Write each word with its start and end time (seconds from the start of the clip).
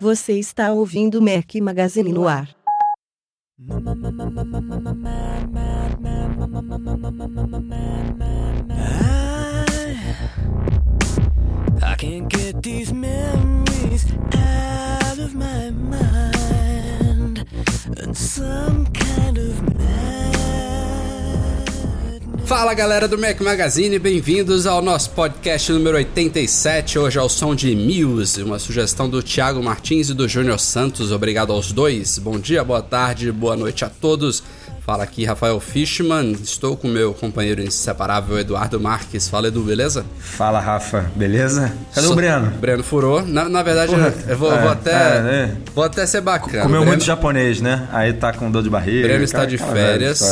Você 0.00 0.38
está 0.38 0.72
ouvindo 0.72 1.20
Mac 1.20 1.54
Magazine 1.56 2.12
no 2.12 2.26
ar. 2.26 2.48
I 11.88 11.94
can't 11.94 12.28
get 12.28 12.62
these 12.62 12.92
memories 12.92 14.12
out 14.34 15.18
of 15.18 15.34
my 15.34 15.70
mind. 15.70 17.46
And 17.96 18.14
some 18.14 18.86
kind 18.88 19.38
of 19.38 19.78
Fala 22.48 22.72
galera 22.72 23.06
do 23.06 23.18
Mac 23.18 23.38
Magazine, 23.42 23.98
bem-vindos 23.98 24.66
ao 24.66 24.80
nosso 24.80 25.10
podcast 25.10 25.70
número 25.70 25.96
87. 25.98 26.98
Hoje 26.98 27.18
é 27.18 27.22
o 27.22 27.28
som 27.28 27.54
de 27.54 27.76
Muse, 27.76 28.42
uma 28.42 28.58
sugestão 28.58 29.06
do 29.08 29.22
Thiago 29.22 29.62
Martins 29.62 30.08
e 30.08 30.14
do 30.14 30.26
Júnior 30.26 30.58
Santos. 30.58 31.12
Obrigado 31.12 31.52
aos 31.52 31.72
dois. 31.72 32.18
Bom 32.18 32.38
dia, 32.38 32.64
boa 32.64 32.80
tarde, 32.80 33.30
boa 33.30 33.54
noite 33.54 33.84
a 33.84 33.90
todos. 33.90 34.42
Fala 34.80 35.04
aqui 35.04 35.26
Rafael 35.26 35.60
Fishman, 35.60 36.32
estou 36.42 36.74
com 36.74 36.88
meu 36.88 37.12
companheiro 37.12 37.60
inseparável 37.60 38.38
Eduardo 38.38 38.80
Marques. 38.80 39.28
Fala 39.28 39.48
Edu, 39.48 39.60
beleza? 39.60 40.06
Fala 40.18 40.58
Rafa, 40.58 41.10
beleza? 41.14 41.70
Cadê 41.94 42.06
So- 42.06 42.14
o 42.14 42.16
Breno? 42.16 42.50
Breno 42.52 42.82
furou. 42.82 43.20
Na, 43.26 43.46
na 43.46 43.62
verdade, 43.62 43.92
Porra, 43.92 44.14
eu 44.26 44.38
vou, 44.38 44.50
é, 44.50 44.62
vou 44.62 44.70
até, 44.70 44.90
é, 44.92 44.94
é. 44.94 45.56
vou 45.74 45.84
até 45.84 46.06
ser 46.06 46.22
bacana. 46.22 46.62
Comeu 46.62 46.80
Breno, 46.80 46.86
muito 46.86 47.04
japonês, 47.04 47.60
né? 47.60 47.86
Aí 47.92 48.14
tá 48.14 48.32
com 48.32 48.50
dor 48.50 48.62
de 48.62 48.70
barriga. 48.70 49.06
Breno 49.06 49.24
está 49.24 49.42
aquela- 49.42 49.50
de 49.50 49.58
férias. 49.58 50.22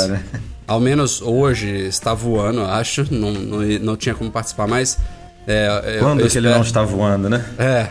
Ao 0.66 0.80
menos 0.80 1.22
hoje 1.22 1.68
está 1.86 2.12
voando, 2.14 2.60
eu 2.60 2.66
acho. 2.66 3.06
Não, 3.12 3.30
não, 3.32 3.58
não 3.80 3.96
tinha 3.96 4.14
como 4.14 4.30
participar 4.30 4.66
mais. 4.66 4.98
É, 5.46 5.96
eu- 5.96 6.00
Quando 6.00 6.20
eu 6.20 6.26
que 6.28 6.36
ele 6.38 6.46
espero- 6.46 6.54
não 6.54 6.62
está 6.62 6.82
voando, 6.82 7.28
né? 7.30 7.44
É. 7.58 7.88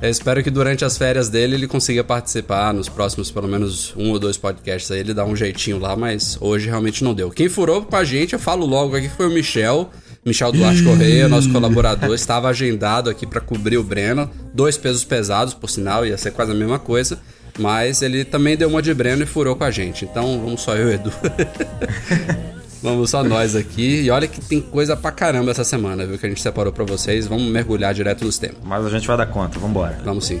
Eu 0.00 0.10
espero 0.10 0.42
que 0.44 0.50
durante 0.50 0.84
as 0.84 0.96
férias 0.96 1.28
dele 1.28 1.54
ele 1.56 1.66
consiga 1.66 2.04
participar 2.04 2.72
nos 2.72 2.88
próximos, 2.88 3.30
pelo 3.32 3.48
menos, 3.48 3.92
um 3.96 4.10
ou 4.10 4.18
dois 4.18 4.36
podcasts 4.36 4.90
aí. 4.92 5.00
Ele 5.00 5.12
dá 5.12 5.24
um 5.24 5.34
jeitinho 5.34 5.78
lá, 5.78 5.96
mas 5.96 6.36
hoje 6.40 6.68
realmente 6.68 7.02
não 7.02 7.12
deu. 7.14 7.30
Quem 7.30 7.48
furou 7.48 7.82
com 7.82 7.96
a 7.96 8.04
gente, 8.04 8.32
eu 8.32 8.38
falo 8.38 8.64
logo 8.64 8.94
aqui, 8.96 9.08
foi 9.08 9.26
o 9.26 9.30
Michel. 9.30 9.90
Michel 10.24 10.52
Duarte 10.52 10.82
Correia, 10.82 11.26
nosso 11.28 11.50
colaborador, 11.50 12.14
estava 12.14 12.48
agendado 12.48 13.08
aqui 13.08 13.26
para 13.26 13.40
cobrir 13.40 13.76
o 13.78 13.82
Breno. 13.82 14.30
Dois 14.52 14.76
pesos 14.76 15.02
pesados, 15.02 15.54
por 15.54 15.70
sinal, 15.70 16.04
ia 16.06 16.18
ser 16.18 16.32
quase 16.32 16.52
a 16.52 16.54
mesma 16.54 16.78
coisa. 16.78 17.18
Mas 17.58 18.02
ele 18.02 18.24
também 18.24 18.56
deu 18.56 18.68
uma 18.68 18.80
de 18.80 18.94
Breno 18.94 19.22
e 19.22 19.26
furou 19.26 19.56
com 19.56 19.64
a 19.64 19.70
gente. 19.70 20.04
Então 20.04 20.40
vamos 20.40 20.60
só 20.60 20.76
eu 20.76 20.90
e 20.90 20.94
Edu. 20.94 21.12
vamos 22.82 23.10
só 23.10 23.24
nós 23.24 23.56
aqui. 23.56 24.02
E 24.02 24.10
olha 24.10 24.28
que 24.28 24.40
tem 24.40 24.60
coisa 24.60 24.96
pra 24.96 25.10
caramba 25.10 25.50
essa 25.50 25.64
semana, 25.64 26.06
viu? 26.06 26.18
Que 26.18 26.26
a 26.26 26.28
gente 26.28 26.40
separou 26.40 26.72
pra 26.72 26.84
vocês. 26.84 27.26
Vamos 27.26 27.44
mergulhar 27.44 27.92
direto 27.92 28.24
nos 28.24 28.38
temas. 28.38 28.58
Mas 28.62 28.86
a 28.86 28.90
gente 28.90 29.06
vai 29.06 29.16
dar 29.16 29.26
conta, 29.26 29.58
vambora. 29.58 30.00
Vamos 30.04 30.26
sim. 30.26 30.40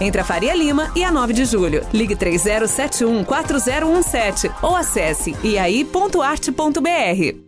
entre 0.00 0.20
a 0.20 0.24
Faria 0.24 0.54
Lima 0.54 0.92
e 0.94 1.04
a 1.04 1.10
9 1.10 1.32
de 1.32 1.44
Julho. 1.44 1.84
Ligue 1.92 2.14
30714017 2.16 4.52
ou 4.62 4.76
acesse 4.76 5.34
iai.arte.br. 5.42 7.46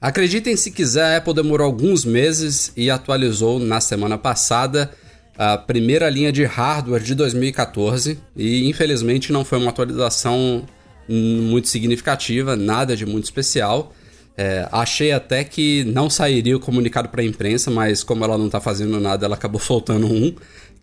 Acreditem 0.00 0.56
se 0.56 0.70
quiser, 0.70 1.14
a 1.14 1.16
Apple 1.16 1.34
demorou 1.34 1.66
alguns 1.66 2.04
meses 2.04 2.72
e 2.76 2.88
atualizou 2.88 3.58
na 3.58 3.80
semana 3.80 4.16
passada 4.16 4.90
a 5.36 5.56
primeira 5.56 6.08
linha 6.08 6.32
de 6.32 6.44
hardware 6.44 7.02
de 7.02 7.14
2014 7.14 8.18
e 8.36 8.68
infelizmente 8.68 9.32
não 9.32 9.44
foi 9.44 9.58
uma 9.58 9.70
atualização 9.70 10.64
muito 11.08 11.68
significativa, 11.68 12.56
nada 12.56 12.96
de 12.96 13.06
muito 13.06 13.24
especial. 13.24 13.92
É, 14.36 14.68
achei 14.70 15.10
até 15.10 15.42
que 15.42 15.82
não 15.84 16.08
sairia 16.08 16.56
o 16.56 16.60
comunicado 16.60 17.08
para 17.08 17.22
a 17.22 17.24
imprensa, 17.24 17.70
mas 17.70 18.04
como 18.04 18.24
ela 18.24 18.38
não 18.38 18.46
está 18.46 18.60
fazendo 18.60 19.00
nada, 19.00 19.26
ela 19.26 19.34
acabou 19.34 19.58
soltando 19.60 20.06
um, 20.06 20.34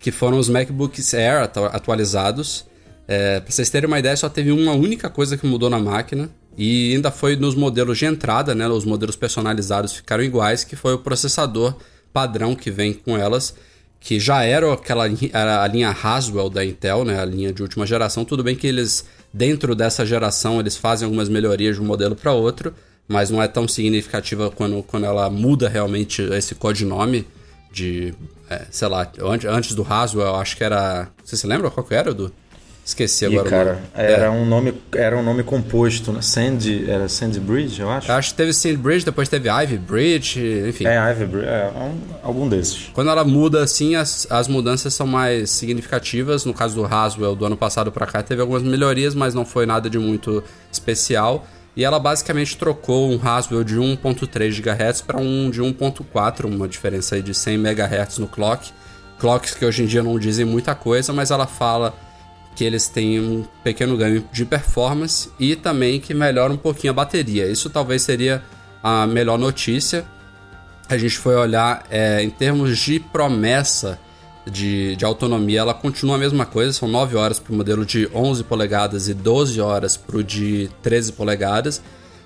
que 0.05 0.11
foram 0.11 0.37
os 0.37 0.47
MacBooks 0.47 1.15
Air 1.15 1.41
atu- 1.45 1.65
atualizados. 1.65 2.63
É, 3.07 3.39
pra 3.39 3.51
vocês 3.51 3.71
terem 3.71 3.87
uma 3.87 3.97
ideia, 3.97 4.15
só 4.15 4.29
teve 4.29 4.51
uma 4.51 4.73
única 4.73 5.09
coisa 5.09 5.35
que 5.35 5.47
mudou 5.47 5.67
na 5.67 5.79
máquina. 5.79 6.29
E 6.55 6.93
ainda 6.93 7.09
foi 7.09 7.35
nos 7.35 7.55
modelos 7.55 7.97
de 7.97 8.05
entrada, 8.05 8.53
né? 8.53 8.67
Os 8.67 8.85
modelos 8.85 9.15
personalizados 9.15 9.93
ficaram 9.93 10.23
iguais, 10.23 10.63
que 10.63 10.75
foi 10.75 10.93
o 10.93 10.99
processador 10.99 11.75
padrão 12.13 12.53
que 12.55 12.69
vem 12.69 12.93
com 12.93 13.17
elas, 13.17 13.55
que 13.99 14.19
já 14.19 14.43
era 14.43 14.71
aquela 14.71 15.05
era 15.33 15.63
a 15.63 15.67
linha 15.67 15.89
Haswell 15.89 16.51
da 16.51 16.63
Intel, 16.63 17.03
né? 17.03 17.19
A 17.19 17.25
linha 17.25 17.51
de 17.51 17.63
última 17.63 17.83
geração. 17.83 18.23
Tudo 18.23 18.43
bem 18.43 18.55
que 18.55 18.67
eles, 18.67 19.05
dentro 19.33 19.73
dessa 19.73 20.05
geração, 20.05 20.59
eles 20.59 20.77
fazem 20.77 21.07
algumas 21.07 21.29
melhorias 21.29 21.77
de 21.77 21.81
um 21.81 21.85
modelo 21.85 22.15
para 22.15 22.31
outro, 22.31 22.75
mas 23.07 23.31
não 23.31 23.41
é 23.41 23.47
tão 23.47 23.67
significativa 23.67 24.51
quando, 24.51 24.83
quando 24.83 25.07
ela 25.07 25.31
muda 25.31 25.67
realmente 25.67 26.21
esse 26.21 26.53
codinome 26.53 27.25
de, 27.75 28.13
é, 28.49 28.61
sei 28.71 28.87
lá, 28.87 29.11
antes, 29.21 29.47
antes 29.49 29.75
do 29.75 29.85
Haswell, 29.87 30.27
eu 30.27 30.35
acho 30.37 30.55
que 30.55 30.63
era. 30.63 31.09
Você 31.23 31.35
se 31.35 31.45
lembra 31.45 31.69
qual 31.69 31.85
que 31.85 31.93
era, 31.93 32.11
Edu? 32.11 32.31
Esqueci 32.85 33.25
agora. 33.25 33.49
cara, 33.49 33.71
nome. 33.73 33.81
era 33.95 34.25
É. 34.25 34.29
um 34.29 34.45
nome, 34.45 34.73
era 34.93 35.17
um 35.17 35.23
nome 35.23 35.41
composto, 35.43 36.11
né? 36.13 36.21
Sandy, 36.21 36.85
era 36.87 37.09
Sandy 37.09 37.39
Bridge, 37.39 37.81
eu 37.81 37.89
acho. 37.89 38.11
Eu 38.11 38.15
acho 38.15 38.29
que 38.29 38.35
teve 38.37 38.53
Sand 38.53 38.75
Bridge, 38.77 39.03
depois 39.03 39.27
teve 39.27 39.49
Ivy 39.49 39.77
Bridge, 39.79 40.39
enfim. 40.69 40.85
É, 40.85 41.11
Ivy 41.11 41.25
Bridge, 41.25 41.47
é, 41.47 41.71
um- 41.75 41.97
algum 42.21 42.47
desses. 42.47 42.91
Quando 42.93 43.09
ela 43.09 43.23
muda 43.25 43.63
assim, 43.63 43.95
as, 43.95 44.27
as 44.29 44.47
mudanças 44.47 44.93
são 44.93 45.07
mais 45.07 45.49
significativas. 45.49 46.45
No 46.45 46.53
caso 46.53 46.75
do 46.75 46.85
Haswell, 46.85 47.35
do 47.35 47.43
ano 47.47 47.57
passado 47.57 47.91
pra 47.91 48.05
cá, 48.05 48.21
teve 48.21 48.39
algumas 48.41 48.61
melhorias, 48.61 49.15
mas 49.15 49.33
não 49.33 49.45
foi 49.45 49.65
nada 49.65 49.89
de 49.89 49.97
muito 49.97 50.43
especial. 50.71 51.45
E 51.75 51.83
ela 51.83 51.99
basicamente 51.99 52.55
trocou 52.55 53.11
um 53.11 53.19
Haswell 53.21 53.63
de 53.63 53.75
1.3 53.75 54.61
GHz 54.61 55.01
para 55.01 55.19
um 55.19 55.49
de 55.49 55.61
1.4, 55.61 56.45
uma 56.45 56.67
diferença 56.67 57.15
aí 57.15 57.21
de 57.21 57.33
100 57.33 57.55
MHz 57.55 58.17
no 58.17 58.27
clock. 58.27 58.71
Clocks 59.19 59.53
que 59.53 59.65
hoje 59.65 59.83
em 59.83 59.85
dia 59.85 60.01
não 60.01 60.17
dizem 60.17 60.45
muita 60.45 60.73
coisa, 60.73 61.11
mas 61.11 61.31
ela 61.31 61.45
fala 61.45 61.93
que 62.55 62.63
eles 62.63 62.87
têm 62.87 63.19
um 63.19 63.45
pequeno 63.63 63.97
ganho 63.97 64.23
de 64.31 64.45
performance 64.45 65.29
e 65.37 65.55
também 65.55 65.99
que 65.99 66.13
melhora 66.13 66.53
um 66.53 66.57
pouquinho 66.57 66.91
a 66.91 66.95
bateria. 66.95 67.45
Isso 67.45 67.69
talvez 67.69 68.01
seria 68.01 68.41
a 68.81 69.05
melhor 69.05 69.37
notícia. 69.37 70.05
A 70.87 70.97
gente 70.97 71.17
foi 71.17 71.35
olhar 71.35 71.85
é, 71.89 72.23
em 72.23 72.29
termos 72.29 72.77
de 72.77 72.99
promessa 72.99 73.99
de, 74.45 74.95
de 74.95 75.05
autonomia, 75.05 75.59
ela 75.59 75.73
continua 75.73 76.15
a 76.15 76.19
mesma 76.19 76.45
coisa, 76.45 76.71
são 76.71 76.87
9 76.87 77.15
horas 77.15 77.39
para 77.39 77.51
o 77.51 77.55
modelo 77.55 77.85
de 77.85 78.09
11 78.13 78.43
polegadas 78.43 79.07
e 79.07 79.13
12 79.13 79.59
horas 79.59 79.97
para 79.97 80.17
o 80.17 80.23
de 80.23 80.69
13 80.81 81.13
polegadas. 81.13 81.81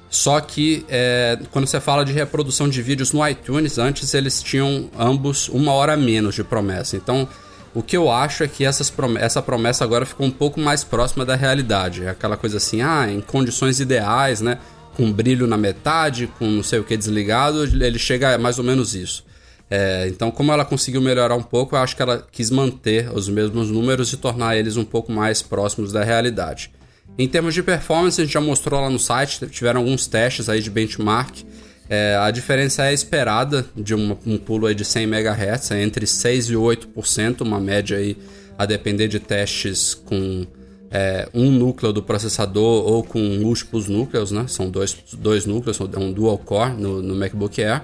Só 0.10 0.40
que 0.42 0.86
é, 0.90 1.38
quando 1.52 1.68
você 1.68 1.80
fala 1.80 2.04
de 2.04 2.12
reprodução 2.12 2.68
de 2.68 2.82
vídeos 2.82 3.14
no 3.14 3.26
iTunes, 3.28 3.78
antes 3.78 4.14
eles 4.14 4.42
tinham 4.42 4.90
ambos 4.98 5.48
uma 5.50 5.72
hora 5.72 5.96
menos 5.96 6.34
de 6.34 6.44
promessa. 6.44 6.98
Então, 6.98 7.28
o 7.76 7.84
que 7.84 7.96
eu 7.96 8.12
acho 8.12 8.44
é 8.44 8.48
que 8.48 8.66
essas 8.66 8.90
prom 8.90 9.16
essa 9.18 9.42
promessa 9.42 9.84
agora 9.84 10.06
ficou 10.06 10.26
um 10.26 10.32
pouco 10.32 10.60
mais 10.60 10.84
próxima 10.84 11.24
da 11.24 11.36
realidade. 11.36 12.04
É 12.04 12.10
aquela 12.10 12.36
coisa 12.36 12.58
assim, 12.58 12.82
ah, 12.82 13.08
em 13.08 13.22
condições 13.22 13.80
ideais, 13.80 14.42
né? 14.42 14.58
Com 14.98 15.12
brilho 15.12 15.46
na 15.46 15.58
metade, 15.58 16.28
com 16.40 16.46
não 16.46 16.64
sei 16.64 16.80
o 16.80 16.84
que 16.84 16.98
desligado, 16.98 17.64
ele 17.64 18.00
chega 18.00 18.34
a 18.34 18.38
mais 18.40 18.58
ou 18.58 18.66
menos 18.66 18.96
isso. 18.96 19.24
É, 19.70 20.08
então, 20.08 20.32
como 20.32 20.52
ela 20.52 20.66
conseguiu 20.66 21.00
melhorar 21.02 21.36
um 21.36 21.44
pouco, 21.44 21.76
eu 21.76 21.80
acho 21.80 21.96
que 21.96 22.02
ela 22.02 22.26
quis 22.32 22.50
manter 22.50 23.12
os 23.14 23.30
mesmos 23.30 23.70
números 23.70 24.12
e 24.14 24.18
tornar 24.18 24.58
eles 24.58 24.78
um 24.78 24.84
pouco 24.86 25.12
mais 25.12 25.42
próximos 25.42 25.92
da 25.92 26.04
realidade. 26.04 26.72
Em 27.18 27.28
termos 27.28 27.54
de 27.54 27.62
performance, 27.62 28.20
a 28.20 28.24
gente 28.24 28.34
já 28.34 28.42
mostrou 28.42 28.80
lá 28.82 28.90
no 28.90 28.98
site, 28.98 29.46
tiveram 29.48 29.82
alguns 29.82 30.08
testes 30.08 30.50
aí 30.50 30.62
de 30.62 30.70
benchmark. 30.70 31.44
É, 31.90 32.16
a 32.22 32.32
diferença 32.32 32.86
é 32.86 32.94
esperada 32.94 33.66
de 33.76 33.94
uma- 33.94 34.18
um 34.26 34.38
pulo 34.38 34.68
aí 34.68 34.74
de 34.76 34.86
100 34.86 35.04
MHz, 35.08 35.72
é 35.72 35.84
entre 35.84 36.06
6% 36.08 36.50
e 36.50 36.56
8%, 36.56 37.42
uma 37.42 37.60
média 37.60 37.98
aí 37.98 38.16
a 38.58 38.66
depender 38.66 39.08
de 39.08 39.20
testes 39.20 39.94
com 39.94 40.46
é, 40.92 41.30
um 41.36 41.52
núcleo 41.52 41.94
do 41.94 42.02
processador 42.02 42.84
ou 42.88 43.04
com 43.04 43.20
múltiplos 43.20 43.88
núcleos, 43.88 44.32
né? 44.32 44.46
São 44.48 44.72
dois, 44.72 44.98
dois 45.14 45.46
núcleos, 45.46 45.80
é 45.80 46.00
um 46.00 46.12
dual 46.12 46.36
core 46.40 46.72
no, 46.74 47.00
no 47.04 47.14
MacBook 47.16 47.62
Air. 47.62 47.84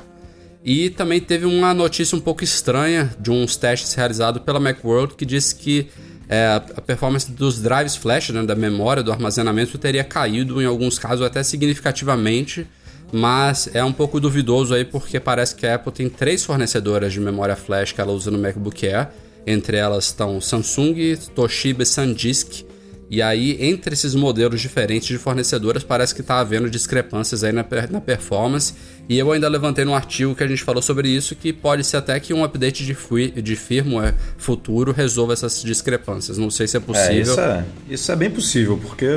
E 0.66 0.90
também 0.90 1.22
teve 1.22 1.46
uma 1.46 1.76
notícia 1.76 2.18
um 2.18 2.20
pouco 2.20 2.44
estranha 2.44 3.16
de 3.20 3.30
uns 3.30 3.56
testes 3.56 3.94
realizados 3.94 4.42
pela 4.42 4.60
Macworld 4.60 5.14
que 5.14 5.24
disse 5.24 5.54
que 5.54 5.88
é, 6.28 6.60
a 6.76 6.82
performance 6.82 7.32
dos 7.32 7.62
drives 7.62 7.96
flash, 7.96 8.32
né, 8.32 8.42
da 8.42 8.56
memória, 8.56 9.04
do 9.04 9.12
armazenamento, 9.12 9.78
teria 9.78 10.04
caído 10.04 10.60
em 10.60 10.66
alguns 10.66 10.98
casos 10.98 11.24
até 11.24 11.44
significativamente, 11.44 12.66
mas 13.14 13.70
é 13.76 13.84
um 13.84 13.94
pouco 13.94 14.20
duvidoso 14.20 14.74
aí 14.74 14.84
porque 14.84 15.20
parece 15.20 15.54
que 15.54 15.68
a 15.68 15.76
Apple 15.76 15.92
tem 15.92 16.10
três 16.10 16.44
fornecedoras 16.44 17.14
de 17.14 17.20
memória 17.20 17.56
flash 17.56 17.92
que 17.92 18.02
ela 18.02 18.12
usa 18.12 18.32
no 18.32 18.40
MacBook 18.40 18.88
Air. 18.88 19.10
Entre 19.46 19.78
elas 19.78 20.06
estão 20.06 20.42
Samsung, 20.42 21.16
Toshiba 21.36 21.84
e 21.84 21.86
SanDisk. 21.86 22.66
E 23.10 23.22
aí, 23.22 23.58
entre 23.60 23.94
esses 23.94 24.16
modelos 24.16 24.60
diferentes 24.60 25.08
de 25.08 25.18
fornecedoras, 25.18 25.84
parece 25.84 26.14
que 26.14 26.22
está 26.22 26.40
havendo 26.40 26.70
discrepâncias 26.70 27.44
aí 27.44 27.52
na, 27.52 27.64
na, 27.92 28.02
performance. 28.02 28.74
E 29.08 29.18
eu 29.18 29.32
ainda 29.32 29.48
levantei 29.48 29.86
no 29.86 29.94
artigo 29.94 30.34
que 30.34 30.44
a 30.44 30.48
gente 30.48 30.64
falou 30.64 30.82
sobre 30.82 31.08
isso, 31.08 31.36
que 31.36 31.54
pode 31.54 31.84
ser 31.84 31.98
até 31.98 32.20
que 32.20 32.34
um 32.34 32.44
update 32.44 32.84
de, 32.84 33.42
de 33.42 33.56
firmware 33.56 34.16
futuro 34.38 34.92
resolva 34.92 35.34
essas 35.34 35.62
discrepâncias. 35.62 36.38
Não 36.40 36.50
sei 36.50 36.68
se 36.68 36.78
é 36.78 36.80
possível. 36.80 37.16
É, 37.16 37.22
isso, 37.22 37.40
é, 37.40 37.66
isso 37.90 38.12
é 38.12 38.16
bem 38.16 38.32
possível, 38.32 38.80
porque 38.82 39.08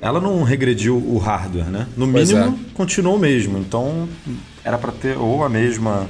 ela 0.00 0.20
não 0.20 0.44
regrediu 0.44 0.96
o 0.96 1.18
hardware, 1.18 1.66
né? 1.66 1.88
No 1.96 2.06
mínimo, 2.06 2.38
é. 2.38 2.74
continuou 2.74 3.16
o 3.16 3.18
mesmo. 3.18 3.58
Então, 3.58 4.08
era 4.64 4.78
para 4.78 4.92
ter 4.92 5.18
ou 5.18 5.42
a 5.42 5.48
mesma 5.48 6.08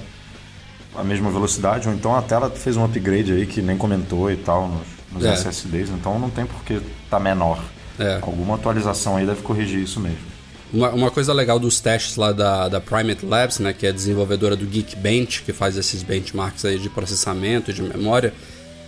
a 0.94 1.04
mesma 1.04 1.30
velocidade, 1.30 1.86
ou 1.86 1.94
então 1.94 2.16
a 2.16 2.22
tela 2.22 2.48
fez 2.48 2.74
um 2.74 2.82
upgrade 2.82 3.30
aí 3.30 3.44
que 3.44 3.60
nem 3.60 3.76
comentou 3.76 4.30
e 4.30 4.36
tal 4.36 4.66
nos, 4.66 4.95
nos 5.12 5.24
é. 5.24 5.32
SSDs, 5.32 5.90
então 5.90 6.18
não 6.18 6.30
tem 6.30 6.46
por 6.46 6.62
que 6.64 6.80
tá 7.10 7.18
menor. 7.18 7.62
É. 7.98 8.18
Alguma 8.20 8.56
atualização 8.56 9.16
aí 9.16 9.26
deve 9.26 9.42
corrigir 9.42 9.80
isso 9.80 10.00
mesmo. 10.00 10.36
Uma, 10.72 10.90
uma, 10.90 11.10
coisa 11.10 11.32
legal 11.32 11.58
dos 11.58 11.80
testes 11.80 12.16
lá 12.16 12.32
da, 12.32 12.68
da 12.68 12.80
Primate 12.80 13.24
Labs, 13.24 13.60
né, 13.60 13.72
que 13.72 13.86
é 13.86 13.90
a 13.90 13.92
desenvolvedora 13.92 14.56
do 14.56 14.66
Geekbench, 14.66 15.42
que 15.42 15.52
faz 15.52 15.76
esses 15.76 16.02
benchmarks 16.02 16.64
aí 16.64 16.78
de 16.78 16.90
processamento 16.90 17.70
e 17.70 17.74
de 17.74 17.82
memória, 17.82 18.34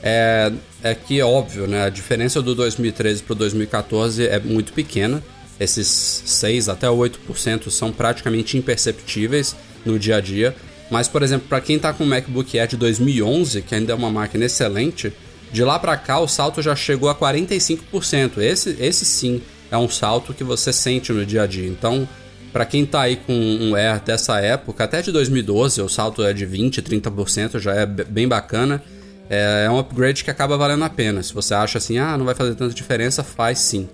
é, 0.03 0.53
é 0.83 0.95
que, 0.95 1.23
óbvio, 1.23 1.67
né, 1.67 1.85
a 1.85 1.89
diferença 1.89 2.43
do 2.43 2.55
2013 2.55 3.23
para 3.23 3.33
o 3.33 3.37
2014 3.37 4.27
é 4.27 4.39
muito 4.39 4.73
pequena. 4.73 5.23
Esses 5.59 5.89
6 6.25 6.69
até 6.69 6.87
8% 6.87 7.71
são 7.71 7.93
praticamente 7.93 8.57
imperceptíveis 8.57 9.57
no 9.85 9.99
dia 9.99 10.17
a 10.17 10.21
dia. 10.21 10.55
Mas, 10.91 11.09
por 11.09 11.23
exemplo, 11.23 11.49
para 11.49 11.61
quem 11.61 11.77
está 11.77 11.93
com 11.93 12.05
o 12.05 12.07
MacBook 12.07 12.59
Air 12.59 12.69
de 12.69 12.77
2011, 12.77 13.63
que 13.63 13.75
ainda 13.75 13.93
é 13.93 13.95
uma 13.95 14.11
máquina 14.11 14.45
excelente, 14.45 15.13
de 15.53 15.65
lá 15.65 15.79
para 15.79 15.97
cá 15.97 16.21
o 16.21 16.29
salto 16.29 16.61
já 16.63 16.77
chegou 16.77 17.09
a 17.09 17.15
45%. 17.15 18.39
Esse, 18.39 18.77
esse 18.81 19.05
sim 19.05 19.43
é 19.71 19.77
um 19.77 19.89
salto 19.89 20.35
que 20.35 20.45
você 20.45 20.73
sente 20.73 21.13
no 21.13 21.25
dia 21.25 21.43
a 21.43 21.47
dia. 21.47 21.67
Então, 21.67 22.09
para 22.53 22.65
quem 22.65 22.85
está 22.85 23.03
aí 23.03 23.17
com 23.17 23.33
um 23.33 23.75
Air 23.75 24.01
dessa 24.01 24.41
época, 24.41 24.85
até 24.85 25.03
de 25.03 25.13
2012, 25.13 25.81
o 25.83 25.89
salto 25.89 26.23
é 26.23 26.33
de 26.33 26.47
20, 26.47 26.83
30%, 26.83 27.59
já 27.59 27.75
é 27.75 27.87
bem 27.87 28.27
bacana. 28.27 28.83
É, 29.31 29.65
é 29.67 29.71
um 29.71 29.79
upgrade 29.79 30.25
que 30.25 30.31
acaba 30.31 30.57
valendo 30.57 30.85
a 30.85 30.91
pena. 30.91 31.23
Se 31.23 31.35
você 31.35 31.55
acha 31.55 31.79
assim, 31.79 31.99
ah, 31.99 32.17
não 32.17 32.25
vai 32.25 32.35
fazer 32.35 32.55
tanta 32.55 32.75
diferença, 32.75 33.23
faz 33.23 33.59
sim. 33.59 33.89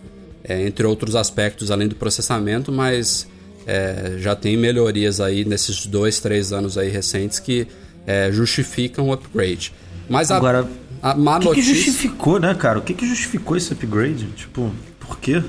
É, 0.46 0.64
entre 0.66 0.86
outros 0.86 1.16
aspectos, 1.16 1.70
além 1.70 1.88
do 1.88 1.94
processamento, 1.94 2.70
mas 2.70 3.26
é, 3.66 4.16
já 4.18 4.36
tem 4.36 4.56
melhorias 4.56 5.20
aí 5.20 5.44
nesses 5.44 5.86
dois, 5.86 6.20
três 6.20 6.52
anos 6.52 6.76
aí 6.76 6.90
recentes 6.90 7.38
que 7.38 7.66
é, 8.06 8.30
justificam 8.30 9.08
o 9.08 9.12
upgrade. 9.12 9.72
Mas 10.08 10.30
a, 10.30 10.36
Agora, 10.36 10.68
a 11.04 11.14
má 11.14 11.36
o 11.36 11.40
que, 11.40 11.46
notícia... 11.48 11.74
que 11.74 11.80
justificou, 11.80 12.40
né, 12.40 12.54
cara? 12.54 12.78
O 12.78 12.82
que, 12.82 12.94
que 12.94 13.06
justificou 13.06 13.58
esse 13.58 13.70
upgrade? 13.74 14.24
Tipo, 14.28 14.74
por 14.98 15.18
quê? 15.18 15.42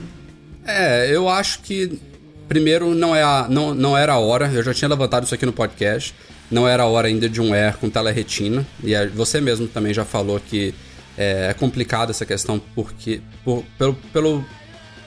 É, 0.68 1.10
eu 1.10 1.30
acho 1.30 1.62
que 1.62 1.98
primeiro 2.46 2.94
não, 2.94 3.16
é 3.16 3.24
a, 3.24 3.48
não, 3.50 3.74
não 3.74 3.98
era 3.98 4.12
a 4.12 4.19
hora, 4.19 4.52
eu 4.54 4.62
já 4.62 4.74
tinha 4.74 4.90
levantado 4.90 5.24
isso 5.24 5.34
aqui 5.34 5.46
no 5.46 5.54
podcast, 5.54 6.13
não 6.52 6.68
era 6.68 6.84
a 6.84 6.86
hora 6.88 7.07
ainda 7.07 7.30
de 7.30 7.40
um 7.40 7.54
Air 7.54 7.78
com 7.78 7.90
tela 7.90 8.12
retina, 8.12 8.68
e 8.84 8.94
você 9.07 9.40
mesmo 9.40 9.66
também 9.66 9.94
já 9.94 10.04
falou 10.04 10.42
que 10.42 10.75
é, 11.18 11.48
é 11.52 11.54
complicado 11.54 12.10
essa 12.10 12.25
questão 12.25 12.62
porque 12.75 13.22
por, 13.46 13.63
pelo, 13.78 13.94
pelo 14.12 14.46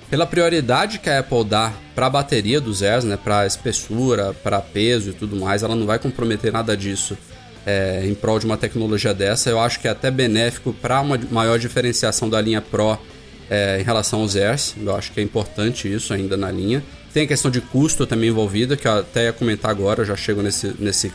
pela 0.08 0.26
prioridade 0.26 0.98
que 0.98 1.10
a 1.10 1.18
Apple 1.18 1.44
dá 1.44 1.72
para 1.94 2.06
a 2.06 2.10
bateria 2.10 2.58
dos 2.60 2.82
Airs, 2.82 3.04
né, 3.04 3.18
para 3.22 3.46
espessura, 3.46 4.32
para 4.32 4.58
peso 4.60 5.10
e 5.10 5.12
tudo 5.12 5.36
mais, 5.36 5.62
ela 5.62 5.76
não 5.76 5.84
vai 5.84 5.98
comprometer 5.98 6.50
nada 6.50 6.74
disso 6.74 7.18
é, 7.68 8.00
em 8.06 8.14
prol 8.14 8.38
de 8.38 8.46
uma 8.46 8.56
tecnologia 8.56 9.12
dessa. 9.12 9.50
Eu 9.50 9.60
acho 9.60 9.78
que 9.78 9.86
é 9.86 9.90
até 9.90 10.10
benéfico 10.10 10.72
para 10.72 11.02
uma 11.02 11.20
maior 11.30 11.58
diferenciação 11.58 12.26
da 12.30 12.40
linha 12.40 12.62
Pro 12.62 12.98
é, 13.50 13.78
em 13.78 13.84
relação 13.84 14.22
aos 14.22 14.34
Airs. 14.34 14.74
Eu 14.80 14.96
acho 14.96 15.12
que 15.12 15.20
é 15.20 15.22
importante 15.22 15.92
isso 15.92 16.14
ainda 16.14 16.34
na 16.34 16.50
linha. 16.50 16.82
Tem 17.12 17.24
a 17.24 17.26
questão 17.26 17.50
de 17.50 17.60
custo 17.60 18.06
também 18.06 18.30
envolvida, 18.30 18.74
que 18.74 18.88
eu 18.88 18.92
até 18.92 19.24
ia 19.24 19.34
comentar 19.34 19.70
agora, 19.70 20.02
já 20.02 20.16
chego 20.16 20.40
nesse, 20.40 20.74
nesse 20.78 21.12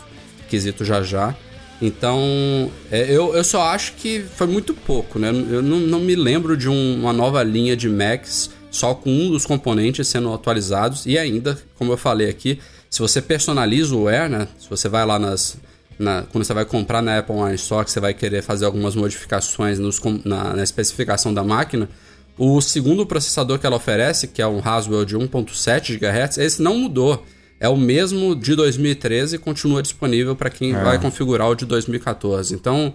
quesito 0.48 0.86
já 0.86 1.02
já. 1.02 1.36
Então, 1.82 2.72
é, 2.92 3.02
eu, 3.10 3.34
eu 3.34 3.44
só 3.44 3.64
acho 3.64 3.94
que 3.94 4.20
foi 4.20 4.46
muito 4.46 4.76
pouco, 4.76 5.18
né? 5.18 5.30
Eu 5.30 5.64
não, 5.64 5.80
não 5.80 6.00
me 6.00 6.16
lembro 6.16 6.56
de 6.56 6.70
um, 6.70 7.00
uma 7.00 7.12
nova 7.12 7.42
linha 7.42 7.76
de 7.76 7.90
Macs 7.90 8.52
só 8.70 8.94
com 8.94 9.10
um 9.10 9.32
dos 9.32 9.44
componentes 9.46 10.08
sendo 10.08 10.32
atualizados 10.32 11.08
e 11.08 11.18
ainda, 11.18 11.58
como 11.80 11.92
eu 11.92 11.98
falei 11.98 12.30
aqui, 12.30 12.60
se 12.90 13.00
você 13.00 13.22
personaliza 13.22 13.96
o 13.96 14.08
Air, 14.08 14.30
né? 14.30 14.48
Se 14.60 14.70
você 14.70 14.88
vai 14.88 15.04
lá 15.04 15.18
nas 15.18 15.58
na, 15.98 16.24
quando 16.24 16.44
você 16.44 16.54
vai 16.54 16.66
comprar 16.66 17.02
na 17.02 17.20
Apple 17.20 17.36
Online 17.36 17.56
Store, 17.56 17.86
que 17.86 17.92
você 17.92 18.00
vai 18.00 18.14
querer 18.14 18.42
fazer 18.42 18.66
algumas 18.66 18.96
modificações 18.96 19.80
nos, 19.80 20.02
na, 20.26 20.54
na, 20.54 20.64
especificação 20.64 21.34
da 21.34 21.44
máquina, 21.44 21.90
o 22.38 22.60
segundo 22.62 23.06
processador 23.06 23.60
que 23.60 23.66
ela 23.66 23.76
oferece, 23.76 24.28
que 24.28 24.42
é 24.42 24.48
um 24.48 24.60
Haswell 24.64 25.06
de 25.06 25.18
1.7 25.18 25.98
GHz, 25.98 26.38
esse 26.38 26.62
não 26.62 26.78
mudou. 26.78 27.24
É 27.60 27.70
o 27.70 27.78
mesmo 27.78 28.36
de 28.36 28.56
2013 28.56 29.36
e 29.36 29.40
continua 29.40 29.82
disponível 29.82 30.36
para 30.36 30.50
quem 30.50 30.76
é. 30.76 30.84
vai 30.84 31.00
configurar 31.00 31.50
o 31.50 31.56
de 31.56 31.66
2014. 31.66 32.54
Então, 32.54 32.94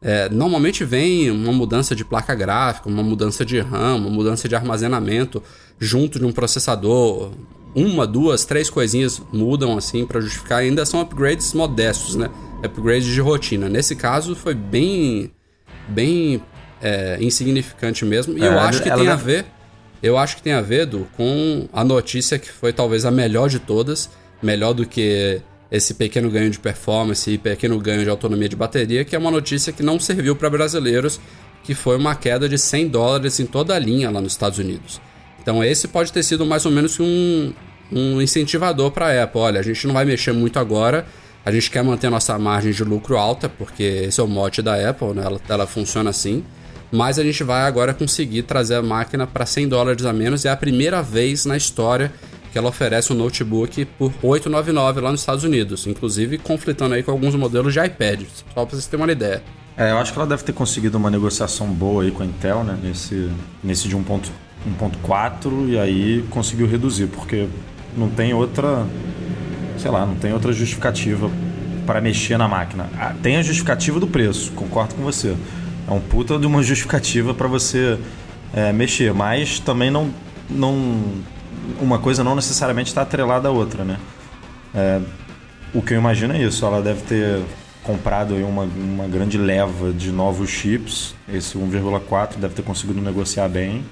é, 0.00 0.28
normalmente 0.28 0.84
vem 0.84 1.30
uma 1.30 1.52
mudança 1.52 1.94
de 1.94 2.04
placa 2.04 2.34
gráfica, 2.34 2.88
uma 2.88 3.02
mudança 3.02 3.44
de 3.44 3.58
RAM, 3.60 3.96
uma 3.96 4.10
mudança 4.10 4.48
de 4.48 4.54
armazenamento 4.54 5.42
junto 5.78 6.18
de 6.18 6.24
um 6.24 6.32
processador. 6.32 7.32
Uma, 7.76 8.06
duas, 8.06 8.46
três 8.46 8.70
coisinhas 8.70 9.20
mudam 9.30 9.76
assim 9.76 10.06
para 10.06 10.18
justificar. 10.18 10.60
Ainda 10.60 10.86
são 10.86 10.98
upgrades 10.98 11.52
modestos, 11.52 12.14
né? 12.14 12.30
Upgrades 12.64 13.06
de 13.06 13.20
rotina. 13.20 13.68
Nesse 13.68 13.94
caso 13.94 14.34
foi 14.34 14.54
bem, 14.54 15.30
bem 15.86 16.42
é, 16.80 17.18
insignificante 17.20 18.02
mesmo. 18.06 18.38
E 18.38 18.42
é, 18.42 18.46
eu 18.46 18.58
acho 18.58 18.82
que 18.82 18.90
tem 18.90 19.08
a 19.08 19.14
ver. 19.14 19.44
Eu 20.02 20.16
acho 20.16 20.36
que 20.36 20.42
tem 20.42 20.54
a 20.54 20.62
ver, 20.62 20.82
Edu, 20.82 21.06
com 21.18 21.68
a 21.70 21.84
notícia 21.84 22.38
que 22.38 22.50
foi 22.50 22.72
talvez 22.72 23.04
a 23.04 23.10
melhor 23.10 23.50
de 23.50 23.58
todas, 23.58 24.08
melhor 24.42 24.72
do 24.72 24.86
que 24.86 25.42
esse 25.70 25.92
pequeno 25.92 26.30
ganho 26.30 26.50
de 26.50 26.58
performance 26.58 27.30
e 27.30 27.36
pequeno 27.36 27.78
ganho 27.78 28.04
de 28.04 28.08
autonomia 28.08 28.48
de 28.48 28.56
bateria, 28.56 29.04
que 29.04 29.14
é 29.14 29.18
uma 29.18 29.30
notícia 29.30 29.72
que 29.72 29.82
não 29.82 30.00
serviu 30.00 30.34
para 30.34 30.48
brasileiros, 30.48 31.20
que 31.62 31.74
foi 31.74 31.96
uma 31.96 32.14
queda 32.14 32.48
de 32.48 32.56
100 32.56 32.88
dólares 32.88 33.38
em 33.38 33.46
toda 33.46 33.74
a 33.74 33.78
linha 33.78 34.10
lá 34.10 34.20
nos 34.20 34.32
Estados 34.32 34.58
Unidos. 34.58 35.00
Então 35.46 35.62
esse 35.62 35.86
pode 35.86 36.12
ter 36.12 36.24
sido 36.24 36.44
mais 36.44 36.66
ou 36.66 36.72
menos 36.72 36.98
um, 36.98 37.52
um 37.92 38.20
incentivador 38.20 38.90
para 38.90 39.06
a 39.06 39.22
Apple. 39.22 39.40
Olha, 39.40 39.60
a 39.60 39.62
gente 39.62 39.86
não 39.86 39.94
vai 39.94 40.04
mexer 40.04 40.32
muito 40.32 40.58
agora, 40.58 41.06
a 41.44 41.52
gente 41.52 41.70
quer 41.70 41.84
manter 41.84 42.10
nossa 42.10 42.36
margem 42.36 42.72
de 42.72 42.82
lucro 42.82 43.16
alta, 43.16 43.48
porque 43.48 43.84
esse 44.08 44.18
é 44.18 44.24
o 44.24 44.26
mote 44.26 44.60
da 44.60 44.90
Apple, 44.90 45.14
né? 45.14 45.22
ela, 45.24 45.40
ela 45.48 45.64
funciona 45.64 46.10
assim. 46.10 46.42
Mas 46.90 47.16
a 47.16 47.22
gente 47.22 47.44
vai 47.44 47.62
agora 47.62 47.94
conseguir 47.94 48.42
trazer 48.42 48.74
a 48.74 48.82
máquina 48.82 49.24
para 49.24 49.46
100 49.46 49.68
dólares 49.68 50.04
a 50.04 50.12
menos. 50.12 50.44
É 50.44 50.50
a 50.50 50.56
primeira 50.56 51.00
vez 51.00 51.46
na 51.46 51.56
história 51.56 52.12
que 52.50 52.58
ela 52.58 52.68
oferece 52.68 53.12
um 53.12 53.16
notebook 53.16 53.84
por 53.96 54.12
899 54.22 55.00
lá 55.00 55.12
nos 55.12 55.20
Estados 55.20 55.44
Unidos, 55.44 55.86
inclusive 55.86 56.38
conflitando 56.38 56.96
aí 56.96 57.04
com 57.04 57.12
alguns 57.12 57.36
modelos 57.36 57.72
de 57.72 57.78
iPad, 57.78 58.22
só 58.22 58.64
para 58.64 58.64
vocês 58.64 58.86
terem 58.88 59.04
uma 59.04 59.12
ideia. 59.12 59.44
É, 59.76 59.92
eu 59.92 59.98
acho 59.98 60.12
que 60.12 60.18
ela 60.18 60.26
deve 60.26 60.42
ter 60.42 60.52
conseguido 60.52 60.98
uma 60.98 61.10
negociação 61.10 61.68
boa 61.68 62.02
aí 62.02 62.10
com 62.10 62.24
a 62.24 62.26
Intel, 62.26 62.64
né, 62.64 62.76
nesse, 62.82 63.30
nesse 63.62 63.86
de 63.86 63.94
1.4 64.80 65.68
e 65.68 65.78
aí 65.78 66.24
conseguiu 66.30 66.66
reduzir, 66.66 67.06
porque 67.06 67.48
não 67.96 68.08
tem 68.08 68.34
outra, 68.34 68.86
sei 69.78 69.90
lá, 69.90 70.04
não 70.04 70.16
tem 70.16 70.32
outra 70.32 70.52
justificativa 70.52 71.30
para 71.86 72.00
mexer 72.00 72.36
na 72.36 72.48
máquina. 72.48 72.88
Ah, 72.98 73.14
tem 73.22 73.36
a 73.36 73.42
justificativa 73.42 74.00
do 74.00 74.06
preço, 74.06 74.52
concordo 74.52 74.94
com 74.94 75.02
você. 75.02 75.36
É 75.88 75.92
um 75.92 76.00
puta 76.00 76.38
de 76.38 76.46
uma 76.46 76.62
justificativa 76.62 77.32
para 77.32 77.46
você 77.46 77.98
é, 78.52 78.72
mexer, 78.72 79.14
mas 79.14 79.60
também 79.60 79.90
não, 79.90 80.10
não 80.50 81.02
uma 81.80 81.98
coisa 81.98 82.24
não 82.24 82.34
necessariamente 82.34 82.88
está 82.88 83.02
atrelada 83.02 83.48
à 83.48 83.50
outra, 83.50 83.84
né? 83.84 83.98
É, 84.74 85.00
o 85.72 85.80
que 85.80 85.94
eu 85.94 85.98
imagino 85.98 86.34
é 86.34 86.42
isso, 86.42 86.64
ela 86.64 86.82
deve 86.82 87.02
ter 87.02 87.40
comprado 87.82 88.34
uma, 88.34 88.62
uma 88.62 89.06
grande 89.06 89.38
leva 89.38 89.92
de 89.92 90.10
novos 90.10 90.50
chips, 90.50 91.14
esse 91.32 91.56
1,4 91.56 92.36
deve 92.36 92.54
ter 92.54 92.62
conseguido 92.62 93.00
negociar 93.00 93.48
bem, 93.48 93.84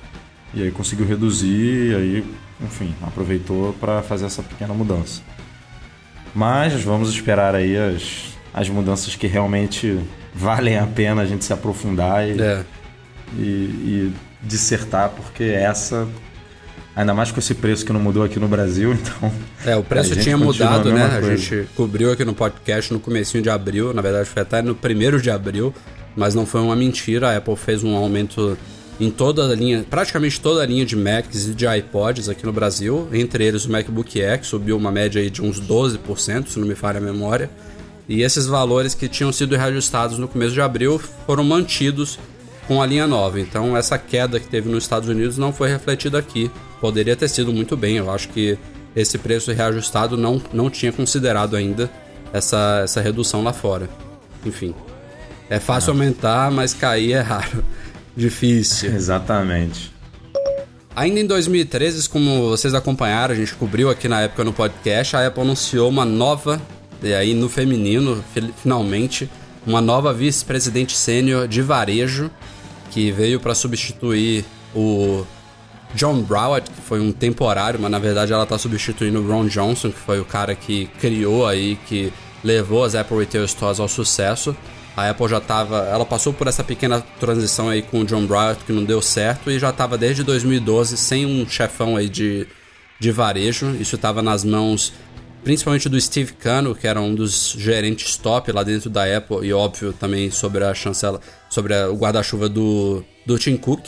e 0.54 0.62
aí 0.62 0.70
conseguiu 0.70 1.06
reduzir, 1.06 1.90
e 1.90 1.94
aí, 1.94 2.24
enfim, 2.60 2.94
aproveitou 3.02 3.72
para 3.74 4.02
fazer 4.02 4.26
essa 4.26 4.42
pequena 4.42 4.72
mudança. 4.72 5.22
Mas 6.34 6.82
vamos 6.82 7.10
esperar 7.10 7.54
aí 7.54 7.76
as, 7.76 8.36
as 8.52 8.68
mudanças 8.68 9.14
que 9.14 9.26
realmente 9.26 9.98
valem 10.34 10.78
a 10.78 10.86
pena 10.86 11.22
a 11.22 11.26
gente 11.26 11.44
se 11.44 11.52
aprofundar 11.52 12.26
e, 12.28 12.40
é. 12.40 12.64
e, 13.38 13.42
e 13.42 14.14
dissertar, 14.42 15.10
porque 15.10 15.44
essa 15.44 16.08
Ainda 16.96 17.12
mais 17.12 17.32
com 17.32 17.40
esse 17.40 17.54
preço 17.54 17.84
que 17.84 17.92
não 17.92 17.98
mudou 17.98 18.22
aqui 18.22 18.38
no 18.38 18.46
Brasil, 18.46 18.92
então. 18.94 19.32
É, 19.66 19.76
o 19.76 19.82
preço 19.82 20.14
tinha 20.16 20.36
mudado, 20.36 20.90
a 20.90 20.92
né? 20.92 21.00
mesma 21.02 21.18
A 21.18 21.20
coisa. 21.20 21.36
gente 21.36 21.68
cobriu 21.74 22.12
aqui 22.12 22.24
no 22.24 22.34
podcast 22.34 22.92
no 22.92 23.00
comecinho 23.00 23.42
de 23.42 23.50
abril, 23.50 23.92
na 23.92 24.00
verdade 24.00 24.28
foi 24.28 24.42
até 24.42 24.62
no 24.62 24.74
primeiro 24.74 25.20
de 25.20 25.30
abril, 25.30 25.74
mas 26.14 26.34
não 26.34 26.46
foi 26.46 26.60
uma 26.60 26.76
mentira. 26.76 27.30
A 27.30 27.36
Apple 27.36 27.56
fez 27.56 27.82
um 27.82 27.96
aumento 27.96 28.56
em 29.00 29.10
toda 29.10 29.48
a 29.48 29.54
linha, 29.54 29.84
praticamente 29.88 30.40
toda 30.40 30.62
a 30.62 30.66
linha 30.66 30.86
de 30.86 30.96
Macs 30.96 31.48
e 31.48 31.54
de 31.54 31.66
iPods 31.66 32.28
aqui 32.28 32.46
no 32.46 32.52
Brasil, 32.52 33.08
entre 33.12 33.44
eles 33.44 33.64
o 33.64 33.70
MacBook 33.70 34.22
Air, 34.22 34.40
que 34.40 34.46
subiu 34.46 34.76
uma 34.76 34.90
média 34.90 35.20
aí 35.20 35.30
de 35.30 35.42
uns 35.42 35.60
12%, 35.60 36.48
se 36.48 36.58
não 36.58 36.66
me 36.66 36.74
falha 36.74 36.98
a 36.98 37.00
memória. 37.00 37.50
E 38.08 38.22
esses 38.22 38.46
valores 38.46 38.94
que 38.94 39.08
tinham 39.08 39.32
sido 39.32 39.56
reajustados 39.56 40.18
no 40.18 40.28
começo 40.28 40.52
de 40.52 40.60
abril 40.60 41.00
foram 41.26 41.42
mantidos 41.42 42.18
com 42.68 42.80
a 42.80 42.86
linha 42.86 43.06
nova. 43.06 43.40
Então 43.40 43.76
essa 43.76 43.98
queda 43.98 44.38
que 44.38 44.46
teve 44.46 44.68
nos 44.68 44.84
Estados 44.84 45.08
Unidos 45.08 45.38
não 45.38 45.52
foi 45.52 45.70
refletida 45.70 46.18
aqui. 46.18 46.50
Poderia 46.80 47.16
ter 47.16 47.28
sido 47.28 47.52
muito 47.52 47.76
bem. 47.76 47.96
Eu 47.96 48.10
acho 48.10 48.28
que 48.28 48.58
esse 48.94 49.18
preço 49.18 49.50
reajustado 49.52 50.16
não, 50.16 50.40
não 50.52 50.70
tinha 50.70 50.92
considerado 50.92 51.56
ainda 51.56 51.90
essa, 52.32 52.82
essa 52.84 53.00
redução 53.00 53.42
lá 53.42 53.52
fora. 53.52 53.88
Enfim. 54.44 54.74
É 55.48 55.58
fácil 55.58 55.92
aumentar, 55.92 56.50
mas 56.50 56.74
cair 56.74 57.12
é 57.12 57.20
raro. 57.20 57.64
Difícil. 58.16 58.92
Exatamente. 58.94 59.92
Ainda 60.96 61.18
em 61.20 61.26
2013, 61.26 62.08
como 62.08 62.48
vocês 62.50 62.72
acompanharam, 62.72 63.34
a 63.34 63.36
gente 63.36 63.54
cobriu 63.54 63.90
aqui 63.90 64.08
na 64.08 64.20
época 64.22 64.44
no 64.44 64.52
podcast, 64.52 65.16
a 65.16 65.26
Apple 65.26 65.42
anunciou 65.42 65.88
uma 65.88 66.04
nova, 66.04 66.60
e 67.02 67.12
aí 67.12 67.34
no 67.34 67.48
feminino, 67.48 68.22
fi- 68.32 68.54
finalmente, 68.62 69.28
uma 69.66 69.80
nova 69.80 70.12
vice-presidente 70.12 70.96
sênior 70.96 71.48
de 71.48 71.60
varejo, 71.62 72.30
que 72.92 73.10
veio 73.10 73.40
para 73.40 73.56
substituir 73.56 74.44
o 74.72 75.26
John 75.96 76.22
Broward, 76.22 76.70
que 76.70 76.80
foi 76.82 77.00
um 77.00 77.10
temporário, 77.10 77.80
mas 77.80 77.90
na 77.90 77.98
verdade 77.98 78.32
ela 78.32 78.44
está 78.44 78.56
substituindo 78.56 79.20
o 79.20 79.26
Ron 79.28 79.46
Johnson, 79.46 79.90
que 79.90 79.98
foi 79.98 80.20
o 80.20 80.24
cara 80.24 80.54
que 80.54 80.86
criou 81.00 81.44
aí, 81.44 81.76
que 81.88 82.12
levou 82.44 82.84
as 82.84 82.94
Apple 82.94 83.18
Retail 83.18 83.48
Stores 83.48 83.80
ao 83.80 83.88
sucesso. 83.88 84.54
A 84.96 85.10
Apple 85.10 85.28
já 85.28 85.38
estava, 85.38 85.78
ela 85.88 86.04
passou 86.04 86.32
por 86.32 86.46
essa 86.46 86.62
pequena 86.62 87.00
transição 87.18 87.68
aí 87.68 87.82
com 87.82 88.00
o 88.00 88.04
John 88.04 88.26
Broward 88.26 88.64
que 88.64 88.72
não 88.72 88.84
deu 88.84 89.02
certo 89.02 89.50
e 89.50 89.58
já 89.58 89.70
estava 89.70 89.98
desde 89.98 90.22
2012 90.22 90.96
sem 90.96 91.26
um 91.26 91.48
chefão 91.48 91.96
aí 91.96 92.08
de, 92.08 92.46
de 93.00 93.10
varejo. 93.10 93.74
Isso 93.80 93.96
estava 93.96 94.22
nas 94.22 94.44
mãos 94.44 94.92
principalmente 95.42 95.88
do 95.90 96.00
Steve 96.00 96.32
Cano, 96.32 96.74
que 96.74 96.86
era 96.86 97.00
um 97.00 97.14
dos 97.14 97.54
gerentes 97.58 98.16
top 98.16 98.50
lá 98.52 98.62
dentro 98.62 98.88
da 98.88 99.04
Apple 99.04 99.46
e 99.46 99.52
óbvio 99.52 99.92
também 99.92 100.30
sobre 100.30 100.64
a 100.64 100.72
chancela, 100.72 101.20
sobre 101.50 101.74
a- 101.74 101.90
o 101.90 101.96
guarda-chuva 101.96 102.48
do, 102.48 103.04
do 103.26 103.38
Tim 103.38 103.56
Cook 103.56 103.86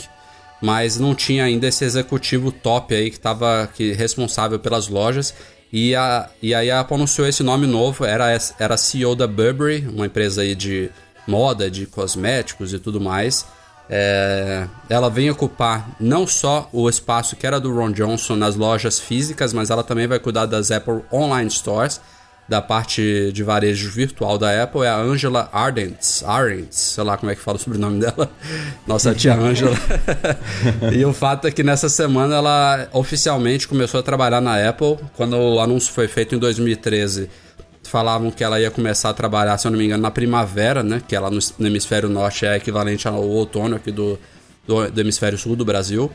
mas 0.59 0.97
não 0.99 1.13
tinha 1.13 1.43
ainda 1.43 1.67
esse 1.67 1.85
executivo 1.85 2.51
top 2.51 2.93
aí 2.95 3.11
que 3.11 3.17
estava 3.17 3.69
que 3.71 3.93
responsável 3.93 4.57
pelas 4.57 4.87
lojas. 4.87 5.31
E, 5.71 5.95
a, 5.95 6.29
e 6.41 6.53
aí 6.55 6.71
a 6.71 6.79
Apple 6.79 6.95
anunciou 6.95 7.27
esse 7.27 7.43
nome 7.43 7.67
novo, 7.67 8.05
era, 8.05 8.35
era 8.57 8.77
CEO 8.77 9.15
da 9.15 9.27
Burberry, 9.27 9.87
uma 9.87 10.05
empresa 10.05 10.41
aí 10.41 10.55
de 10.55 10.89
moda, 11.27 11.69
de 11.69 11.85
cosméticos 11.85 12.73
e 12.73 12.79
tudo 12.79 13.01
mais. 13.01 13.45
É, 13.89 14.67
ela 14.89 15.09
vem 15.09 15.29
ocupar 15.29 15.95
não 15.99 16.27
só 16.27 16.69
o 16.73 16.89
espaço 16.89 17.35
que 17.35 17.47
era 17.47 17.59
do 17.59 17.73
Ron 17.73 17.91
Johnson 17.91 18.35
nas 18.35 18.55
lojas 18.55 18.99
físicas, 18.99 19.53
mas 19.53 19.69
ela 19.69 19.83
também 19.83 20.07
vai 20.07 20.19
cuidar 20.19 20.45
das 20.45 20.71
Apple 20.71 21.03
Online 21.11 21.49
Stores, 21.49 22.01
da 22.47 22.61
parte 22.61 23.31
de 23.33 23.43
varejo 23.43 23.89
virtual 23.91 24.37
da 24.37 24.63
Apple, 24.63 24.81
é 24.81 24.87
a 24.87 24.97
Angela 24.97 25.49
Ardents, 25.51 26.23
Arendts, 26.23 26.77
sei 26.77 27.03
lá 27.03 27.17
como 27.17 27.31
é 27.31 27.35
que 27.35 27.41
fala 27.41 27.57
o 27.57 27.59
sobrenome 27.59 27.99
dela, 27.99 28.31
nossa 28.87 29.13
tia 29.13 29.35
Angela. 29.35 29.75
e 30.95 31.03
o 31.03 31.13
fato 31.13 31.47
é 31.47 31.51
que 31.51 31.61
nessa 31.61 31.89
semana 31.89 32.35
ela 32.35 32.87
oficialmente 32.93 33.67
começou 33.67 33.99
a 33.99 34.03
trabalhar 34.03 34.39
na 34.39 34.69
Apple, 34.69 34.97
quando 35.15 35.35
o 35.35 35.59
anúncio 35.59 35.91
foi 35.91 36.07
feito 36.07 36.35
em 36.35 36.39
2013 36.39 37.29
falavam 37.87 38.29
que 38.29 38.43
ela 38.43 38.59
ia 38.59 38.69
começar 38.69 39.09
a 39.09 39.13
trabalhar, 39.13 39.57
se 39.57 39.65
eu 39.65 39.71
não 39.71 39.79
me 39.79 39.85
engano, 39.85 40.03
na 40.03 40.11
primavera, 40.11 40.83
né? 40.83 41.01
Que 41.07 41.15
ela 41.15 41.31
no, 41.31 41.39
no 41.57 41.67
hemisfério 41.67 42.09
norte 42.09 42.45
é 42.45 42.55
equivalente 42.55 43.07
ao 43.07 43.23
outono 43.23 43.77
aqui 43.77 43.91
do, 43.91 44.19
do, 44.67 44.91
do 44.91 45.01
hemisfério 45.01 45.37
sul 45.37 45.55
do 45.55 45.65
Brasil. 45.65 46.11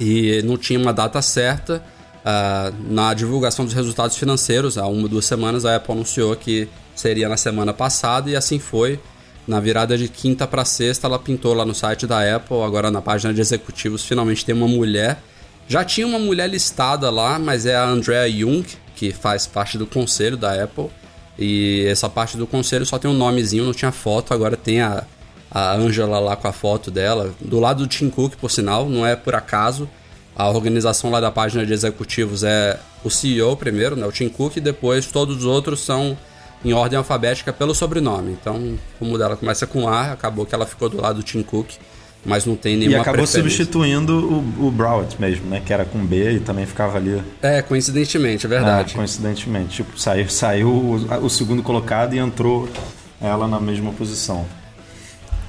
E 0.00 0.42
não 0.42 0.56
tinha 0.56 0.78
uma 0.78 0.92
data 0.92 1.20
certa. 1.22 1.82
Ah, 2.24 2.72
na 2.88 3.12
divulgação 3.12 3.64
dos 3.66 3.74
resultados 3.74 4.16
financeiros, 4.16 4.78
há 4.78 4.86
uma 4.86 5.06
duas 5.06 5.26
semanas, 5.26 5.66
a 5.66 5.76
Apple 5.76 5.92
anunciou 5.92 6.34
que 6.34 6.68
seria 6.94 7.28
na 7.28 7.36
semana 7.36 7.74
passada 7.74 8.30
e 8.30 8.36
assim 8.36 8.58
foi. 8.58 8.98
Na 9.46 9.60
virada 9.60 9.98
de 9.98 10.08
quinta 10.08 10.46
para 10.46 10.64
sexta, 10.64 11.06
ela 11.06 11.18
pintou 11.18 11.52
lá 11.52 11.66
no 11.66 11.74
site 11.74 12.06
da 12.06 12.36
Apple, 12.36 12.62
agora 12.62 12.90
na 12.90 13.02
página 13.02 13.34
de 13.34 13.42
executivos, 13.42 14.02
finalmente 14.02 14.42
tem 14.42 14.54
uma 14.54 14.66
mulher. 14.66 15.22
Já 15.68 15.84
tinha 15.84 16.06
uma 16.06 16.18
mulher 16.18 16.48
listada 16.48 17.10
lá, 17.10 17.38
mas 17.38 17.66
é 17.66 17.76
a 17.76 17.84
Andrea 17.84 18.30
Jung, 18.30 18.64
que 18.96 19.12
faz 19.12 19.46
parte 19.46 19.76
do 19.76 19.86
conselho 19.86 20.36
da 20.36 20.62
Apple. 20.62 20.88
E 21.38 21.84
essa 21.88 22.08
parte 22.08 22.38
do 22.38 22.46
conselho 22.46 22.86
só 22.86 22.98
tem 22.98 23.10
um 23.10 23.14
nomezinho, 23.14 23.64
não 23.64 23.74
tinha 23.74 23.92
foto, 23.92 24.32
agora 24.32 24.56
tem 24.56 24.80
a, 24.80 25.04
a 25.50 25.74
Angela 25.74 26.18
lá 26.18 26.36
com 26.36 26.48
a 26.48 26.52
foto 26.52 26.90
dela. 26.90 27.34
Do 27.40 27.60
lado 27.60 27.82
do 27.82 27.86
Tim 27.86 28.08
Cook, 28.08 28.36
por 28.36 28.50
sinal, 28.50 28.88
não 28.88 29.06
é 29.06 29.14
por 29.14 29.34
acaso. 29.34 29.88
A 30.36 30.48
organização 30.48 31.10
lá 31.10 31.20
da 31.20 31.30
página 31.30 31.64
de 31.64 31.72
executivos 31.72 32.42
é 32.42 32.78
o 33.04 33.10
CEO 33.10 33.56
primeiro, 33.56 33.94
né, 33.94 34.04
o 34.06 34.10
Tim 34.12 34.28
Cook, 34.28 34.56
e 34.56 34.60
depois 34.60 35.06
todos 35.06 35.38
os 35.38 35.44
outros 35.44 35.80
são 35.80 36.16
em 36.64 36.72
ordem 36.72 36.96
alfabética 36.98 37.52
pelo 37.52 37.74
sobrenome. 37.74 38.32
Então, 38.32 38.76
como 38.98 39.16
dela 39.18 39.36
começa 39.36 39.66
com 39.66 39.86
A, 39.86 40.12
acabou 40.12 40.44
que 40.46 40.54
ela 40.54 40.66
ficou 40.66 40.88
do 40.88 41.00
lado 41.00 41.16
do 41.16 41.22
Tim 41.22 41.42
Cook, 41.42 41.70
mas 42.24 42.46
não 42.46 42.56
tem 42.56 42.74
E 42.74 42.76
nenhuma 42.78 43.02
acabou 43.02 43.18
preferência. 43.22 43.42
substituindo 43.64 44.18
o, 44.58 44.66
o 44.66 44.70
Browett 44.70 45.20
mesmo, 45.20 45.46
né? 45.46 45.62
Que 45.64 45.72
era 45.74 45.84
com 45.84 46.04
B 46.04 46.32
e 46.32 46.40
também 46.40 46.64
ficava 46.64 46.96
ali. 46.96 47.22
É, 47.42 47.60
coincidentemente, 47.60 48.46
é 48.46 48.48
verdade. 48.48 48.92
Ah, 48.94 48.96
coincidentemente. 48.96 49.76
Tipo, 49.76 49.98
saiu, 50.00 50.28
saiu 50.30 50.68
o, 50.68 51.24
o 51.26 51.28
segundo 51.28 51.62
colocado 51.62 52.14
e 52.14 52.18
entrou 52.18 52.66
ela 53.20 53.46
na 53.46 53.60
mesma 53.60 53.92
posição. 53.92 54.46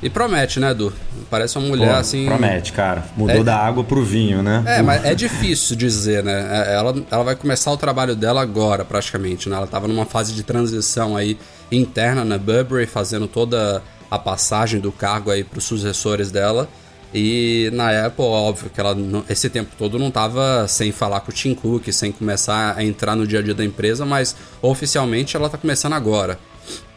E 0.01 0.09
promete, 0.09 0.59
né, 0.59 0.71
Edu? 0.71 0.93
Parece 1.29 1.57
uma 1.57 1.67
mulher 1.67 1.93
Pô, 1.93 1.99
assim. 1.99 2.25
Promete, 2.25 2.71
cara. 2.73 3.03
Mudou 3.15 3.37
É- 3.37 3.43
da 3.43 3.57
água 3.57 3.83
pro 3.83 4.03
vinho, 4.03 4.43
né? 4.43 4.63
É, 4.67 4.81
mas 4.81 5.03
é 5.03 5.15
difícil 5.15 5.75
dizer, 5.75 6.23
né? 6.23 6.47
É, 6.67 6.75
Ela, 6.75 6.93
ela 7.09 7.23
vai 7.23 7.35
começar 7.35 7.71
o 7.71 7.77
trabalho 7.77 8.15
dela 8.15 8.41
agora, 8.41 8.85
praticamente, 8.85 9.49
né? 9.49 9.55
Ela 9.55 9.67
tava 9.67 9.87
numa 9.87 10.05
fase 10.05 10.33
de 10.33 10.43
transição 10.43 11.15
aí 11.17 11.37
interna 11.71 12.23
na 12.23 12.37
Burberry, 12.37 12.85
fazendo 12.85 13.27
toda 13.27 13.81
a 14.11 14.19
passagem 14.19 14.79
do 14.79 14.91
cargo 14.91 15.31
aí 15.31 15.43
pros 15.43 15.63
sucessores 15.63 16.29
dela. 16.29 16.69
E 17.13 17.69
na 17.73 18.05
Apple, 18.05 18.25
óbvio 18.25 18.69
que 18.69 18.79
ela 18.79 18.93
não- 18.93 19.23
esse 19.29 19.49
tempo 19.49 19.71
todo 19.77 19.97
não 19.97 20.11
tava 20.11 20.67
sem 20.67 20.91
falar 20.91 21.21
com 21.21 21.31
o 21.31 21.33
Tim 21.33 21.55
Cook, 21.55 21.87
sem 21.91 22.11
começar 22.11 22.75
a 22.77 22.83
entrar 22.83 23.15
no 23.15 23.25
dia 23.25 23.39
a 23.39 23.41
dia 23.41 23.53
da 23.55 23.63
empresa, 23.63 24.05
mas 24.05 24.35
oficialmente 24.61 25.35
ela 25.35 25.49
tá 25.49 25.57
começando 25.57 25.93
agora. 25.93 26.37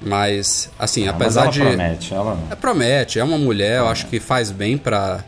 Mas, 0.01 0.71
assim, 0.79 1.07
Mas 1.07 1.15
apesar 1.15 1.43
ela 1.43 1.51
de. 1.51 1.61
promete, 1.61 2.15
ela... 2.15 2.39
É, 2.51 2.55
promete, 2.55 3.19
é 3.19 3.25
uma 3.25 3.37
mulher, 3.39 3.79
eu 3.79 3.89
acho 3.89 4.07
que 4.07 4.21
faz 4.21 4.51
bem 4.51 4.79
para 4.79 5.25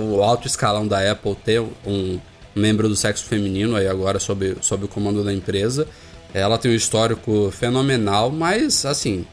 o 0.00 0.22
alto 0.22 0.46
escalão 0.46 0.86
da 0.88 1.10
Apple 1.12 1.34
ter 1.44 1.62
um 1.86 2.18
membro 2.54 2.88
do 2.88 2.96
sexo 2.96 3.24
feminino 3.26 3.76
aí 3.76 3.86
agora 3.86 4.18
sob, 4.18 4.56
sob 4.62 4.86
o 4.86 4.88
comando 4.88 5.22
da 5.22 5.32
empresa. 5.32 5.86
Ela 6.32 6.56
tem 6.58 6.70
um 6.70 6.74
histórico 6.74 7.50
fenomenal, 7.52 8.30
mas 8.30 8.84
assim. 8.86 9.26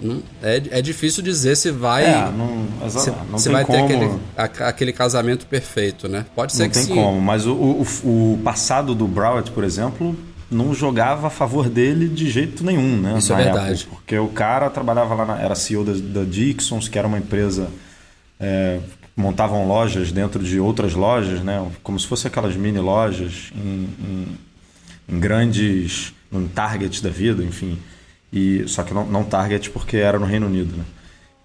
não- 0.00 0.20
é, 0.42 0.60
é 0.70 0.82
difícil 0.82 1.22
dizer 1.22 1.56
se 1.56 1.70
vai. 1.70 2.04
É, 2.04 2.30
não, 2.32 2.90
se, 2.90 3.12
não 3.30 3.38
se 3.38 3.44
tem 3.44 3.52
vai 3.52 3.64
como... 3.64 3.78
ter 3.88 3.94
aquele, 3.94 4.20
a- 4.36 4.68
aquele 4.68 4.92
casamento 4.92 5.46
perfeito, 5.46 6.08
né? 6.08 6.26
Pode 6.34 6.52
ser 6.52 6.64
Não 6.64 6.68
que 6.70 6.74
tem 6.74 6.84
sim. 6.86 6.94
como, 6.94 7.20
mas 7.20 7.46
o, 7.46 7.52
o, 7.54 7.86
o 8.34 8.40
passado 8.42 8.92
do 8.94 9.06
Browett, 9.06 9.50
por 9.52 9.62
exemplo, 9.62 10.16
não 10.50 10.74
jogava 10.74 11.26
a 11.26 11.30
favor 11.30 11.68
dele 11.68 12.08
de 12.08 12.30
jeito 12.30 12.64
nenhum, 12.64 13.00
né? 13.00 13.18
Isso 13.18 13.32
é 13.32 13.36
verdade. 13.36 13.86
Porque 13.86 14.18
o 14.18 14.28
cara 14.28 14.70
trabalhava 14.70 15.14
lá, 15.14 15.24
na, 15.24 15.40
era 15.40 15.54
CEO 15.54 15.84
da, 15.84 15.92
da 15.92 16.24
Dixons, 16.24 16.88
que 16.88 16.98
era 16.98 17.08
uma 17.08 17.18
empresa. 17.18 17.68
é, 18.38 18.80
montavam 19.16 19.66
lojas 19.66 20.10
dentro 20.10 20.42
de 20.42 20.58
outras 20.58 20.94
lojas, 20.94 21.40
né? 21.40 21.64
Como 21.82 21.98
se 21.98 22.06
fosse 22.06 22.26
aquelas 22.26 22.56
mini 22.56 22.78
lojas 22.78 23.52
em, 23.54 23.88
em, 24.00 24.38
em 25.08 25.20
grandes. 25.20 26.12
em 26.32 26.48
Target 26.48 27.02
da 27.02 27.10
vida, 27.10 27.42
enfim. 27.42 27.78
E, 28.32 28.64
só 28.66 28.82
que 28.82 28.92
não, 28.92 29.06
não 29.06 29.24
Target 29.24 29.70
porque 29.70 29.96
era 29.96 30.18
no 30.18 30.26
Reino 30.26 30.46
Unido, 30.46 30.76
né? 30.76 30.84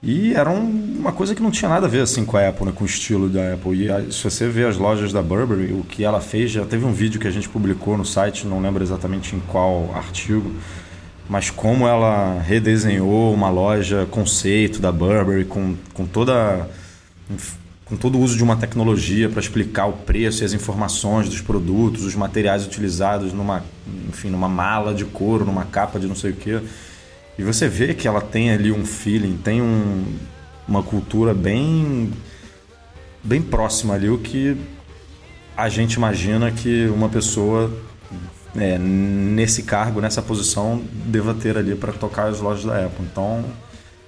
E 0.01 0.33
era 0.33 0.49
um- 0.49 0.95
uma 0.99 1.11
coisa 1.11 1.35
que 1.35 1.41
não 1.41 1.51
tinha 1.51 1.67
nada 1.67 1.85
a 1.85 1.89
ver 1.89 1.99
assim 2.01 2.23
com 2.23 2.37
a 2.37 2.47
Apple, 2.47 2.65
né? 2.67 2.71
com 2.73 2.83
o 2.83 2.87
estilo 2.87 3.27
da 3.27 3.53
Apple. 3.53 3.83
E 3.83 3.91
a- 3.91 4.09
se 4.11 4.23
você 4.23 4.47
vê 4.47 4.65
as 4.65 4.77
lojas 4.77 5.11
da 5.11 5.21
Burberry, 5.21 5.73
o 5.73 5.83
que 5.83 6.03
ela 6.05 6.21
fez, 6.21 6.51
já 6.51 6.65
teve 6.65 6.85
um 6.85 6.93
vídeo 6.93 7.19
que 7.19 7.27
a 7.27 7.31
gente 7.31 7.49
publicou 7.49 7.97
no 7.97 8.05
site, 8.05 8.47
não 8.47 8.61
lembro 8.61 8.81
exatamente 8.81 9.35
em 9.35 9.39
qual 9.41 9.91
artigo, 9.93 10.51
mas 11.29 11.49
como 11.49 11.85
ela 11.87 12.39
redesenhou 12.41 13.33
uma 13.33 13.49
loja 13.49 14.07
conceito 14.09 14.79
da 14.79 14.91
Burberry 14.91 15.43
com, 15.45 15.75
com 15.93 16.05
toda 16.05 16.67
com 17.85 17.95
todo 17.97 18.19
o 18.19 18.21
uso 18.21 18.37
de 18.37 18.43
uma 18.43 18.55
tecnologia 18.55 19.27
para 19.29 19.39
explicar 19.39 19.87
o 19.87 19.93
preço 19.93 20.43
e 20.43 20.45
as 20.45 20.53
informações 20.53 21.27
dos 21.27 21.41
produtos, 21.41 22.05
os 22.05 22.13
materiais 22.15 22.63
utilizados 22.65 23.33
numa, 23.33 23.63
enfim, 24.07 24.29
numa 24.29 24.47
mala 24.47 24.93
de 24.93 25.05
couro, 25.05 25.43
numa 25.43 25.65
capa 25.65 25.99
de 25.99 26.05
não 26.07 26.13
sei 26.15 26.29
o 26.31 26.35
quê. 26.35 26.59
E 27.39 27.41
você 27.41 27.69
vê 27.69 27.93
que 27.93 28.05
ela 28.05 28.19
tem 28.19 28.51
ali 28.51 28.69
um 28.69 28.85
feeling, 28.85 29.37
tem 29.37 29.61
um, 29.61 30.03
uma 30.67 30.83
cultura 30.83 31.33
bem 31.33 32.11
bem 33.23 33.41
próxima 33.41 33.93
ali, 33.93 34.09
o 34.09 34.17
que 34.17 34.57
a 35.55 35.69
gente 35.69 35.93
imagina 35.93 36.51
que 36.51 36.87
uma 36.87 37.07
pessoa 37.07 37.71
é, 38.57 38.77
nesse 38.77 39.63
cargo, 39.63 40.01
nessa 40.01 40.21
posição, 40.21 40.83
deva 41.05 41.33
ter 41.33 41.57
ali 41.57 41.75
para 41.75 41.93
tocar 41.93 42.27
as 42.27 42.41
lojas 42.41 42.65
da 42.65 42.85
Apple. 42.85 43.05
Então, 43.09 43.45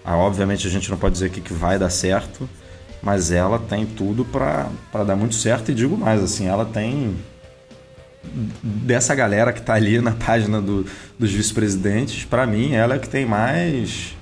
ah, 0.04 0.18
obviamente 0.18 0.68
a 0.68 0.70
gente 0.70 0.92
não 0.92 0.98
pode 0.98 1.14
dizer 1.14 1.30
que, 1.30 1.40
que 1.40 1.54
vai 1.54 1.80
dar 1.80 1.90
certo, 1.90 2.50
mas 3.02 3.32
ela 3.32 3.58
tem 3.58 3.86
tudo 3.86 4.26
para 4.26 4.68
dar 5.06 5.16
muito 5.16 5.36
certo 5.36 5.72
e 5.72 5.74
digo 5.74 5.96
mais, 5.96 6.22
assim, 6.22 6.48
ela 6.48 6.66
tem 6.66 7.16
dessa 8.64 9.16
galera 9.16 9.52
que 9.52 9.60
está 9.60 9.74
ali 9.74 10.00
na 10.00 10.12
página 10.12 10.62
do, 10.62 10.86
dos 11.18 11.32
vice-presidentes, 11.32 12.26
para 12.26 12.46
mim 12.46 12.74
ela 12.74 12.96
é 12.96 13.00
que 13.00 13.10
tem 13.10 13.26
mais 13.26 14.16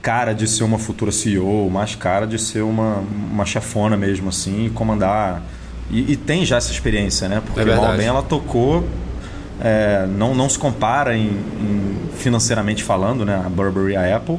cara 0.00 0.32
de 0.32 0.46
ser 0.46 0.62
uma 0.62 0.78
futura 0.78 1.10
CEO, 1.10 1.68
mais 1.68 1.94
cara 1.96 2.26
de 2.26 2.38
ser 2.38 2.62
uma, 2.62 2.98
uma 3.32 3.44
chefona 3.44 3.96
mesmo 3.96 4.28
assim, 4.28 4.70
comandar 4.72 5.42
e, 5.90 6.12
e 6.12 6.16
tem 6.16 6.44
já 6.44 6.56
essa 6.56 6.70
experiência, 6.70 7.28
né? 7.28 7.42
Porque 7.44 7.60
é 7.60 7.76
mal 7.76 7.96
bem 7.96 8.06
ela 8.06 8.22
tocou 8.22 8.84
é, 9.60 10.06
não, 10.06 10.34
não 10.34 10.48
se 10.48 10.58
compara 10.58 11.16
em, 11.16 11.28
em, 11.28 11.96
financeiramente 12.16 12.84
falando, 12.84 13.24
né? 13.24 13.42
A 13.44 13.48
Burberry 13.48 13.92
e 13.92 13.96
a 13.96 14.16
Apple, 14.16 14.38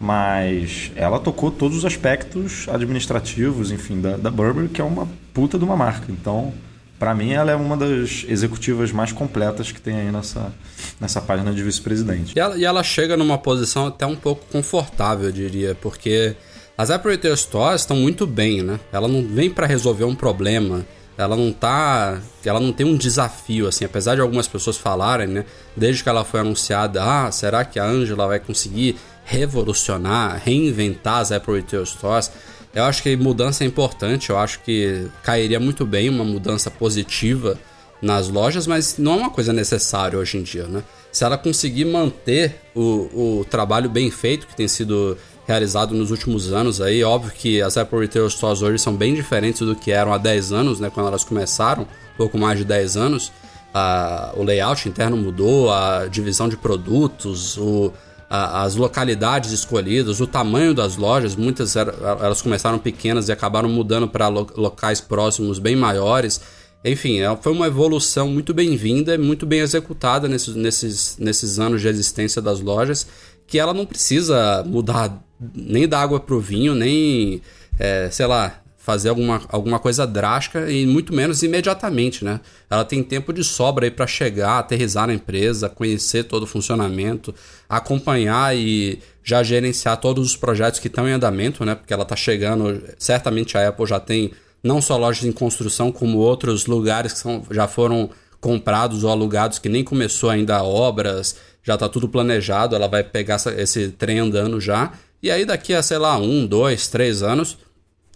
mas 0.00 0.92
ela 0.94 1.18
tocou 1.18 1.50
todos 1.50 1.78
os 1.78 1.84
aspectos 1.84 2.66
administrativos, 2.68 3.72
enfim, 3.72 4.00
da, 4.00 4.16
da 4.16 4.30
Burberry, 4.30 4.68
que 4.68 4.80
é 4.80 4.84
uma 4.84 5.08
puta 5.32 5.58
de 5.58 5.64
uma 5.64 5.76
marca. 5.76 6.06
Então, 6.10 6.52
para 7.00 7.14
mim, 7.14 7.32
ela 7.32 7.50
é 7.50 7.56
uma 7.56 7.76
das 7.76 8.24
executivas 8.28 8.92
mais 8.92 9.10
completas 9.10 9.72
que 9.72 9.80
tem 9.80 9.96
aí 9.96 10.12
nessa, 10.12 10.52
nessa 11.00 11.20
página 11.20 11.52
de 11.52 11.62
vice-presidente. 11.62 12.34
E 12.36 12.58
e 12.58 12.64
ela 12.64 12.82
chega 12.82 13.16
numa 13.16 13.38
posição 13.38 13.86
até 13.86 14.06
um 14.06 14.14
pouco 14.14 14.44
confortável, 14.52 15.26
eu 15.26 15.32
diria, 15.32 15.74
porque 15.74 16.36
as 16.76 16.90
Retail 16.90 17.36
Stores 17.36 17.80
estão 17.80 17.96
muito 17.96 18.26
bem, 18.26 18.62
né? 18.62 18.78
Ela 18.92 19.08
não 19.08 19.26
vem 19.26 19.50
para 19.50 19.66
resolver 19.66 20.04
um 20.04 20.14
problema 20.14 20.84
ela 21.20 21.36
não 21.36 21.52
tá. 21.52 22.18
Ela 22.42 22.58
não 22.58 22.72
tem 22.72 22.86
um 22.86 22.96
desafio, 22.96 23.68
assim, 23.68 23.84
apesar 23.84 24.14
de 24.14 24.22
algumas 24.22 24.48
pessoas 24.48 24.78
falarem, 24.78 25.26
né? 25.26 25.44
Desde 25.76 26.02
que 26.02 26.08
ela 26.08 26.24
foi 26.24 26.40
anunciada, 26.40 27.02
ah, 27.04 27.30
será 27.30 27.62
que 27.62 27.78
a 27.78 27.84
Angela 27.84 28.26
vai 28.26 28.40
conseguir 28.40 28.96
revolucionar, 29.22 30.40
reinventar 30.42 31.18
as 31.18 31.30
Apple 31.30 31.56
Retail 31.56 31.84
Stores? 31.84 32.32
Eu 32.74 32.84
acho 32.84 33.02
que 33.02 33.16
mudança 33.16 33.64
é 33.64 33.66
importante, 33.66 34.30
eu 34.30 34.38
acho 34.38 34.60
que 34.60 35.08
cairia 35.22 35.58
muito 35.58 35.84
bem 35.84 36.08
uma 36.08 36.24
mudança 36.24 36.70
positiva 36.70 37.58
nas 38.00 38.28
lojas, 38.28 38.66
mas 38.66 38.96
não 38.96 39.14
é 39.14 39.16
uma 39.16 39.30
coisa 39.30 39.52
necessária 39.52 40.18
hoje 40.18 40.38
em 40.38 40.42
dia, 40.42 40.66
né? 40.66 40.82
Se 41.10 41.24
ela 41.24 41.36
conseguir 41.36 41.84
manter 41.84 42.60
o, 42.74 43.40
o 43.40 43.46
trabalho 43.50 43.90
bem 43.90 44.10
feito 44.10 44.46
que 44.46 44.54
tem 44.54 44.68
sido 44.68 45.18
realizado 45.50 45.94
nos 45.94 46.12
últimos 46.12 46.52
anos 46.52 46.80
aí. 46.80 47.02
Óbvio 47.02 47.32
que 47.32 47.60
as 47.60 47.76
Apple 47.76 47.98
Retail 47.98 48.30
Stores 48.30 48.62
hoje 48.62 48.78
são 48.78 48.94
bem 48.94 49.14
diferentes 49.14 49.60
do 49.60 49.74
que 49.74 49.90
eram 49.90 50.12
há 50.12 50.18
10 50.18 50.52
anos, 50.52 50.78
né, 50.78 50.90
quando 50.90 51.08
elas 51.08 51.24
começaram, 51.24 51.88
pouco 52.16 52.38
mais 52.38 52.56
de 52.56 52.64
10 52.64 52.96
anos. 52.96 53.32
Ah, 53.74 54.32
o 54.36 54.44
layout 54.44 54.88
interno 54.88 55.16
mudou, 55.16 55.72
a 55.72 56.06
divisão 56.06 56.48
de 56.48 56.56
produtos, 56.56 57.56
o, 57.58 57.92
as 58.30 58.76
localidades 58.76 59.50
escolhidas, 59.50 60.20
o 60.20 60.26
tamanho 60.26 60.72
das 60.72 60.96
lojas, 60.96 61.34
muitas 61.34 61.74
elas 61.74 62.40
começaram 62.40 62.78
pequenas 62.78 63.28
e 63.28 63.32
acabaram 63.32 63.68
mudando 63.68 64.06
para 64.06 64.28
lo, 64.28 64.46
locais 64.54 65.00
próximos 65.00 65.58
bem 65.58 65.74
maiores. 65.74 66.40
Enfim, 66.84 67.18
é, 67.18 67.36
foi 67.36 67.50
uma 67.50 67.66
evolução 67.66 68.28
muito 68.28 68.54
bem-vinda 68.54 69.18
muito 69.18 69.44
bem 69.44 69.58
executada 69.58 70.28
nesses, 70.28 70.54
nesses, 70.54 71.16
nesses 71.18 71.58
anos 71.58 71.80
de 71.82 71.88
existência 71.88 72.40
das 72.40 72.60
lojas, 72.60 73.04
que 73.48 73.58
ela 73.58 73.74
não 73.74 73.84
precisa 73.84 74.62
mudar 74.64 75.20
nem 75.52 75.88
dar 75.88 76.02
água 76.02 76.20
pro 76.20 76.40
vinho, 76.40 76.72
nem, 76.72 77.42
é, 77.80 78.08
sei 78.12 78.26
lá, 78.26 78.59
fazer 78.80 79.10
alguma, 79.10 79.42
alguma 79.48 79.78
coisa 79.78 80.06
drástica 80.06 80.70
e 80.70 80.86
muito 80.86 81.14
menos 81.14 81.42
imediatamente, 81.42 82.24
né? 82.24 82.40
Ela 82.68 82.84
tem 82.84 83.02
tempo 83.02 83.32
de 83.32 83.44
sobra 83.44 83.84
aí 83.84 83.90
para 83.90 84.06
chegar, 84.06 84.58
aterrizar 84.58 85.06
na 85.06 85.12
empresa, 85.12 85.68
conhecer 85.68 86.24
todo 86.24 86.44
o 86.44 86.46
funcionamento, 86.46 87.34
acompanhar 87.68 88.56
e 88.56 88.98
já 89.22 89.42
gerenciar 89.42 89.98
todos 89.98 90.26
os 90.26 90.36
projetos 90.36 90.80
que 90.80 90.88
estão 90.88 91.06
em 91.06 91.12
andamento, 91.12 91.62
né? 91.64 91.74
Porque 91.74 91.92
ela 91.92 92.04
está 92.04 92.16
chegando, 92.16 92.82
certamente 92.98 93.56
a 93.58 93.68
Apple 93.68 93.86
já 93.86 94.00
tem 94.00 94.32
não 94.62 94.80
só 94.80 94.96
lojas 94.96 95.24
em 95.24 95.32
construção, 95.32 95.92
como 95.92 96.18
outros 96.18 96.66
lugares 96.66 97.12
que 97.12 97.18
são, 97.18 97.44
já 97.50 97.68
foram 97.68 98.10
comprados 98.40 99.04
ou 99.04 99.10
alugados 99.10 99.58
que 99.58 99.68
nem 99.68 99.84
começou 99.84 100.30
ainda 100.30 100.62
obras, 100.62 101.36
já 101.62 101.74
está 101.74 101.86
tudo 101.86 102.08
planejado, 102.08 102.74
ela 102.74 102.88
vai 102.88 103.04
pegar 103.04 103.34
essa, 103.34 103.52
esse 103.60 103.88
trem 103.88 104.18
andando 104.18 104.58
já 104.58 104.92
e 105.22 105.30
aí, 105.30 105.44
daqui 105.44 105.74
a, 105.74 105.82
sei 105.82 105.98
lá, 105.98 106.16
um, 106.16 106.46
dois, 106.46 106.88
três 106.88 107.22
anos, 107.22 107.58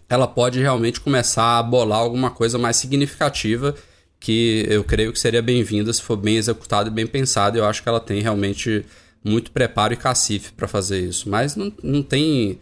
ela 0.09 0.27
pode 0.27 0.61
realmente 0.61 1.01
começar 1.01 1.59
a 1.59 1.63
bolar 1.63 1.99
alguma 1.99 2.31
coisa 2.31 2.59
mais 2.59 2.77
significativa 2.77 3.75
que 4.21 4.65
eu 4.69 4.83
creio 4.83 5.13
que 5.13 5.19
seria 5.19 5.43
bem-vinda 5.43 5.93
se 5.93 6.03
for 6.03 6.17
bem 6.17 6.37
executada 6.37 6.89
e 6.89 6.93
bem 6.93 7.07
pensada. 7.07 7.59
Eu 7.59 7.67
acho 7.67 7.83
que 7.83 7.89
ela 7.89 8.01
tem 8.01 8.23
realmente 8.23 8.85
muito 9.23 9.51
preparo 9.51 9.93
e 9.93 9.97
cacife 9.97 10.53
para 10.53 10.67
fazer 10.67 11.01
isso. 11.01 11.29
Mas 11.29 11.57
não, 11.57 11.73
não 11.83 12.03
tem 12.03 12.59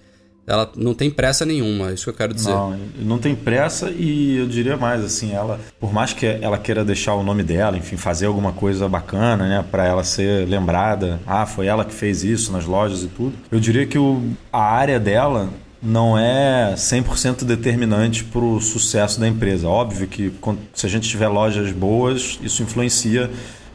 ela 0.47 0.71
não 0.77 0.93
tem 0.93 1.09
pressa 1.09 1.47
nenhuma, 1.47 1.91
é 1.91 1.95
isso 1.95 2.05
que 2.05 2.11
eu 2.11 2.15
quero 2.15 2.35
dizer. 2.35 2.51
Não, 2.51 2.77
não 2.99 3.19
tem 3.19 3.35
pressa 3.35 3.91
e 3.91 4.39
eu 4.39 4.49
diria 4.49 4.77
mais 4.77 5.05
assim, 5.05 5.33
ela, 5.33 5.61
por 5.79 5.93
mais 5.93 6.13
que 6.13 6.27
ela 6.27 6.59
queira 6.59 6.85
deixar 6.85 7.15
o 7.15 7.23
nome 7.23 7.45
dela, 7.45 7.77
enfim, 7.77 7.97
fazer 7.97 8.27
alguma 8.27 8.53
coisa 8.53 8.89
bacana, 8.89 9.49
né, 9.49 9.65
para 9.71 9.87
ela 9.87 10.03
ser 10.03 10.49
lembrada, 10.49 11.21
ah, 11.27 11.47
foi 11.47 11.67
ela 11.67 11.85
que 11.85 11.95
fez 11.95 12.25
isso 12.25 12.51
nas 12.51 12.65
lojas 12.65 13.05
e 13.05 13.07
tudo. 13.07 13.35
Eu 13.53 13.61
diria 13.61 13.87
que 13.87 13.97
o, 13.97 14.21
a 14.53 14.63
área 14.63 14.99
dela 14.99 15.49
não 15.83 16.17
é 16.17 16.75
100% 16.77 17.45
determinante 17.45 18.23
para 18.23 18.41
o 18.41 18.61
sucesso 18.61 19.19
da 19.19 19.27
empresa. 19.27 19.69
Óbvio 19.69 20.07
que 20.07 20.33
se 20.73 20.87
a 20.87 20.89
gente 20.89 21.09
tiver 21.09 21.27
lojas 21.27 21.73
boas, 21.73 22.39
isso 22.41 22.63
influencia 22.63 23.29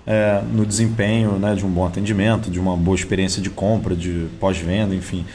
é, 0.05 0.41
no 0.53 0.65
desempenho 0.65 1.33
né, 1.33 1.53
de 1.53 1.65
um 1.65 1.69
bom 1.69 1.85
atendimento, 1.85 2.49
de 2.49 2.59
uma 2.59 2.77
boa 2.77 2.95
experiência 2.95 3.41
de 3.41 3.49
compra, 3.49 3.93
de 3.93 4.27
pós-venda, 4.39 4.95
enfim. 4.95 5.25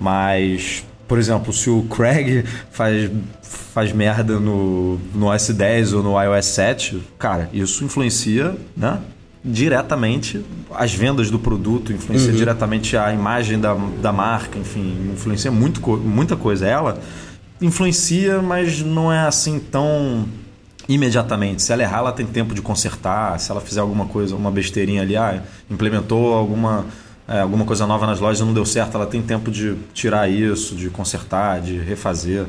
Mas, 0.00 0.82
por 1.06 1.18
exemplo, 1.18 1.52
se 1.52 1.68
o 1.68 1.82
Craig 1.82 2.44
faz, 2.70 3.10
faz 3.42 3.92
merda 3.92 4.40
no, 4.40 4.98
no 5.14 5.26
OS 5.26 5.50
10 5.50 5.92
ou 5.92 6.02
no 6.02 6.20
iOS 6.20 6.46
7, 6.46 7.02
cara, 7.18 7.50
isso 7.52 7.84
influencia, 7.84 8.56
né? 8.74 8.98
Diretamente 9.44 10.44
as 10.72 10.94
vendas 10.94 11.30
do 11.30 11.38
produto, 11.38 11.92
influencia 11.92 12.30
uhum. 12.30 12.36
diretamente 12.36 12.96
a 12.96 13.12
imagem 13.12 13.58
da, 13.58 13.74
da 14.00 14.12
marca, 14.12 14.58
enfim, 14.58 15.10
influencia 15.12 15.50
muito, 15.50 15.80
muita 15.98 16.36
coisa. 16.36 16.66
Ela 16.66 16.98
influencia, 17.60 18.40
mas 18.40 18.80
não 18.80 19.12
é 19.12 19.26
assim 19.26 19.58
tão 19.58 20.26
imediatamente. 20.88 21.62
Se 21.62 21.72
ela 21.72 21.82
errar, 21.82 21.98
ela 21.98 22.12
tem 22.12 22.26
tempo 22.26 22.54
de 22.54 22.62
consertar. 22.62 23.38
Se 23.38 23.50
ela 23.50 23.60
fizer 23.60 23.80
alguma 23.80 24.06
coisa, 24.06 24.34
uma 24.36 24.50
besteirinha 24.50 25.02
ali, 25.02 25.16
ah, 25.16 25.42
implementou 25.70 26.34
alguma 26.34 26.86
é, 27.26 27.40
alguma 27.40 27.64
coisa 27.64 27.86
nova 27.86 28.06
nas 28.06 28.20
lojas 28.20 28.44
não 28.44 28.52
deu 28.52 28.66
certo, 28.66 28.96
ela 28.96 29.06
tem 29.06 29.22
tempo 29.22 29.50
de 29.50 29.76
tirar 29.94 30.28
isso, 30.28 30.74
de 30.74 30.90
consertar, 30.90 31.60
de 31.60 31.78
refazer. 31.78 32.46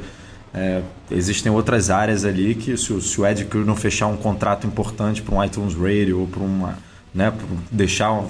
É, 0.54 0.82
existem 1.10 1.52
outras 1.52 1.90
áreas 1.90 2.24
ali 2.26 2.54
que 2.54 2.78
se 2.78 2.94
o, 2.94 3.02
se 3.02 3.20
o 3.20 3.26
Ed 3.26 3.44
Crew 3.46 3.66
não 3.66 3.76
fechar 3.76 4.06
um 4.08 4.16
contrato 4.16 4.68
importante 4.68 5.22
para 5.22 5.34
um 5.34 5.44
iTunes 5.44 5.74
Radio 5.74 6.20
ou 6.20 6.28
para 6.28 6.44
uma, 6.44 6.78
né, 7.14 7.34
deixar 7.72 8.12
uma, 8.12 8.28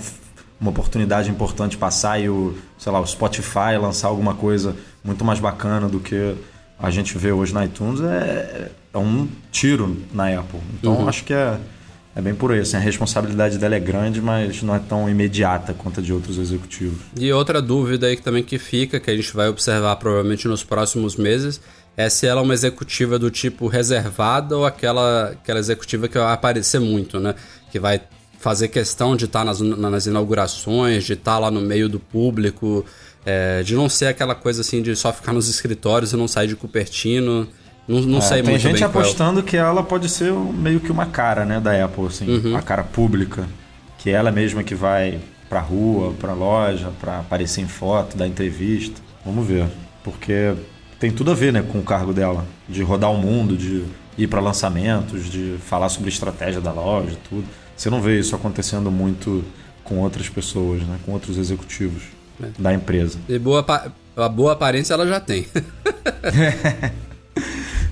uma 0.60 0.70
oportunidade 0.70 1.30
importante 1.30 1.76
passar 1.76 2.22
e 2.22 2.30
o, 2.30 2.56
sei 2.78 2.92
lá, 2.92 3.02
o 3.02 3.06
Spotify 3.06 3.78
lançar 3.80 4.08
alguma 4.08 4.34
coisa 4.34 4.74
muito 5.04 5.26
mais 5.26 5.40
bacana 5.40 5.90
do 5.90 6.00
que 6.00 6.36
a 6.80 6.90
gente 6.90 7.18
vê 7.18 7.32
hoje 7.32 7.54
na 7.54 7.66
iTunes 7.66 8.00
é, 8.00 8.72
é 8.94 8.98
um 8.98 9.28
tiro 9.52 9.98
na 10.14 10.40
Apple. 10.40 10.60
Então 10.80 10.94
uhum. 10.94 11.10
acho 11.10 11.26
que 11.26 11.34
é 11.34 11.60
é 12.16 12.22
bem 12.22 12.36
por 12.36 12.52
aí, 12.52 12.60
assim, 12.60 12.78
a 12.78 12.80
responsabilidade 12.80 13.58
dela 13.58 13.74
é 13.74 13.80
grande, 13.80 14.22
mas 14.22 14.62
não 14.62 14.76
é 14.76 14.80
tão 14.80 15.10
imediata 15.10 15.74
quanto 15.74 16.00
a 16.00 16.04
de 16.04 16.14
outros 16.14 16.38
executivos. 16.38 17.00
E 17.20 17.32
outra 17.34 17.60
dúvida 17.60 18.06
aí 18.06 18.16
que 18.16 18.22
também 18.22 18.44
que 18.44 18.60
fica, 18.60 19.00
que 19.00 19.10
a 19.10 19.16
gente 19.16 19.34
vai 19.34 19.50
observar 19.50 19.96
provavelmente 19.96 20.48
nos 20.48 20.64
próximos 20.64 21.16
meses, 21.16 21.60
é 21.96 22.10
se 22.10 22.26
ela 22.26 22.42
é 22.42 22.44
uma 22.44 22.54
executiva 22.54 23.20
do 23.20 23.30
tipo 23.30 23.68
reservada 23.68 24.58
ou 24.58 24.66
aquela, 24.66 25.30
aquela 25.30 25.60
executiva 25.60 26.08
que 26.08 26.18
vai 26.18 26.34
aparecer 26.34 26.80
muito, 26.80 27.20
né? 27.20 27.36
Que 27.72 27.80
vai 27.80 28.02
fazer 28.40 28.68
questão 28.68 29.16
de 29.16 29.26
estar 29.26 29.46
nas, 29.46 29.62
nas 29.62 30.06
inaugurações, 30.06 31.06
de 31.06 31.14
estar 31.14 31.40
lá 31.40 31.50
no 31.50 31.62
meio 31.62 31.88
do 31.88 32.00
público, 32.00 32.86
é, 33.26 33.64
de 33.64 33.76
não 33.76 33.88
ser 33.88 34.08
aquela 34.08 34.36
coisa 34.36 34.62
assim 34.62 34.82
de 34.82 34.96
só 34.96 35.14
ficar 35.14 35.32
nos 35.32 35.48
escritórios 35.48 36.12
e 36.12 36.18
não 36.18 36.28
sair 36.28 36.48
de 36.48 36.56
Cupertino. 36.56 37.48
Não, 37.88 38.02
não 38.02 38.18
é, 38.18 38.22
sei 38.22 38.42
tem 38.42 38.52
muito 38.52 38.62
gente 38.62 38.76
bem 38.76 38.84
apostando 38.84 39.40
é. 39.40 39.44
que 39.44 39.56
ela 39.56 39.84
pode 39.84 40.10
ser 40.10 40.34
meio 40.34 40.80
que 40.80 40.92
uma 40.92 41.06
cara, 41.06 41.46
né, 41.46 41.60
da 41.60 41.86
Apple, 41.86 42.08
assim, 42.08 42.30
uhum. 42.30 42.52
uma 42.52 42.62
cara 42.62 42.84
pública, 42.84 43.48
que 43.98 44.10
ela 44.10 44.32
mesma 44.32 44.64
que 44.64 44.76
vai 44.76 45.20
pra 45.50 45.60
rua, 45.60 46.14
pra 46.20 46.34
loja, 46.34 46.92
pra 47.00 47.20
aparecer 47.20 47.62
em 47.62 47.68
foto, 47.68 48.18
dar 48.18 48.28
entrevista. 48.28 49.00
Vamos 49.26 49.48
ver, 49.48 49.68
porque 50.04 50.54
tem 51.04 51.12
tudo 51.12 51.32
a 51.32 51.34
ver, 51.34 51.52
né, 51.52 51.62
com 51.62 51.80
o 51.80 51.84
cargo 51.84 52.14
dela, 52.14 52.46
de 52.70 52.82
rodar 52.82 53.12
o 53.12 53.18
mundo, 53.18 53.58
de 53.58 53.84
ir 54.18 54.26
para 54.28 54.40
lançamentos, 54.40 55.30
de 55.30 55.58
falar 55.60 55.90
sobre 55.90 56.08
estratégia 56.08 56.62
da 56.62 56.72
loja, 56.72 57.18
tudo. 57.30 57.44
Você 57.76 57.90
não 57.90 58.02
vê 58.02 58.18
isso 58.18 58.34
acontecendo 58.34 58.90
muito 58.90 59.44
com 59.84 60.00
outras 60.00 60.30
pessoas, 60.30 60.82
né, 60.84 60.98
com 61.06 61.12
outros 61.12 61.38
executivos 61.38 62.04
é. 62.42 62.48
da 62.58 62.74
empresa. 62.74 63.20
E 63.28 63.38
boa 63.38 63.66
a 64.16 64.30
boa 64.30 64.54
aparência 64.54 64.94
ela 64.94 65.06
já 65.06 65.20
tem. 65.20 65.46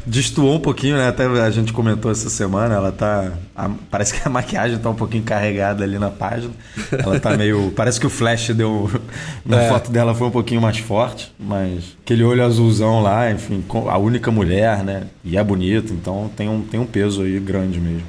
destoou 0.06 0.56
um 0.56 0.60
pouquinho, 0.60 0.98
né? 0.98 1.08
Até 1.08 1.26
a 1.26 1.50
gente 1.50 1.72
comentou 1.74 2.12
essa 2.12 2.30
semana, 2.30 2.76
ela 2.76 2.92
tá. 2.92 3.32
a- 3.56 3.70
parece 3.90 4.14
que 4.14 4.28
a 4.28 4.30
maquiagem 4.32 4.78
tá 4.78 4.90
um 4.90 4.96
pouquinho 4.96 5.24
carregada 5.24 5.84
ali 5.84 5.98
na 6.00 6.10
página. 6.10 6.52
Ela 6.92 7.20
tá 7.20 7.36
meio. 7.38 7.72
parece 7.76 8.00
que 8.00 8.06
o 8.08 8.10
flash 8.10 8.50
deu. 8.50 8.90
Na 9.46 9.62
É. 9.62 9.70
foto 9.70 9.92
dela 9.92 10.14
foi 10.16 10.28
um 10.28 10.32
pouquinho 10.32 10.62
mais 10.62 10.78
forte, 10.78 11.32
mas 11.40 11.96
aquele 12.04 12.24
olho 12.24 12.44
azulzão 12.44 13.02
lá, 13.02 13.32
enfim, 13.32 13.64
a 13.90 13.98
única 13.98 14.30
mulher, 14.32 14.84
né? 14.84 15.04
E 15.24 15.38
é 15.38 15.44
bonito, 15.44 15.94
então 15.94 16.30
tem 16.36 16.48
um, 16.50 16.62
tem 16.62 16.80
um 16.80 16.86
peso 16.86 17.22
aí 17.24 17.40
grande 17.40 17.80
mesmo. 17.80 18.04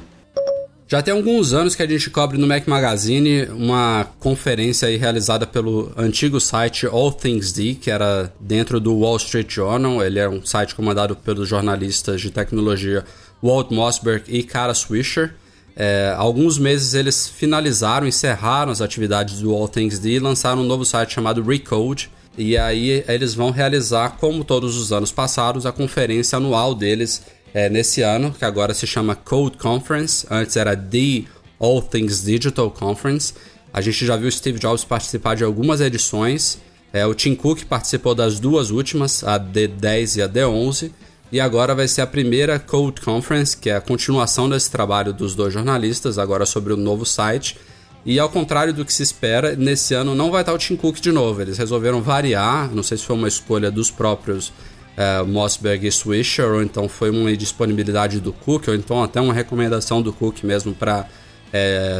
Já 0.93 1.01
tem 1.01 1.11
alguns 1.11 1.53
anos 1.53 1.73
que 1.73 1.81
a 1.81 1.87
gente 1.87 2.07
cobre 2.11 2.37
no 2.37 2.45
Mac 2.45 2.67
Magazine 2.67 3.45
uma 3.45 4.05
conferência 4.19 4.95
realizada 4.95 5.47
pelo 5.47 5.91
antigo 5.97 6.39
site 6.39 6.85
All 6.85 7.11
Things 7.11 7.51
D, 7.51 7.73
que 7.73 7.89
era 7.89 8.31
dentro 8.39 8.79
do 8.79 8.99
Wall 8.99 9.17
Street 9.17 9.51
Journal. 9.51 10.03
Ele 10.03 10.19
é 10.19 10.29
um 10.29 10.45
site 10.45 10.75
comandado 10.75 11.15
pelos 11.15 11.49
jornalistas 11.49 12.21
de 12.21 12.29
tecnologia 12.29 13.03
Walt 13.41 13.71
Mossberg 13.71 14.25
e 14.27 14.43
Cara 14.43 14.75
Swisher. 14.75 15.33
É, 15.75 16.13
alguns 16.15 16.59
meses 16.59 16.93
eles 16.93 17.27
finalizaram, 17.27 18.05
encerraram 18.05 18.71
as 18.71 18.79
atividades 18.79 19.39
do 19.39 19.51
All 19.51 19.67
Things 19.67 19.97
D 19.97 20.11
e 20.11 20.19
lançaram 20.19 20.61
um 20.61 20.67
novo 20.67 20.85
site 20.85 21.15
chamado 21.15 21.41
Recode. 21.41 22.11
E 22.37 22.55
aí 22.55 23.03
eles 23.07 23.33
vão 23.33 23.49
realizar, 23.49 24.17
como 24.19 24.43
todos 24.43 24.77
os 24.77 24.93
anos 24.93 25.11
passados, 25.11 25.65
a 25.65 25.71
conferência 25.71 26.37
anual 26.37 26.75
deles 26.75 27.23
é, 27.53 27.69
nesse 27.69 28.01
ano, 28.01 28.31
que 28.31 28.43
agora 28.43 28.73
se 28.73 28.87
chama 28.87 29.15
Code 29.15 29.57
Conference. 29.57 30.25
Antes 30.29 30.55
era 30.57 30.75
The 30.75 31.25
All 31.59 31.81
Things 31.81 32.23
Digital 32.23 32.71
Conference. 32.71 33.33
A 33.71 33.81
gente 33.81 34.05
já 34.05 34.15
viu 34.15 34.31
Steve 34.31 34.59
Jobs 34.59 34.83
participar 34.83 35.35
de 35.35 35.43
algumas 35.43 35.79
edições. 35.79 36.59
É, 36.91 37.05
o 37.05 37.13
Tim 37.13 37.35
Cook 37.35 37.63
participou 37.65 38.13
das 38.13 38.39
duas 38.39 38.69
últimas, 38.69 39.23
a 39.23 39.39
D10 39.39 40.17
e 40.17 40.21
a 40.21 40.29
D11. 40.29 40.91
E 41.31 41.39
agora 41.39 41.73
vai 41.73 41.87
ser 41.87 42.01
a 42.01 42.07
primeira 42.07 42.59
Code 42.59 43.01
Conference, 43.01 43.57
que 43.57 43.69
é 43.69 43.75
a 43.75 43.81
continuação 43.81 44.47
desse 44.47 44.69
trabalho 44.69 45.11
dos 45.11 45.33
dois 45.33 45.51
jornalistas, 45.51 46.19
agora 46.19 46.45
sobre 46.45 46.73
o 46.73 46.77
novo 46.77 47.05
site. 47.05 47.57
E 48.05 48.19
ao 48.19 48.29
contrário 48.29 48.73
do 48.73 48.85
que 48.85 48.93
se 48.93 49.01
espera, 49.01 49.55
nesse 49.55 49.93
ano 49.93 50.13
não 50.13 50.29
vai 50.29 50.41
estar 50.41 50.53
o 50.53 50.57
Tim 50.57 50.75
Cook 50.75 50.99
de 50.99 51.11
novo. 51.11 51.41
Eles 51.41 51.57
resolveram 51.57 52.01
variar, 52.01 52.69
não 52.73 52.83
sei 52.83 52.97
se 52.97 53.05
foi 53.05 53.15
uma 53.15 53.27
escolha 53.27 53.71
dos 53.71 53.89
próprios 53.89 54.51
eh, 54.97 55.23
Mossberg 55.23 55.87
e 55.87 55.91
Swisher, 55.91 56.45
ou 56.45 56.61
então 56.61 56.87
foi 56.87 57.09
uma 57.09 57.35
disponibilidade 57.35 58.19
do 58.19 58.33
Cook, 58.33 58.67
ou 58.67 58.75
então 58.75 59.03
até 59.03 59.19
uma 59.19 59.33
recomendação 59.33 60.01
do 60.01 60.11
Cook 60.13 60.43
mesmo 60.43 60.73
para 60.73 61.07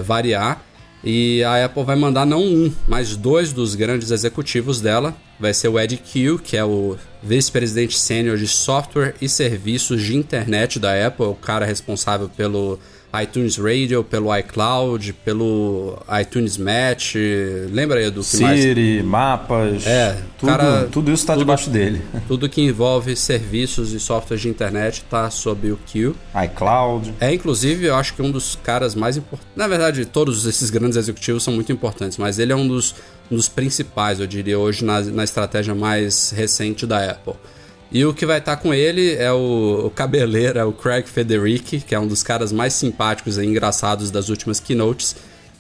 variar. 0.04 0.64
E 1.04 1.44
a 1.44 1.66
Apple 1.66 1.84
vai 1.84 1.98
mandar 1.98 2.26
não 2.26 2.42
um, 2.42 2.74
mas 2.88 3.18
dois 3.18 3.52
dos 3.52 3.76
grandes 3.76 4.10
executivos 4.10 4.80
dela. 4.80 5.14
Vai 5.38 5.54
ser 5.54 5.68
o 5.68 5.78
Ed 5.78 5.98
Q, 5.98 6.40
que 6.42 6.56
é 6.56 6.64
o 6.64 6.96
vice-presidente 7.22 8.00
sênior 8.00 8.38
de 8.38 8.48
software 8.48 9.14
e 9.22 9.28
serviços 9.28 10.02
de 10.02 10.16
internet 10.16 10.80
da 10.80 11.06
Apple, 11.06 11.26
o 11.26 11.36
cara 11.36 11.66
responsável 11.66 12.30
pelo 12.30 12.80
iTunes 13.22 13.58
Radio, 13.58 14.04
pelo 14.04 14.36
iCloud, 14.36 15.14
pelo 15.26 16.00
iTunes 16.20 16.58
Match. 16.58 17.16
Lembra 17.72 18.00
aí 18.00 18.10
do 18.10 18.24
que 18.24 18.38
mais? 18.42 18.60
Siri, 18.60 19.04
mapas. 19.04 19.86
É, 19.86 20.18
tudo, 20.40 20.50
cara, 20.50 20.88
tudo 20.92 21.12
isso 21.12 21.26
tá 21.26 21.34
tudo- 21.34 21.42
debaixo 21.44 21.70
dele. 21.70 22.02
Tudo 22.28 22.50
que 22.50 22.62
envolve 22.62 23.16
serviços 23.16 23.92
e 23.94 24.00
softwares 24.00 24.42
de 24.42 24.50
internet 24.50 24.96
está 25.04 25.30
sob 25.30 25.72
o 25.72 25.78
Q. 25.86 26.14
iCloud. 26.46 27.14
É, 27.20 27.32
inclusive, 27.34 27.86
eu 27.86 27.96
acho 27.96 28.14
que 28.16 28.22
um 28.22 28.32
dos 28.32 28.56
caras 28.64 28.96
mais 28.96 29.16
importantes. 29.18 29.52
Na 29.56 29.68
verdade, 29.68 30.06
todos 30.06 30.46
esses 30.46 30.70
grandes 30.70 30.98
executivos 30.98 31.44
são 31.44 31.54
muito 31.54 31.72
importantes, 31.72 32.18
mas 32.18 32.40
ele 32.40 32.52
é 32.52 32.56
um 32.56 32.68
dos, 32.68 32.96
um 33.30 33.36
dos 33.36 33.48
principais, 33.48 34.20
eu 34.20 34.26
diria, 34.28 34.58
hoje 34.58 34.84
na, 34.84 35.02
na 35.02 35.24
estratégia 35.24 35.76
mais 35.76 36.32
recente 36.32 36.88
da 36.88 37.12
Apple. 37.12 37.34
E 37.94 38.04
o 38.06 38.14
que 38.14 38.26
vai 38.26 38.40
estar 38.40 38.58
com 38.58 38.74
ele 38.74 39.14
é 39.14 39.32
o, 39.32 39.86
o 39.86 39.90
cabeleiro, 39.92 40.58
é 40.58 40.64
o 40.66 40.72
Craig 40.74 41.08
Federici, 41.08 41.80
que 41.80 41.94
é 41.94 42.00
um 42.00 42.08
dos 42.08 42.24
caras 42.24 42.52
mais 42.52 42.74
simpáticos 42.74 43.38
e 43.38 43.46
engraçados 43.46 44.10
das 44.10 44.30
últimas 44.30 44.60
keynotes. 44.60 45.16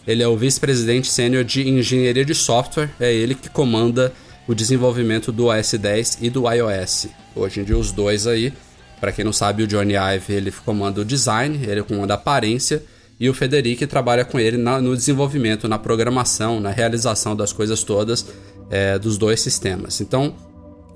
Ele 0.07 0.23
é 0.23 0.27
o 0.27 0.35
vice-presidente 0.35 1.07
sênior 1.07 1.43
de 1.43 1.69
engenharia 1.69 2.25
de 2.25 2.33
software, 2.33 2.89
é 2.99 3.13
ele 3.13 3.35
que 3.35 3.49
comanda 3.49 4.11
o 4.47 4.55
desenvolvimento 4.55 5.31
do 5.31 5.45
OS 5.45 5.73
10 5.75 6.17
e 6.21 6.29
do 6.29 6.49
iOS. 6.51 7.07
Hoje 7.35 7.61
em 7.61 7.63
dia, 7.63 7.77
os 7.77 7.91
dois 7.91 8.25
aí. 8.25 8.51
Para 8.99 9.11
quem 9.11 9.23
não 9.23 9.31
sabe, 9.33 9.63
o 9.63 9.67
Johnny 9.67 9.93
Ive 9.95 10.33
ele 10.33 10.51
comanda 10.51 11.01
o 11.01 11.05
design, 11.05 11.59
ele 11.65 11.83
comanda 11.83 12.13
a 12.13 12.17
aparência, 12.17 12.83
e 13.19 13.29
o 13.29 13.33
Federici 13.33 13.85
trabalha 13.85 14.25
com 14.25 14.39
ele 14.39 14.57
na- 14.57 14.81
no 14.81 14.95
desenvolvimento, 14.97 15.67
na 15.67 15.77
programação, 15.77 16.59
na 16.59 16.71
realização 16.71 17.35
das 17.35 17.53
coisas 17.53 17.83
todas 17.83 18.25
é, 18.71 18.97
dos 18.97 19.17
dois 19.19 19.39
sistemas. 19.39 20.01
Então, 20.01 20.33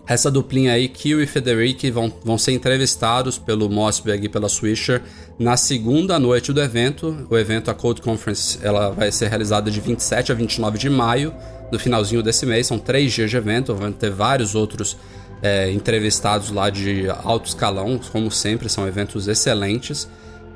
essa 0.07 0.31
duplinha 0.31 0.71
aí, 0.71 0.87
Kill 0.87 1.21
e 1.21 1.27
Federici, 1.27 1.91
vão, 1.91 2.11
vão 2.23 2.37
ser 2.37 2.53
entrevistados 2.53 3.37
pelo 3.37 3.69
Mossberg 3.69 4.25
e 4.25 4.29
pela 4.29 4.47
Swisher 4.47 5.01
na 5.37 5.57
segunda 5.57 6.17
noite 6.17 6.53
do 6.53 6.61
evento. 6.61 7.27
O 7.29 7.37
evento, 7.37 7.69
a 7.69 7.73
Code 7.73 8.01
Conference, 8.01 8.57
ela 8.61 8.89
vai 8.89 9.11
ser 9.11 9.27
realizada 9.27 9.69
de 9.69 9.81
27 9.81 10.31
a 10.31 10.35
29 10.35 10.77
de 10.77 10.89
maio, 10.89 11.33
no 11.69 11.77
finalzinho 11.77 12.23
desse 12.23 12.45
mês. 12.45 12.67
São 12.67 12.79
três 12.79 13.11
dias 13.11 13.29
de 13.29 13.35
evento, 13.35 13.75
vão 13.75 13.91
ter 13.91 14.09
vários 14.09 14.55
outros 14.55 14.95
é, 15.41 15.69
entrevistados 15.71 16.51
lá 16.51 16.69
de 16.69 17.09
alto 17.23 17.47
escalão, 17.47 17.99
como 18.11 18.31
sempre, 18.31 18.69
são 18.69 18.87
eventos 18.87 19.27
excelentes. 19.27 20.07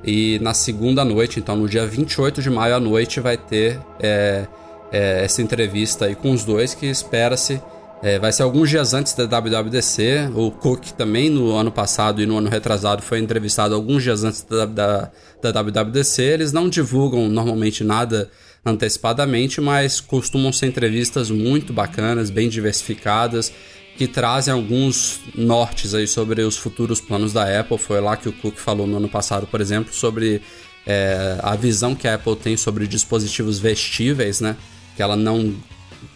E 0.04 0.40
na 0.40 0.54
segunda 0.54 1.04
noite, 1.04 1.40
então 1.40 1.58
no 1.58 1.68
dia 1.68 1.86
28 1.86 2.42
de 2.42 2.50
maio 2.50 2.76
à 2.76 2.80
noite, 2.80 3.20
vai 3.20 3.38
ter 3.38 3.80
é, 4.00 4.48
é, 4.92 5.24
essa 5.26 5.42
entrevista 5.42 6.06
aí 6.06 6.16
com 6.16 6.32
os 6.32 6.44
dois 6.44 6.74
que 6.74 6.86
espera-se. 6.86 7.62
É, 8.04 8.18
vai 8.18 8.32
ser 8.32 8.42
alguns 8.42 8.70
dias 8.70 8.94
antes 8.94 9.14
da 9.14 9.26
WWDC. 9.26 10.32
O 10.36 10.50
Cook 10.50 10.92
também 10.98 11.30
no 11.30 11.56
ano 11.56 11.72
passado 11.72 12.22
e 12.22 12.26
no 12.26 12.38
ano 12.38 12.50
retrasado 12.50 13.04
foi 13.04 13.20
entrevistado 13.20 13.76
alguns 13.76 14.02
dias 14.02 14.24
antes 14.24 14.42
da, 14.42 14.66
da, 14.66 15.12
da 15.42 15.62
WWDC. 15.62 16.24
Eles 16.24 16.52
não 16.52 16.68
divulgam 16.68 17.30
normalmente 17.30 17.84
nada 17.84 18.30
antecipadamente, 18.66 19.62
mas 19.62 20.00
costumam 20.00 20.52
ser 20.52 20.68
entrevistas 20.68 21.30
muito 21.30 21.72
bacanas, 21.72 22.32
bem 22.32 22.50
diversificadas, 22.50 23.54
que 23.98 24.08
trazem 24.08 24.52
alguns 24.52 25.20
nortes 25.36 25.94
aí 25.94 26.08
sobre 26.08 26.42
os 26.42 26.58
futuros 26.58 27.00
planos 27.00 27.34
da 27.34 27.60
Apple. 27.60 27.78
Foi 27.78 28.02
lá 28.02 28.18
que 28.18 28.30
o 28.30 28.34
Cook 28.34 28.58
falou 28.58 28.88
no 28.88 28.98
ano 28.98 29.10
passado, 29.10 29.46
por 29.46 29.62
exemplo, 29.62 29.94
sobre 29.94 30.42
é, 30.88 31.38
a 31.44 31.56
visão 31.56 31.94
que 31.94 32.08
a 32.08 32.16
Apple 32.16 32.36
tem 32.36 32.58
sobre 32.58 32.88
dispositivos 32.88 33.60
vestíveis, 33.60 34.42
né? 34.42 34.58
Que 34.96 35.04
ela 35.04 35.16
não 35.16 35.54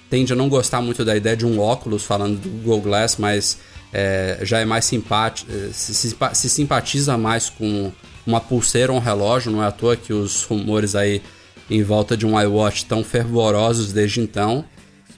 tende 0.09 0.33
a 0.33 0.35
não 0.35 0.49
gostar 0.49 0.81
muito 0.81 1.03
da 1.03 1.15
ideia 1.15 1.35
de 1.35 1.45
um 1.45 1.59
óculos, 1.59 2.03
falando 2.03 2.39
do 2.39 2.49
Google 2.49 2.81
Glass, 2.81 3.17
mas 3.17 3.57
é, 3.93 4.39
já 4.41 4.59
é 4.59 4.65
mais 4.65 4.85
simpático, 4.85 5.51
se, 5.71 5.93
se, 5.93 6.15
se 6.33 6.49
simpatiza 6.49 7.17
mais 7.17 7.49
com 7.49 7.91
uma 8.25 8.41
pulseira 8.41 8.91
ou 8.91 8.97
um 8.97 9.01
relógio, 9.01 9.51
não 9.51 9.63
é 9.63 9.67
à 9.67 9.71
toa 9.71 9.95
que 9.95 10.11
os 10.11 10.43
rumores 10.43 10.95
aí 10.95 11.21
em 11.69 11.83
volta 11.83 12.15
de 12.15 12.25
um 12.25 12.39
iWatch 12.39 12.77
estão 12.77 13.03
fervorosos 13.03 13.91
desde 13.91 14.19
então. 14.19 14.65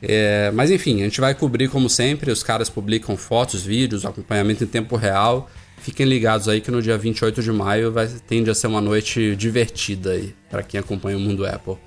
É, 0.01 0.51
mas 0.53 0.69
enfim, 0.69 1.01
a 1.01 1.05
gente 1.05 1.19
vai 1.19 1.33
cobrir 1.33 1.69
como 1.69 1.89
sempre, 1.89 2.31
os 2.31 2.43
caras 2.43 2.69
publicam 2.69 3.17
fotos, 3.17 3.63
vídeos, 3.63 4.05
acompanhamento 4.05 4.63
em 4.63 4.67
tempo 4.67 4.95
real. 4.95 5.49
Fiquem 5.79 6.05
ligados 6.05 6.47
aí 6.47 6.59
que 6.59 6.71
no 6.71 6.81
dia 6.81 6.97
28 6.97 7.41
de 7.41 7.51
maio 7.51 7.91
vai, 7.91 8.07
tende 8.27 8.49
a 8.49 8.55
ser 8.55 8.67
uma 8.67 8.81
noite 8.81 9.35
divertida 9.35 10.11
aí 10.11 10.35
para 10.49 10.63
quem 10.63 10.79
acompanha 10.79 11.17
o 11.17 11.19
mundo 11.19 11.45
Apple. 11.45 11.77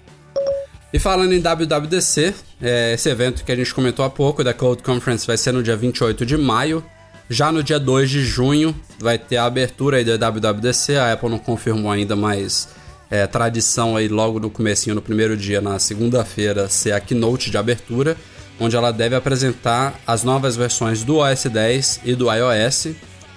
E 0.93 0.99
falando 0.99 1.33
em 1.33 1.41
WWDC, 1.41 2.35
é, 2.61 2.95
esse 2.95 3.09
evento 3.09 3.45
que 3.45 3.53
a 3.53 3.57
gente 3.57 3.73
comentou 3.73 4.05
há 4.05 4.11
pouco, 4.11 4.43
da 4.43 4.53
Code 4.53 4.83
Conference, 4.83 5.25
vai 5.25 5.37
ser 5.37 5.53
no 5.53 5.63
dia 5.63 5.77
28 5.77 6.27
de 6.27 6.37
maio. 6.37 6.85
Já 7.29 7.53
no 7.53 7.63
dia 7.63 7.79
2 7.79 8.11
de 8.11 8.25
junho 8.25 8.75
vai 8.99 9.17
ter 9.17 9.37
a 9.37 9.45
abertura 9.45 9.99
aí 9.99 10.05
da 10.05 10.31
WWDC, 10.31 10.97
a 10.97 11.13
Apple 11.13 11.29
não 11.29 11.39
confirmou 11.39 11.93
ainda, 11.93 12.17
mas 12.17 12.69
é, 13.09 13.25
tradição 13.25 13.97
aí 13.97 14.09
logo 14.09 14.41
no 14.41 14.51
comecinho, 14.51 14.97
no 14.97 15.01
primeiro 15.01 15.37
dia, 15.37 15.61
na 15.61 15.79
segunda-feira, 15.79 16.69
ser 16.69 16.91
a 16.91 16.99
keynote 16.99 17.53
de 17.53 17.57
abertura, 17.57 18.17
onde 18.59 18.75
ela 18.75 18.91
deve 18.91 19.15
apresentar 19.15 19.95
as 20.05 20.25
novas 20.25 20.57
versões 20.57 21.05
do 21.05 21.19
OS 21.19 21.45
10 21.45 22.01
e 22.05 22.17
do 22.17 22.27
iOS. 22.33 22.89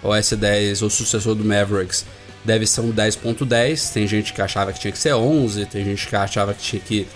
O 0.02 0.10
OS 0.10 0.32
10, 0.32 0.82
o 0.82 0.90
sucessor 0.90 1.36
do 1.36 1.46
Mavericks, 1.46 2.04
deve 2.44 2.66
ser 2.66 2.82
um 2.82 2.92
10.10. 2.92 3.94
Tem 3.94 4.08
gente 4.08 4.34
que 4.34 4.42
achava 4.42 4.74
que 4.74 4.80
tinha 4.80 4.92
que 4.92 4.98
ser 4.98 5.14
11, 5.14 5.68
tem 5.68 5.86
gente 5.86 6.08
que 6.08 6.16
achava 6.16 6.54
que 6.56 6.62
tinha 6.62 6.82
que 6.82 7.08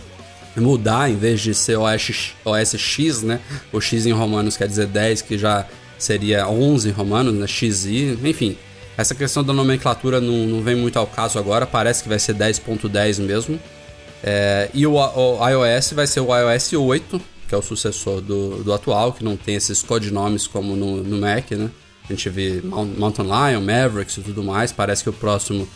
mudar, 0.60 1.10
em 1.10 1.16
vez 1.16 1.42
de 1.42 1.54
ser 1.54 1.78
OS, 1.78 2.76
X, 2.78 3.22
né? 3.22 3.40
O 3.72 3.80
X 3.80 4.06
em 4.06 4.12
romanos 4.12 4.58
quer 4.58 4.68
dizer 4.68 4.88
10, 4.88 5.22
que 5.22 5.38
já 5.38 5.66
seria 5.98 6.48
11 6.48 6.90
em 6.90 6.92
romanos, 6.92 7.34
né? 7.34 7.48
XI, 7.48 8.18
enfim. 8.24 8.58
Essa 8.98 9.14
questão 9.14 9.44
da 9.44 9.54
nomenclatura 9.54 10.20
não, 10.20 10.48
não 10.48 10.62
vem 10.64 10.76
muito 10.76 10.98
ao 10.98 11.06
caso 11.06 11.38
agora, 11.38 11.68
parece 11.68 12.02
que 12.02 12.10
vai 12.10 12.20
ser 12.20 12.36
10.10 12.36 13.20
mesmo. 13.22 13.60
É, 14.24 14.70
e 14.74 14.88
o, 14.88 14.96
o, 14.96 15.48
iOS 15.48 15.94
vai 15.94 16.08
ser 16.08 16.22
o 16.22 16.36
iOS 16.36 16.74
8, 16.74 17.22
que 17.48 17.54
é 17.54 17.58
o 17.58 17.62
sucessor 17.62 18.22
do, 18.22 18.64
do 18.64 18.74
atual, 18.74 19.14
que 19.14 19.24
não 19.24 19.38
tem 19.38 19.56
esses 19.56 19.84
codinomes 19.84 20.48
como 20.48 20.76
no, 20.76 21.04
no 21.04 21.20
Mac, 21.20 21.52
né? 21.52 21.70
A 22.10 22.14
gente 22.14 22.30
vê 22.30 22.62
Mountain 22.64 23.26
Lion, 23.26 23.62
Mavericks 23.62 24.18
e 24.18 24.22
tudo 24.22 24.42
mais. 24.42 24.72
Parece 24.72 25.04
que 25.04 25.10
o 25.10 25.14
próximo. 25.14 25.68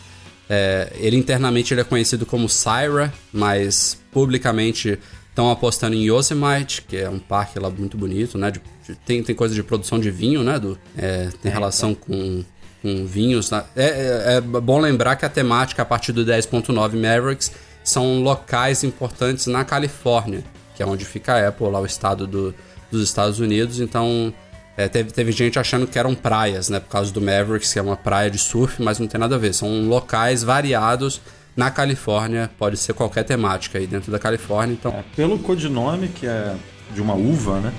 É, 0.48 0.92
ele 0.96 1.16
internamente 1.16 1.72
ele 1.72 1.82
é 1.82 1.84
conhecido 1.84 2.26
como 2.26 2.48
Syra, 2.48 3.12
mas 3.32 4.01
publicamente 4.12 4.98
estão 5.30 5.50
apostando 5.50 5.96
em 5.96 6.04
Yosemite, 6.08 6.82
que 6.82 6.96
é 6.98 7.08
um 7.08 7.18
parque 7.18 7.58
lá 7.58 7.70
muito 7.70 7.96
bonito, 7.96 8.36
né? 8.38 8.50
De, 8.50 8.60
de, 8.86 8.94
tem, 8.96 9.22
tem 9.22 9.34
coisa 9.34 9.54
de 9.54 9.62
produção 9.62 9.98
de 9.98 10.10
vinho, 10.10 10.44
né? 10.44 10.58
Do, 10.58 10.78
é, 10.96 11.28
tem 11.42 11.50
relação 11.50 11.94
com 11.94 12.44
com 12.82 13.06
vinhos. 13.06 13.48
né? 13.52 13.62
É, 13.76 13.84
é- 13.84 14.34
é 14.38 14.40
bom 14.40 14.80
lembrar 14.80 15.14
que 15.14 15.24
a 15.24 15.28
temática 15.28 15.82
a 15.82 15.84
partir 15.84 16.10
do 16.10 16.24
10.9 16.26 16.96
Mavericks 16.96 17.52
são 17.84 18.20
locais 18.24 18.82
importantes 18.82 19.46
na 19.46 19.64
Califórnia, 19.64 20.42
que 20.74 20.82
é 20.82 20.86
onde 20.86 21.04
fica 21.04 21.34
a 21.34 21.48
Apple, 21.48 21.68
lá 21.70 21.78
o 21.80 21.86
estado 21.86 22.26
do- 22.26 22.52
dos 22.90 23.00
Estados 23.04 23.38
Unidos. 23.38 23.78
Então, 23.78 24.34
é, 24.76 24.88
teve, 24.88 25.12
teve 25.12 25.30
gente 25.30 25.60
achando 25.60 25.86
que 25.86 25.96
eram 25.96 26.12
praias, 26.12 26.68
né? 26.68 26.80
Por 26.80 26.88
causa 26.88 27.12
do 27.12 27.20
Mavericks, 27.20 27.72
que 27.72 27.78
é 27.78 27.82
uma 27.82 27.96
praia 27.96 28.28
de 28.28 28.38
surf, 28.38 28.82
mas 28.82 28.98
não 28.98 29.06
tem 29.06 29.20
nada 29.20 29.36
a 29.36 29.38
ver. 29.38 29.54
São 29.54 29.86
locais 29.86 30.42
variados 30.42 31.20
na 31.56 31.70
Califórnia, 31.70 32.50
pode 32.58 32.76
ser 32.76 32.92
qualquer 32.94 33.24
temática 33.24 33.78
aí 33.78 33.86
dentro 33.86 34.10
da 34.10 34.18
Califórnia. 34.18 34.72
Então, 34.74 34.92
É, 34.92 35.02
pelo 35.14 35.38
codinome, 35.38 36.08
que 36.08 36.26
é 36.26 36.54
de 36.94 37.00
uma 37.00 37.14
uva, 37.14 37.60
né? 37.60 37.72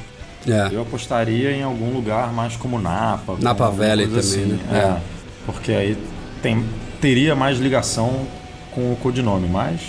é. 0.47 0.69
Eu 0.75 0.81
apostaria 0.81 1.51
em 1.51 1.63
algum 1.63 1.91
lugar 1.93 2.31
mais 2.33 2.55
como 2.55 2.79
Napa. 2.79 3.35
Napa 3.39 3.69
Valley 3.69 4.05
também, 4.07 4.19
assim. 4.19 4.45
né? 4.45 4.59
É, 4.71 5.01
porque 5.45 5.71
aí 5.71 5.97
tem, 6.41 6.63
teria 7.01 7.35
mais 7.35 7.57
ligação 7.59 8.27
com 8.71 8.91
o 8.91 8.95
codinome, 8.97 9.47
mas 9.47 9.81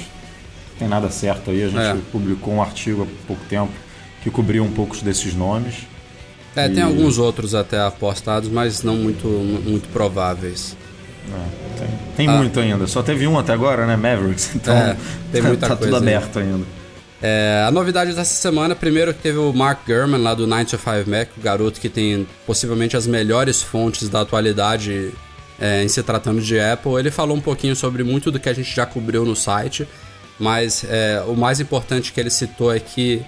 tem 0.78 0.86
nada 0.88 1.10
certo 1.10 1.50
aí. 1.50 1.64
A 1.64 1.68
gente 1.68 1.78
É. 1.80 1.96
publicou 2.12 2.54
um 2.54 2.62
artigo 2.62 3.02
há 3.02 3.26
pouco 3.26 3.44
tempo 3.46 3.72
que 4.22 4.30
cobria 4.30 4.62
um 4.62 4.70
pouco 4.72 4.96
desses 4.98 5.34
nomes. 5.34 5.86
É, 6.56 6.68
tem 6.68 6.78
E- 6.78 6.82
alguns 6.82 7.18
outros 7.18 7.54
até 7.54 7.80
apostados, 7.80 8.48
mas 8.48 8.82
não 8.82 8.94
muito, 8.96 9.26
muito 9.26 9.88
prováveis. 9.88 10.76
É, 11.32 11.78
tem 11.78 11.88
tem 12.16 12.28
Ah. 12.28 12.32
muito 12.38 12.58
ainda. 12.60 12.86
Só 12.86 13.02
teve 13.02 13.26
um 13.26 13.38
até 13.38 13.52
agora, 13.52 13.86
né? 13.86 13.96
Mavericks. 13.96 14.50
Então 14.56 14.74
É, 14.74 14.96
tem 15.32 15.42
muita 15.42 15.68
tá 15.68 15.76
coisa 15.76 15.92
tudo 15.92 16.02
aberto 16.02 16.38
ainda. 16.38 16.64
É, 17.22 17.64
a 17.66 17.70
novidade 17.70 18.12
dessa 18.12 18.34
semana, 18.34 18.74
primeiro 18.74 19.14
que 19.14 19.20
teve 19.22 19.38
o 19.38 19.50
Mark 19.52 19.86
Gurman 19.86 20.20
lá 20.20 20.34
do 20.34 20.46
9 20.46 20.64
to 20.66 20.70
5 20.78 21.08
Mac, 21.08 21.28
o 21.36 21.40
garoto 21.40 21.80
que 21.80 21.88
tem 21.88 22.26
possivelmente 22.46 22.96
as 22.98 23.06
melhores 23.06 23.62
fontes 23.62 24.10
da 24.10 24.20
atualidade 24.20 25.10
é, 25.58 25.82
em 25.82 25.88
se 25.88 26.02
tratando 26.02 26.42
de 26.42 26.60
Apple. 26.60 26.92
Ele 26.98 27.10
falou 27.10 27.34
um 27.36 27.40
pouquinho 27.40 27.74
sobre 27.74 28.04
muito 28.04 28.30
do 28.30 28.38
que 28.38 28.48
a 28.48 28.52
gente 28.52 28.74
já 28.74 28.84
cobriu 28.84 29.24
no 29.24 29.34
site, 29.34 29.88
mas 30.38 30.84
é, 30.86 31.22
o 31.26 31.34
mais 31.34 31.60
importante 31.60 32.12
que 32.12 32.20
ele 32.20 32.28
citou 32.30 32.74
é 32.74 32.78
que, 32.78 33.22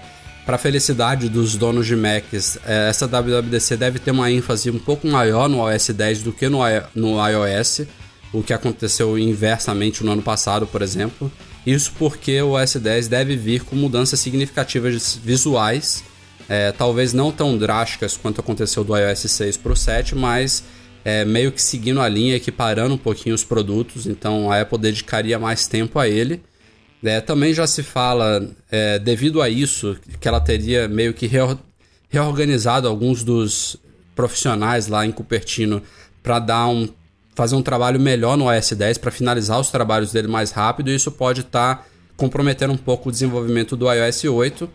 para 0.47 0.57
felicidade 0.57 1.27
dos 1.27 1.57
donos 1.57 1.85
de 1.85 1.93
Macs, 1.93 2.57
é, 2.65 2.87
essa 2.87 3.05
WWDC 3.05 3.75
deve 3.75 3.99
ter 3.99 4.11
uma 4.11 4.31
ênfase 4.31 4.71
um 4.71 4.79
pouco 4.79 5.05
maior 5.05 5.49
no 5.49 5.59
OS 5.59 5.89
10 5.89 6.23
do 6.23 6.31
que 6.31 6.47
no, 6.47 6.61
iOS, 6.65 7.81
o 8.31 8.41
que 8.41 8.53
aconteceu 8.53 9.19
inversamente 9.19 10.05
no 10.05 10.13
ano 10.13 10.21
passado, 10.21 10.65
por 10.65 10.81
exemplo. 10.81 11.29
Isso 11.65 11.91
porque 11.99 12.41
o 12.41 12.51
OS 12.51 12.77
10 12.77 13.09
deve 13.09 13.35
vir 13.35 13.65
com 13.65 13.75
mudanças 13.75 14.21
significativas 14.21 15.19
visuais, 15.21 16.01
é, 16.47 16.71
talvez 16.71 17.11
não 17.11 17.29
tão 17.29 17.57
drásticas 17.57 18.15
quanto 18.15 18.39
aconteceu 18.39 18.85
do 18.85 18.95
iOS 18.95 19.29
6 19.29 19.57
para 19.57 19.73
o 19.73 19.75
7, 19.75 20.15
mas 20.15 20.63
é, 21.03 21.25
meio 21.25 21.51
que 21.51 21.61
seguindo 21.61 21.99
a 21.99 22.07
linha, 22.07 22.37
equiparando 22.37 22.95
um 22.95 22.97
pouquinho 22.97 23.35
os 23.35 23.43
produtos, 23.43 24.07
então 24.07 24.49
a 24.49 24.61
Apple 24.61 24.77
dedicaria 24.77 25.37
mais 25.37 25.67
tempo 25.67 25.99
a 25.99 26.07
ele. 26.07 26.41
É, 27.03 27.21
também 27.21 27.53
já 27.53 27.67
se 27.67 27.83
fala, 27.83 28.47
é, 28.71 28.97
devido 28.97 29.41
a 29.41 29.49
isso, 29.49 29.97
que 30.19 30.27
ela 30.27 30.39
teria 30.39 30.87
meio 30.87 31.13
que 31.13 31.27
reor- 31.27 31.57
reorganizado 32.09 32.87
alguns 32.87 33.23
dos 33.23 33.77
profissionais 34.15 34.87
lá 34.87 35.05
em 35.05 35.11
Cupertino 35.11 35.81
para 36.23 36.39
dar 36.39 36.67
um 36.67 36.89
fazer 37.35 37.55
um 37.55 37.61
trabalho 37.61 37.99
melhor 37.99 38.35
no 38.35 38.45
OS 38.45 38.71
10 38.71 38.97
para 38.97 39.11
finalizar 39.11 39.59
os 39.59 39.69
trabalhos 39.69 40.11
dele 40.11 40.27
mais 40.27 40.49
rápido 40.49 40.89
e 40.89 40.95
isso 40.95 41.11
pode 41.11 41.41
estar 41.41 41.87
comprometendo 42.15 42.73
um 42.73 42.77
pouco 42.77 43.09
o 43.09 43.11
desenvolvimento 43.11 43.77
do 43.77 43.85
iOS 43.93 44.23
8. 44.23 44.67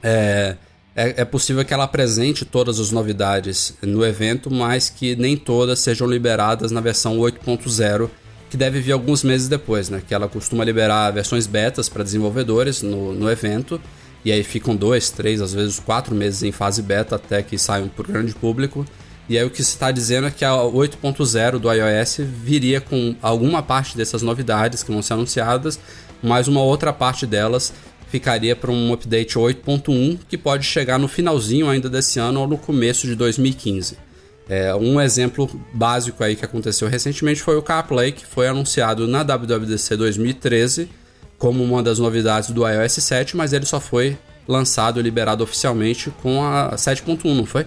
É, 0.00 0.56
é, 0.94 1.22
é 1.22 1.24
possível 1.24 1.64
que 1.64 1.74
ela 1.74 1.82
apresente 1.82 2.44
todas 2.44 2.78
as 2.78 2.92
novidades 2.92 3.74
no 3.82 4.04
evento, 4.04 4.48
mas 4.52 4.88
que 4.88 5.16
nem 5.16 5.36
todas 5.36 5.80
sejam 5.80 6.06
liberadas 6.06 6.70
na 6.70 6.80
versão 6.80 7.18
8.0, 7.18 8.08
que 8.50 8.56
deve 8.56 8.80
vir 8.80 8.92
alguns 8.92 9.22
meses 9.22 9.48
depois, 9.48 9.88
né? 9.88 10.02
Que 10.06 10.12
ela 10.12 10.28
costuma 10.28 10.64
liberar 10.64 11.10
versões 11.12 11.46
betas 11.46 11.88
para 11.88 12.02
desenvolvedores 12.02 12.82
no, 12.82 13.14
no 13.14 13.30
evento, 13.30 13.80
e 14.24 14.32
aí 14.32 14.42
ficam 14.42 14.74
dois, 14.74 15.08
três, 15.08 15.40
às 15.40 15.54
vezes 15.54 15.78
quatro 15.78 16.14
meses 16.14 16.42
em 16.42 16.50
fase 16.50 16.82
beta 16.82 17.14
até 17.14 17.42
que 17.42 17.56
saiam 17.56 17.88
para 17.88 18.02
o 18.02 18.12
grande 18.12 18.34
público. 18.34 18.84
E 19.28 19.38
aí 19.38 19.44
o 19.44 19.50
que 19.50 19.62
se 19.62 19.70
está 19.70 19.92
dizendo 19.92 20.26
é 20.26 20.30
que 20.30 20.44
a 20.44 20.50
8.0 20.50 21.58
do 21.58 21.72
iOS 21.72 22.16
viria 22.18 22.80
com 22.80 23.14
alguma 23.22 23.62
parte 23.62 23.96
dessas 23.96 24.22
novidades 24.22 24.82
que 24.82 24.90
vão 24.90 25.00
ser 25.00 25.12
anunciadas, 25.12 25.78
mas 26.20 26.48
uma 26.48 26.60
outra 26.60 26.92
parte 26.92 27.26
delas 27.26 27.72
ficaria 28.08 28.56
para 28.56 28.72
um 28.72 28.92
update 28.92 29.36
8.1 29.36 30.18
que 30.28 30.36
pode 30.36 30.66
chegar 30.66 30.98
no 30.98 31.06
finalzinho 31.06 31.68
ainda 31.68 31.88
desse 31.88 32.18
ano 32.18 32.40
ou 32.40 32.48
no 32.48 32.58
começo 32.58 33.06
de 33.06 33.14
2015. 33.14 34.09
É, 34.52 34.74
um 34.74 35.00
exemplo 35.00 35.48
básico 35.72 36.24
aí 36.24 36.34
que 36.34 36.44
aconteceu 36.44 36.88
recentemente 36.88 37.40
foi 37.40 37.56
o 37.56 37.62
CarPlay, 37.62 38.10
que 38.10 38.26
foi 38.26 38.48
anunciado 38.48 39.06
na 39.06 39.22
WWDC 39.22 39.96
2013 39.96 40.90
como 41.38 41.62
uma 41.62 41.80
das 41.82 42.00
novidades 42.00 42.50
do 42.50 42.66
iOS 42.68 42.94
7, 42.94 43.36
mas 43.36 43.52
ele 43.52 43.64
só 43.64 43.78
foi 43.78 44.18
lançado 44.48 44.98
e 44.98 45.02
liberado 45.04 45.44
oficialmente 45.44 46.10
com 46.20 46.42
a 46.42 46.72
7.1, 46.76 47.32
não 47.34 47.46
foi? 47.46 47.64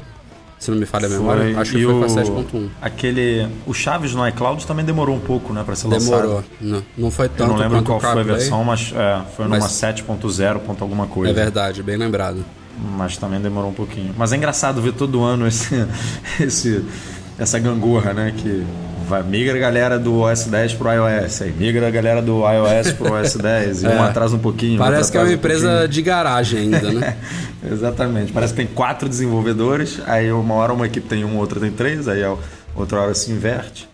Se 0.60 0.69
não 0.72 0.78
me 0.78 0.86
falha 0.86 1.08
a 1.08 1.10
memória, 1.10 1.43
Foi, 1.43 1.56
acho 1.56 1.72
que 1.72 1.78
e 1.80 1.84
foi 1.86 1.93
com 1.93 2.04
a 2.04 2.06
o- 2.06 2.10
7.1. 2.10 2.69
Aquele. 2.82 3.48
O 3.65 3.74
Chaves 3.74 4.13
no 4.13 4.26
iCloud 4.28 4.65
também 4.67 4.86
demorou 4.86 5.15
um 5.15 5.19
pouco, 5.19 5.52
né, 5.54 5.62
para 5.65 5.76
ser 5.76 5.88
Demorou. 5.89 6.36
lançado. 6.36 6.46
Não, 6.62 6.84
não 6.98 7.12
foi 7.12 7.26
Eu 7.26 7.30
tanto 7.30 7.50
não 7.50 7.58
lembro 7.58 7.78
quanto 7.80 7.86
qual 7.88 7.98
o 7.98 8.02
foi 8.02 8.22
a 8.22 8.24
versão, 8.24 8.63
mas 8.63 8.93
é, 8.96 9.22
foi 9.36 9.46
numa 9.46 9.60
Mas- 9.60 9.72
7.0. 9.74 10.60
ponto 10.60 10.82
alguma 10.84 11.08
coisa. 11.08 11.32
É 11.32 11.34
verdade, 11.34 11.82
bem 11.84 11.98
lembrado. 11.98 12.43
Mas 12.98 13.18
também 13.18 13.40
demorou 13.40 13.70
um 13.70 13.74
pouquinho. 13.74 14.14
Mas 14.18 14.34
é 14.34 14.38
engraçado 14.38 14.82
ver 14.82 14.94
todo 14.94 15.24
ano 15.24 15.48
esse, 15.48 15.88
esse, 16.40 16.84
essa 17.38 17.60
gangorra, 17.60 18.14
né? 18.14 18.34
Que 18.36 18.66
vai, 19.08 19.22
migra 19.22 19.56
a 19.56 19.60
galera 19.60 20.00
do 20.00 20.20
OS 20.20 20.46
10 20.46 20.74
pro 20.74 20.90
iOS, 20.92 21.42
aí 21.42 21.52
migra 21.52 21.88
a 21.88 21.92
galera 21.92 22.22
do 22.22 22.42
iOS 22.50 22.94
pro 22.94 23.14
OS 23.14 23.36
10, 23.36 23.84
e 23.84 23.88
um 23.88 24.02
atrasa 24.04 24.36
um 24.36 24.40
pouquinho. 24.40 24.76
É. 24.76 24.78
Parece 24.78 25.12
que 25.12 25.18
é 25.18 25.22
uma 25.22 25.30
um 25.30 25.34
empresa 25.34 25.68
pouquinho. 25.68 25.88
de 25.90 26.02
garagem 26.02 26.60
ainda, 26.62 26.92
né? 26.92 27.18
Exatamente. 27.72 28.32
Parece 28.32 28.54
que 28.54 28.58
tem 28.58 28.68
quatro 28.68 29.08
desenvolvedores, 29.08 30.00
aí 30.06 30.32
uma 30.32 30.56
hora 30.56 30.74
uma 30.74 30.86
equipe 30.86 31.08
tem 31.08 31.24
um, 31.24 31.38
outra 31.38 31.60
tem 31.60 31.72
três, 31.72 32.08
aí 32.08 32.24
a 32.24 32.36
outra 32.76 33.02
hora 33.02 33.14
se 33.14 33.32
inverte. 33.32 33.88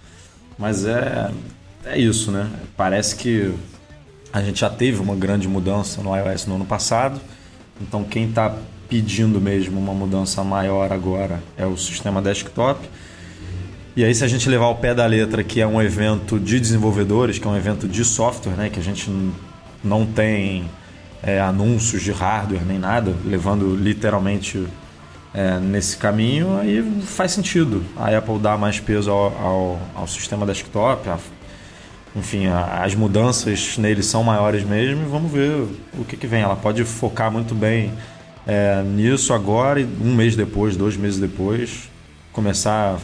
Mas 0.57 0.85
é, 0.85 1.29
é 1.85 1.97
isso, 1.97 2.31
né? 2.31 2.47
Parece 2.75 3.15
que 3.15 3.53
a 4.31 4.41
gente 4.41 4.59
já 4.59 4.69
teve 4.69 5.01
uma 5.01 5.15
grande 5.15 5.47
mudança 5.47 6.01
no 6.01 6.15
iOS 6.15 6.45
no 6.45 6.55
ano 6.55 6.65
passado. 6.65 7.19
Então 7.81 8.03
quem 8.03 8.27
está 8.29 8.55
pedindo 8.87 9.39
mesmo 9.39 9.79
uma 9.79 9.93
mudança 9.93 10.43
maior 10.43 10.91
agora 10.91 11.41
é 11.57 11.65
o 11.65 11.77
sistema 11.77 12.21
desktop. 12.21 12.79
E 13.95 14.03
aí 14.03 14.13
se 14.15 14.23
a 14.23 14.27
gente 14.27 14.47
levar 14.49 14.65
ao 14.65 14.75
pé 14.75 14.93
da 14.93 15.05
letra 15.05 15.43
que 15.43 15.61
é 15.61 15.67
um 15.67 15.81
evento 15.81 16.39
de 16.39 16.59
desenvolvedores, 16.59 17.37
que 17.37 17.47
é 17.47 17.49
um 17.49 17.57
evento 17.57 17.87
de 17.87 18.03
software, 18.05 18.53
né, 18.53 18.69
que 18.69 18.79
a 18.79 18.83
gente 18.83 19.09
não 19.83 20.05
tem 20.05 20.65
é, 21.21 21.39
anúncios 21.39 22.01
de 22.01 22.11
hardware 22.11 22.63
nem 22.65 22.79
nada, 22.79 23.13
levando 23.25 23.75
literalmente 23.75 24.65
é, 25.33 25.59
nesse 25.59 25.97
caminho, 25.97 26.57
aí 26.57 26.81
faz 27.05 27.31
sentido 27.33 27.83
a 27.95 28.15
Apple 28.17 28.39
dar 28.39 28.57
mais 28.57 28.79
peso 28.79 29.11
ao, 29.11 29.25
ao, 29.37 29.79
ao 29.95 30.07
sistema 30.07 30.45
desktop, 30.45 31.07
a- 31.09 31.19
enfim, 32.15 32.47
as 32.47 32.95
mudanças 32.95 33.77
nele 33.77 34.01
são 34.03 34.23
maiores 34.23 34.63
mesmo 34.63 35.03
e 35.03 35.05
vamos 35.09 35.31
ver 35.31 35.67
o 35.97 36.03
que, 36.05 36.17
que 36.17 36.27
vem. 36.27 36.41
Ela 36.41 36.55
pode 36.55 36.83
focar 36.83 37.31
muito 37.31 37.53
bem 37.53 37.93
é, 38.47 38.81
nisso 38.83 39.33
agora 39.33 39.79
e 39.79 39.85
um 40.01 40.15
mês 40.15 40.35
depois, 40.35 40.75
dois 40.75 40.97
meses 40.97 41.19
depois, 41.19 41.89
começar 42.33 42.97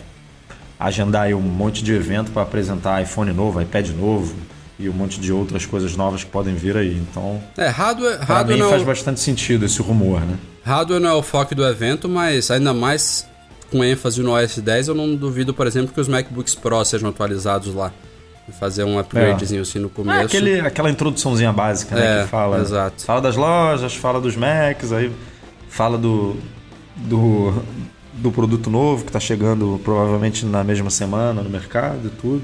a 0.80 0.88
agendar 0.88 1.24
aí 1.24 1.34
um 1.34 1.42
monte 1.42 1.84
de 1.84 1.94
evento 1.94 2.32
para 2.32 2.42
apresentar 2.42 3.02
iPhone 3.02 3.32
novo, 3.32 3.62
iPad 3.62 3.90
novo 3.90 4.36
e 4.78 4.90
um 4.90 4.94
monte 4.94 5.20
de 5.20 5.32
outras 5.32 5.66
coisas 5.66 5.96
novas 5.96 6.24
que 6.24 6.30
podem 6.30 6.56
vir 6.56 6.76
aí. 6.76 6.98
Então, 6.98 7.42
É, 7.58 7.68
hardware, 7.68 8.18
para 8.18 8.36
hardware, 8.36 8.58
mim 8.58 8.64
não, 8.64 8.70
faz 8.70 8.84
bastante 8.84 9.20
sentido 9.20 9.66
esse 9.66 9.82
rumor, 9.82 10.22
né? 10.22 10.38
hardware 10.64 11.00
não 11.00 11.10
é 11.10 11.14
o 11.14 11.22
foco 11.22 11.54
do 11.56 11.66
evento, 11.66 12.10
mas 12.10 12.50
ainda 12.50 12.74
mais 12.74 13.26
com 13.72 13.84
ênfase 13.84 14.22
no 14.22 14.32
OS 14.32 14.58
10, 14.58 14.90
eu 14.90 14.96
não 14.96 15.16
duvido, 15.16 15.54
por 15.54 15.68
exemplo, 15.68 15.94
que 15.94 16.00
os 16.00 16.08
MacBooks 16.08 16.56
Pro 16.56 16.84
sejam 16.84 17.10
atualizados 17.10 17.74
lá. 17.74 17.92
Fazer 18.60 18.84
um 18.84 19.00
upgradezinho 19.00 19.62
assim 19.64 19.80
no 19.80 19.88
É 19.88 19.90
começo. 19.90 20.26
aquele, 20.26 20.60
aquela 20.60 20.90
introduçãozinha 20.90 21.52
básica, 21.52 21.96
né? 21.96 22.20
É, 22.20 22.24
que 22.24 22.30
fala, 22.30 22.60
exato. 22.60 23.04
fala 23.04 23.20
das 23.22 23.36
lojas, 23.36 23.96
fala 23.96 24.22
dos 24.22 24.36
Macs, 24.36 24.94
aí 24.94 25.12
fala 25.68 25.98
do, 25.98 26.36
do, 26.96 27.64
do 28.14 28.32
produto 28.32 28.70
novo 28.70 29.04
que 29.04 29.10
está 29.10 29.20
chegando 29.20 29.82
provavelmente 29.84 30.46
na 30.46 30.64
mesma 30.64 30.90
semana 30.92 31.42
no 31.42 31.50
mercado 31.50 32.08
e 32.08 32.10
tudo. 32.22 32.44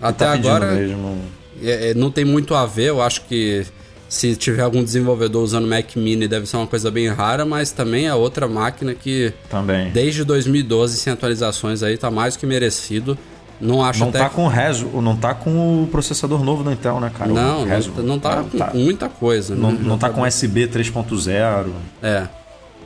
Até 0.00 0.26
tá 0.26 0.32
agora, 0.32 0.72
mesmo. 0.72 1.18
É, 1.62 1.90
é, 1.90 1.94
não 1.94 2.10
tem 2.10 2.24
muito 2.24 2.54
a 2.54 2.64
ver, 2.66 2.88
eu 2.90 3.02
acho 3.02 3.22
que 3.22 3.64
se 4.08 4.34
tiver 4.34 4.62
algum 4.62 4.82
desenvolvedor 4.82 5.42
usando 5.42 5.66
Mac 5.68 5.94
Mini 5.96 6.26
deve 6.26 6.44
ser 6.46 6.56
uma 6.56 6.66
coisa 6.66 6.90
bem 6.90 7.08
rara, 7.08 7.44
mas 7.44 7.70
também 7.70 8.06
é 8.08 8.14
outra 8.14 8.48
máquina 8.48 8.92
que 8.94 9.32
Também. 9.48 9.90
desde 9.90 10.24
2012 10.24 10.96
sem 10.98 11.12
atualizações 11.12 11.82
aí 11.82 11.96
tá 11.96 12.10
mais 12.10 12.36
que 12.36 12.44
merecido. 12.44 13.16
Não 13.60 13.84
acho 13.84 14.00
Não 14.00 14.10
tá 14.10 14.30
com 14.30 14.44
o 14.46 14.48
Rezo, 14.48 14.86
não 14.86 15.16
tá 15.16 15.34
com 15.34 15.82
o 15.82 15.86
processador 15.88 16.42
novo 16.42 16.64
da 16.64 16.72
Intel, 16.72 16.98
né, 16.98 17.10
cara? 17.16 17.30
não, 17.30 17.62
O 17.62 17.64
Rezo- 17.66 17.92
não, 17.98 18.04
não 18.04 18.18
tá 18.18 18.42
com 18.42 18.78
muita 18.78 19.08
coisa. 19.08 19.54
não, 19.54 19.72
né? 19.72 19.78
não 19.82 19.98
tá 19.98 20.08
com 20.08 20.22
USB 20.22 20.66
3.0. 20.66 21.66
É. 22.02 22.26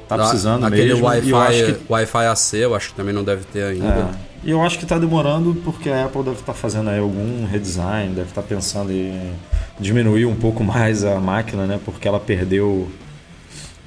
Tá 0.08 0.18
precisando 0.18 0.66
Aquele 0.66 0.94
mesmo. 0.94 1.06
e 1.06 1.08
acho 1.08 1.34
Wi-Fi 1.34 1.72
que 1.72 1.92
Wi-Fi 1.92 2.26
AC, 2.26 2.54
eu 2.54 2.74
acho 2.74 2.90
que 2.90 2.94
também 2.94 3.14
não 3.14 3.24
deve 3.24 3.44
ter 3.44 3.64
ainda. 3.64 3.86
É, 3.86 4.06
E 4.44 4.50
eu 4.50 4.60
acho 4.62 4.76
que 4.76 4.84
está 4.84 4.98
demorando 4.98 5.54
porque 5.64 5.88
a 5.88 6.04
Apple 6.04 6.22
deve 6.22 6.40
estar 6.40 6.52
tá 6.52 6.58
fazendo 6.58 6.90
aí 6.90 6.98
algum 6.98 7.46
redesign, 7.46 8.14
deve 8.14 8.28
estar 8.28 8.42
tá 8.42 8.46
pensando 8.46 8.92
em 8.92 9.32
diminuir 9.80 10.26
um 10.26 10.34
pouco 10.34 10.62
mais 10.64 11.04
a 11.04 11.18
máquina, 11.18 11.66
né? 11.66 11.80
Porque 11.84 12.06
ela 12.06 12.20
perdeu 12.20 12.90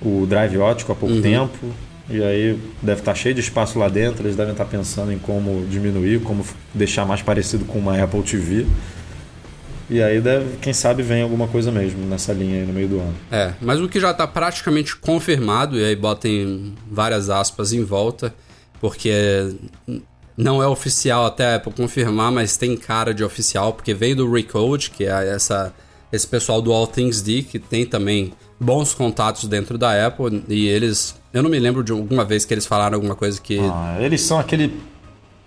o 0.01 0.25
drive 0.27 0.57
ótico 0.57 0.91
há 0.91 0.95
pouco 0.95 1.15
uhum. 1.15 1.21
tempo. 1.21 1.67
E 2.09 2.23
aí 2.23 2.59
deve 2.81 3.01
estar 3.01 3.11
tá 3.11 3.15
cheio 3.15 3.35
de 3.35 3.41
espaço 3.41 3.77
lá 3.77 3.89
dentro, 3.89 4.23
eles 4.23 4.35
devem 4.35 4.53
estar 4.53 4.65
tá 4.65 4.69
pensando 4.69 5.11
em 5.11 5.19
como 5.19 5.65
diminuir, 5.67 6.21
como 6.21 6.45
deixar 6.73 7.05
mais 7.05 7.21
parecido 7.21 7.65
com 7.65 7.79
uma 7.79 8.01
Apple 8.01 8.23
TV. 8.23 8.65
E 9.89 10.01
aí 10.01 10.19
deve, 10.19 10.57
quem 10.57 10.73
sabe 10.73 11.01
vem 11.01 11.21
alguma 11.21 11.47
coisa 11.47 11.71
mesmo 11.71 12.05
nessa 12.05 12.33
linha 12.33 12.59
aí 12.59 12.65
no 12.65 12.73
meio 12.73 12.87
do 12.89 12.99
ano. 12.99 13.15
É, 13.31 13.53
mas 13.61 13.79
o 13.79 13.87
que 13.87 13.99
já 13.99 14.11
está 14.11 14.27
praticamente 14.27 14.95
confirmado, 14.95 15.77
e 15.77 15.83
aí 15.83 15.95
botem 15.95 16.75
várias 16.91 17.29
aspas 17.29 17.71
em 17.71 17.83
volta, 17.83 18.33
porque 18.81 19.55
não 20.37 20.61
é 20.61 20.67
oficial 20.67 21.25
até 21.25 21.53
a 21.53 21.55
Apple 21.55 21.73
confirmar, 21.73 22.31
mas 22.31 22.57
tem 22.57 22.77
cara 22.77 23.13
de 23.13 23.23
oficial, 23.23 23.73
porque 23.73 23.93
veio 23.93 24.17
do 24.17 24.31
Recode, 24.31 24.91
que 24.91 25.05
é 25.05 25.29
essa, 25.29 25.73
esse 26.11 26.27
pessoal 26.27 26.61
do 26.61 26.71
All 26.71 26.85
Things 26.85 27.21
D, 27.21 27.41
que 27.41 27.57
tem 27.57 27.85
também 27.85 28.33
bons 28.59 28.93
contatos 28.93 29.45
dentro 29.45 29.77
da 29.77 30.05
Apple, 30.05 30.43
e 30.47 30.67
eles. 30.67 31.15
Eu 31.33 31.43
não 31.43 31.49
me 31.49 31.59
lembro 31.59 31.83
de 31.83 31.91
alguma 31.91 32.23
vez 32.23 32.45
que 32.45 32.53
eles 32.53 32.65
falaram 32.65 32.95
alguma 32.95 33.15
coisa 33.15 33.39
que. 33.39 33.59
Ah, 33.59 33.97
eles 33.99 34.21
são 34.21 34.39
aquele 34.39 34.73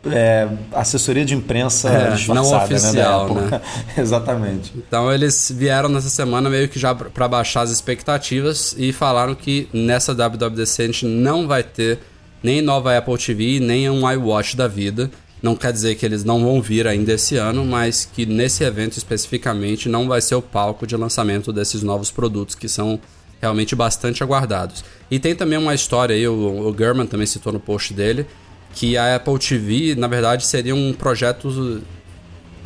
é, 0.06 0.48
assessoria 0.72 1.24
de 1.24 1.34
imprensa 1.34 1.88
é, 1.88 2.26
não 2.28 2.50
né, 2.50 2.56
oficial, 2.56 3.34
né? 3.34 3.48
né? 3.50 3.60
Exatamente. 3.98 4.72
Então 4.76 5.12
eles 5.12 5.52
vieram 5.54 5.88
nessa 5.88 6.08
semana 6.08 6.48
meio 6.48 6.68
que 6.68 6.78
já 6.78 6.94
para 6.94 7.28
baixar 7.28 7.62
as 7.62 7.70
expectativas 7.70 8.74
e 8.78 8.92
falaram 8.92 9.34
que 9.34 9.68
nessa 9.72 10.14
WWDC 10.14 10.82
a 10.82 10.86
gente 10.86 11.06
não 11.06 11.46
vai 11.46 11.62
ter 11.62 11.98
nem 12.42 12.62
nova 12.62 12.96
Apple 12.96 13.18
TV, 13.18 13.60
nem 13.60 13.90
um 13.90 14.10
iWatch 14.10 14.56
da 14.56 14.66
vida. 14.66 15.10
Não 15.42 15.56
quer 15.56 15.72
dizer 15.72 15.94
que 15.94 16.04
eles 16.04 16.22
não 16.22 16.42
vão 16.42 16.60
vir 16.60 16.86
ainda 16.86 17.12
esse 17.12 17.36
ano, 17.36 17.64
mas 17.64 18.04
que 18.04 18.26
nesse 18.26 18.62
evento 18.62 18.98
especificamente 18.98 19.88
não 19.88 20.06
vai 20.06 20.20
ser 20.20 20.34
o 20.34 20.42
palco 20.42 20.86
de 20.86 20.96
lançamento 20.96 21.50
desses 21.50 21.82
novos 21.82 22.10
produtos 22.10 22.54
que 22.54 22.68
são 22.68 23.00
realmente 23.40 23.74
bastante 23.74 24.22
aguardados. 24.22 24.84
E 25.10 25.18
tem 25.18 25.34
também 25.34 25.58
uma 25.58 25.74
história 25.74 26.14
aí, 26.14 26.26
o, 26.28 26.68
o 26.68 26.76
German 26.76 27.06
também 27.06 27.26
citou 27.26 27.52
no 27.52 27.60
post 27.60 27.94
dele, 27.94 28.26
que 28.74 28.96
a 28.96 29.16
Apple 29.16 29.38
TV, 29.38 29.94
na 29.96 30.06
verdade, 30.06 30.46
seria 30.46 30.74
um 30.74 30.92
projeto 30.92 31.82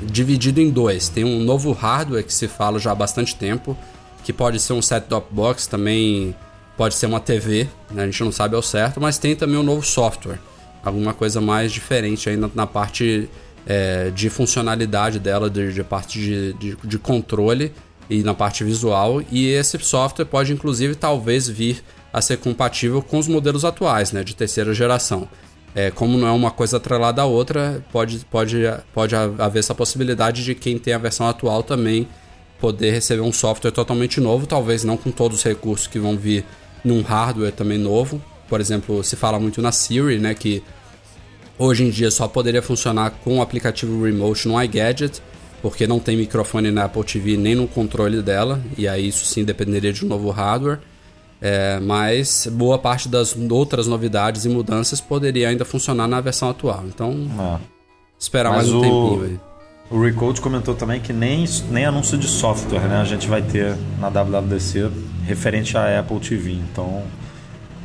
dividido 0.03 0.61
em 0.61 0.71
dois. 0.71 1.09
Tem 1.09 1.25
um 1.25 1.43
novo 1.43 1.73
hardware 1.73 2.25
que 2.25 2.35
se 2.35 2.49
fala 2.49 2.79
já 2.79 2.93
há 2.93 2.95
bastante 2.95 3.37
tempo, 3.37 3.77
que 4.25 4.33
pode 4.33 4.59
ser 4.61 4.73
um 4.73 4.83
set-top 4.83 5.29
box, 5.31 5.67
também 5.67 6.35
pode 6.77 6.95
ser 6.95 7.07
uma 7.07 7.21
TV, 7.21 7.69
né? 7.91 8.03
a 8.03 8.07
gente 8.07 8.23
não 8.25 8.33
sabe 8.33 8.57
ao 8.57 8.63
certo, 8.63 9.01
mas 9.01 9.17
tem 9.17 9.37
também 9.37 9.57
um 9.57 9.63
novo 9.63 9.87
software, 9.87 10.41
alguma 10.85 11.15
coisa 11.15 11.41
mais 11.41 11.73
diferente 11.73 12.29
aí 12.29 12.37
na, 12.37 12.51
na 12.53 12.67
parte 12.67 13.29
é, 13.67 14.11
de 14.11 14.29
funcionalidade 14.29 15.19
dela, 15.19 15.49
de, 15.49 15.73
de 15.73 15.85
parte 15.85 16.19
de, 16.19 16.53
de, 16.55 16.77
de 16.83 16.99
controle 16.99 17.73
e 18.09 18.23
na 18.23 18.35
parte 18.35 18.65
visual. 18.65 19.23
E 19.31 19.47
esse 19.49 19.79
software 19.79 20.25
pode, 20.25 20.53
inclusive, 20.53 20.95
talvez 20.95 21.49
vir 21.49 21.83
a 22.13 22.21
ser 22.21 22.39
compatível 22.39 23.03
com 23.03 23.19
os 23.19 23.27
modelos 23.27 23.65
atuais, 23.65 24.13
né, 24.13 24.23
de 24.23 24.37
terceira 24.37 24.73
geração. 24.73 25.29
É, 25.75 25.91
como 25.91 26.17
não 26.17 26.29
é 26.29 26.31
uma 26.31 26.53
coisa 26.53 26.77
atrelada 26.77 27.23
à 27.23 27.25
outra, 27.25 27.85
pode, 27.91 28.19
pode, 28.31 28.63
pode 28.93 29.17
haver 29.17 29.59
essa 29.59 29.75
possibilidade 29.75 30.45
de 30.45 30.55
quem 30.55 30.79
tem 30.79 30.95
a 30.95 30.99
versão 30.99 31.29
atual 31.29 31.65
também 31.65 32.07
poder 32.61 32.93
receber 32.93 33.21
um 33.21 33.33
software 33.33 33.73
totalmente 33.73 34.21
novo, 34.21 34.47
talvez 34.47 34.85
não 34.85 34.97
com 34.97 35.11
todos 35.11 35.39
os 35.39 35.45
recursos 35.45 35.89
que 35.89 35.99
vão 35.99 36.17
vir 36.17 36.45
num 36.85 37.03
hardware 37.03 37.53
também 37.53 37.79
novo. 37.79 38.23
Por 38.49 38.61
exemplo, 38.61 39.03
se 39.03 39.17
fala 39.17 39.41
muito 39.41 39.61
na 39.61 39.73
Siri, 39.73 40.19
né, 40.19 40.33
que 40.35 40.63
hoje 41.59 41.83
em 41.83 41.91
dia 41.91 42.11
só 42.11 42.29
poderia 42.29 42.63
funcionar 42.63 43.11
com 43.11 43.39
o 43.39 43.43
aplicativo 43.43 44.05
Remote 44.05 44.47
no 44.47 44.63
iGadget, 44.63 45.21
porque 45.65 45.87
não 45.87 45.99
tem 45.99 46.15
microfone 46.15 46.71
na 46.71 46.85
Apple 46.85 47.03
TV 47.03 47.39
nem 47.39 47.55
no 47.55 47.67
controle 47.67 48.21
dela, 48.21 48.61
e 48.77 48.87
aí 48.87 49.09
isso 49.09 49.25
sim 49.25 49.47
dependeria 49.47 49.95
de 49.95 50.05
um 50.05 50.09
novo 50.09 50.29
hardware. 50.29 50.79
É, 51.41 51.81
mas 51.81 52.47
boa 52.53 52.79
parte 52.79 53.09
das 53.09 53.35
outras 53.51 53.87
novidades 53.87 54.45
e 54.45 54.51
mudanças 54.51 55.01
poderia 55.01 55.49
ainda 55.49 55.65
funcionar 55.65 56.07
na 56.07 56.21
versão 56.21 56.51
atual. 56.51 56.85
Então, 56.87 57.17
é. 57.41 57.61
esperar 58.19 58.51
mas 58.51 58.69
mais 58.69 58.73
um 58.73 58.79
o... 58.79 58.83
tempinho 58.83 59.25
aí. 59.25 59.41
O 59.91 60.03
Recode 60.03 60.43
comentou 60.43 60.75
também 60.75 61.01
que 61.01 61.15
nem, 61.15 61.47
nem 61.71 61.87
anúncio 61.87 62.19
de 62.19 62.29
software 62.29 62.81
né, 62.81 63.01
a 63.01 63.05
gente 63.07 63.27
vai 63.27 63.41
ter 63.41 63.75
na 63.99 64.11
WWDC 64.11 64.91
referente 65.27 65.79
à 65.79 65.99
Apple 65.99 66.21
TV. 66.21 66.53
Então, 66.53 67.05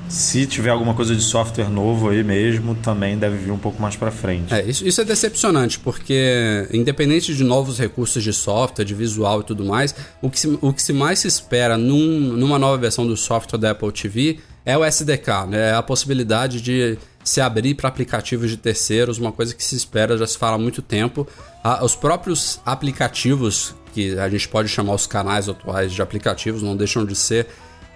se 0.10 0.48
tiver 0.48 0.72
alguma 0.72 0.96
coisa 0.96 1.16
de 1.16 1.22
software 1.22 1.70
novo 1.70 2.10
aí 2.10 2.24
mesmo, 2.24 2.74
também 2.74 3.16
deve 3.16 3.38
vir 3.38 3.52
um 3.52 3.60
pouco 3.60 3.80
mais 3.80 3.96
para 3.96 4.10
frente. 4.10 4.52
É, 4.52 4.66
isso, 4.66 4.86
isso, 4.86 5.00
é 5.00 5.06
decepcionante, 5.06 5.78
porque 5.78 6.68
independente 6.74 7.36
de 7.36 7.44
novos 7.44 7.78
recursos 7.78 8.24
de 8.24 8.34
software, 8.34 8.84
de 8.84 8.96
visual 8.96 9.42
e 9.42 9.44
tudo 9.44 9.64
mais, 9.64 9.94
o 10.20 10.30
que 10.30 10.40
se, 10.40 10.58
o 10.60 10.74
que 10.74 10.82
se 10.82 10.92
mais 10.92 11.20
se 11.20 11.28
espera 11.28 11.78
num, 11.78 12.20
numa 12.36 12.58
nova 12.58 12.76
versão 12.76 13.06
do 13.06 13.16
software 13.16 13.60
da 13.60 13.72
Apple 13.72 13.92
TV 13.92 14.40
é 14.66 14.76
o 14.76 14.84
SDK, 14.84 15.46
né? 15.48 15.70
É 15.70 15.74
a 15.74 15.84
possibilidade 15.84 16.60
de 16.60 16.98
se 17.24 17.40
abrir 17.40 17.76
para 17.76 17.88
aplicativos 17.88 18.50
de 18.50 18.58
terceiros, 18.58 19.20
uma 19.20 19.32
coisa 19.32 19.54
que 19.54 19.64
se 19.64 19.76
espera, 19.76 20.18
já 20.18 20.26
se 20.26 20.38
fala 20.38 20.56
há 20.56 20.60
muito 20.60 20.82
tempo. 20.82 21.28
Ah, 21.64 21.86
os 21.86 21.96
próprios 21.96 22.60
aplicativos, 22.66 23.76
que 23.94 24.18
a 24.18 24.28
gente 24.28 24.48
pode 24.48 24.70
chamar 24.70 24.96
os 24.96 25.06
canais 25.06 25.48
atuais 25.48 25.94
de 25.94 26.02
aplicativos, 26.02 26.64
não 26.64 26.76
deixam 26.76 27.06
de 27.06 27.16
ser 27.16 27.48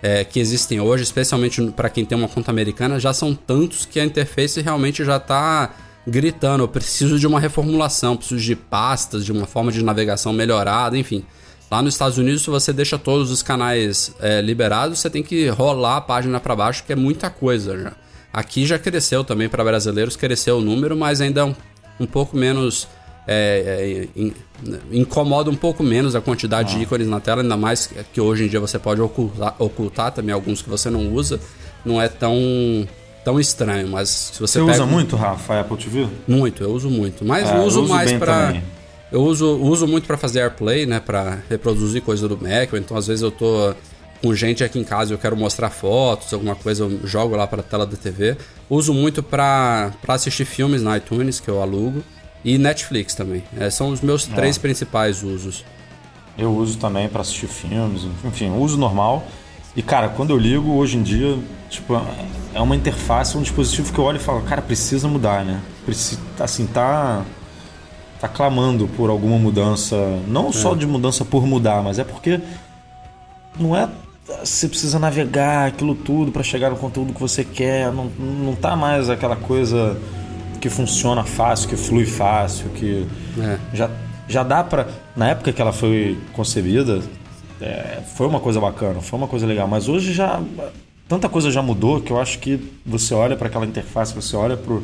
é, 0.04 0.26
que 0.26 0.38
existem 0.38 0.82
hoje, 0.82 1.04
especialmente 1.04 1.66
para 1.72 1.90
quem 1.90 2.04
tem 2.04 2.18
uma 2.18 2.28
conta 2.28 2.52
americana, 2.52 3.00
já 3.00 3.14
são 3.14 3.34
tantos 3.34 3.86
que 3.86 4.02
a 4.02 4.04
interface 4.04 4.60
realmente 4.60 5.06
já 5.06 5.16
está 5.16 5.74
gritando: 6.06 6.66
eu 6.66 6.68
preciso 6.68 7.18
de 7.18 7.26
uma 7.26 7.40
reformulação, 7.40 8.18
preciso 8.18 8.42
de 8.42 8.54
pastas, 8.54 9.24
de 9.24 9.32
uma 9.32 9.48
forma 9.48 9.72
de 9.72 9.82
navegação 9.82 10.34
melhorada, 10.34 10.98
enfim. 10.98 11.26
Lá 11.72 11.82
nos 11.82 11.94
Estados 11.96 12.18
Unidos, 12.18 12.44
se 12.44 12.50
você 12.50 12.74
deixa 12.74 13.00
todos 13.00 13.32
os 13.32 13.42
canais 13.42 14.14
é, 14.20 14.42
liberados, 14.42 15.00
você 15.00 15.10
tem 15.10 15.24
que 15.24 15.48
rolar 15.48 15.98
a 15.98 16.02
página 16.02 16.40
para 16.40 16.56
baixo, 16.56 16.84
que 16.84 16.92
é 16.92 16.96
muita 16.96 17.30
coisa 17.30 17.80
já. 17.80 17.94
Aqui 18.32 18.66
já 18.66 18.78
cresceu 18.78 19.24
também 19.24 19.48
para 19.48 19.64
brasileiros, 19.64 20.18
cresceu 20.18 20.58
o 20.58 20.62
número, 20.62 20.98
mas 20.98 21.22
ainda 21.22 21.42
é 21.42 21.44
um, 21.46 21.56
um 22.00 22.06
pouco 22.06 22.36
menos 22.36 22.88
é, 23.28 24.08
é, 24.16 24.32
incomoda 24.92 25.50
um 25.50 25.56
pouco 25.56 25.84
menos 25.84 26.16
a 26.16 26.22
quantidade 26.22 26.74
ah. 26.74 26.78
de 26.78 26.84
ícones 26.84 27.08
na 27.08 27.20
tela, 27.20 27.42
ainda 27.42 27.58
mais 27.58 27.90
que 28.14 28.20
hoje 28.20 28.46
em 28.46 28.48
dia 28.48 28.60
você 28.60 28.78
pode 28.78 29.02
ocultar, 29.02 29.56
ocultar 29.60 30.12
também 30.12 30.34
alguns 30.34 30.62
que 30.62 30.70
você 30.70 30.90
não 30.90 31.14
usa. 31.14 31.40
Não 31.86 32.02
é 32.02 32.08
tão 32.08 32.88
tão 33.24 33.40
estranho, 33.40 33.88
mas 33.88 34.10
se 34.10 34.40
você, 34.40 34.60
você 34.60 34.72
usa 34.72 34.86
muito, 34.86 35.16
Rafa, 35.16 35.54
a 35.54 35.60
Apple 35.62 35.78
TV? 35.78 36.08
Muito, 36.28 36.62
eu 36.62 36.72
uso 36.72 36.90
muito, 36.90 37.24
mas 37.24 37.50
é, 37.50 37.60
uso 37.60 37.88
mais 37.88 38.12
para 38.14 38.62
eu 39.14 39.22
uso, 39.22 39.58
uso 39.60 39.88
muito 39.88 40.08
para 40.08 40.18
fazer 40.18 40.40
AirPlay, 40.40 40.86
né, 40.86 41.00
para 41.00 41.38
reproduzir 41.50 42.02
coisa 42.02 42.28
do 42.28 42.36
Mac, 42.36 42.74
ou 42.74 42.80
então 42.80 42.98
às 42.98 43.08
vezes 43.08 43.22
eu 43.22 43.32
tô 43.32 43.74
com 44.24 44.34
gente 44.34 44.64
aqui 44.64 44.80
em 44.80 44.84
casa, 44.84 45.14
eu 45.14 45.18
quero 45.18 45.38
mostrar 45.38 45.70
fotos, 45.70 46.34
alguma 46.34 46.56
coisa, 46.56 46.86
eu 46.86 47.06
jogo 47.06 47.36
lá 47.36 47.46
para 47.46 47.60
a 47.60 47.64
tela 47.64 47.86
da 47.86 47.96
TV. 47.96 48.38
Uso 48.70 48.94
muito 48.94 49.22
para 49.22 49.92
assistir 50.08 50.46
filmes 50.46 50.82
na 50.82 50.98
iTunes 50.98 51.40
que 51.40 51.50
eu 51.50 51.62
alugo. 51.62 52.02
E 52.44 52.58
Netflix 52.58 53.16
também. 53.16 53.44
É, 53.58 53.70
são 53.70 53.90
os 53.90 54.02
meus 54.02 54.30
é. 54.30 54.36
três 54.36 54.58
principais 54.58 55.24
usos. 55.24 55.64
Eu 56.38 56.52
uso 56.56 56.78
também 56.78 57.08
para 57.08 57.22
assistir 57.22 57.48
filmes, 57.48 58.08
enfim, 58.26 58.50
uso 58.52 58.78
normal. 58.78 59.26
E 59.76 59.82
cara, 59.82 60.10
quando 60.10 60.32
eu 60.32 60.38
ligo 60.38 60.72
hoje 60.72 60.98
em 60.98 61.04
dia, 61.04 61.38
tipo, 61.70 62.00
é 62.54 62.62
uma 62.62 62.76
interface, 62.76 63.38
um 63.38 63.42
dispositivo 63.42 63.92
que 63.94 64.00
eu 64.00 64.04
olho 64.04 64.18
e 64.18 64.20
falo, 64.20 64.42
cara, 64.42 64.62
precisa 64.62 65.08
mudar, 65.08 65.44
né? 65.46 65.62
Precisa, 65.86 66.20
assim, 66.40 66.66
tá 66.66 67.24
tá 68.20 68.28
clamando 68.30 68.88
por 68.88 69.10
alguma 69.10 69.38
mudança, 69.38 69.98
não 70.30 70.48
é. 70.48 70.54
só 70.54 70.74
de 70.76 70.88
mudança 70.88 71.26
por 71.26 71.46
mudar, 71.46 71.84
mas 71.84 72.00
é 72.00 72.06
porque 72.06 72.40
não 73.60 73.76
é 73.76 73.90
você 74.42 74.70
precisa 74.70 74.98
navegar 74.98 75.68
aquilo 75.68 75.94
tudo 75.94 76.32
para 76.32 76.42
chegar 76.42 76.70
no 76.70 76.78
conteúdo 76.78 77.14
que 77.14 77.20
você 77.20 77.44
quer, 77.44 77.92
não, 77.92 78.06
não 78.06 78.56
tá 78.56 78.78
mais 78.78 79.10
aquela 79.10 79.36
coisa 79.36 80.00
que 80.64 80.70
funciona 80.70 81.26
fácil, 81.26 81.68
que 81.68 81.76
flui 81.76 82.06
fácil, 82.06 82.70
que 82.70 83.06
é. 83.38 83.58
já, 83.74 83.92
já 84.30 84.44
dá 84.44 84.64
para 84.64 84.88
na 85.14 85.28
época 85.28 85.52
que 85.52 85.62
ela 85.62 85.74
foi 85.74 86.18
concebida 86.32 87.02
é, 87.60 88.00
foi 88.16 88.28
uma 88.28 88.40
coisa 88.40 88.62
bacana, 88.62 89.02
foi 89.02 89.20
uma 89.20 89.28
coisa 89.28 89.46
legal, 89.46 89.68
mas 89.68 89.90
hoje 89.90 90.14
já 90.14 90.42
tanta 91.06 91.28
coisa 91.28 91.52
já 91.52 91.62
mudou 91.62 92.00
que 92.00 92.12
eu 92.12 92.22
acho 92.22 92.40
que 92.40 92.72
você 92.86 93.14
olha 93.14 93.36
para 93.36 93.48
aquela 93.48 93.66
interface, 93.66 94.16
você 94.16 94.38
olha 94.38 94.56
pro 94.56 94.82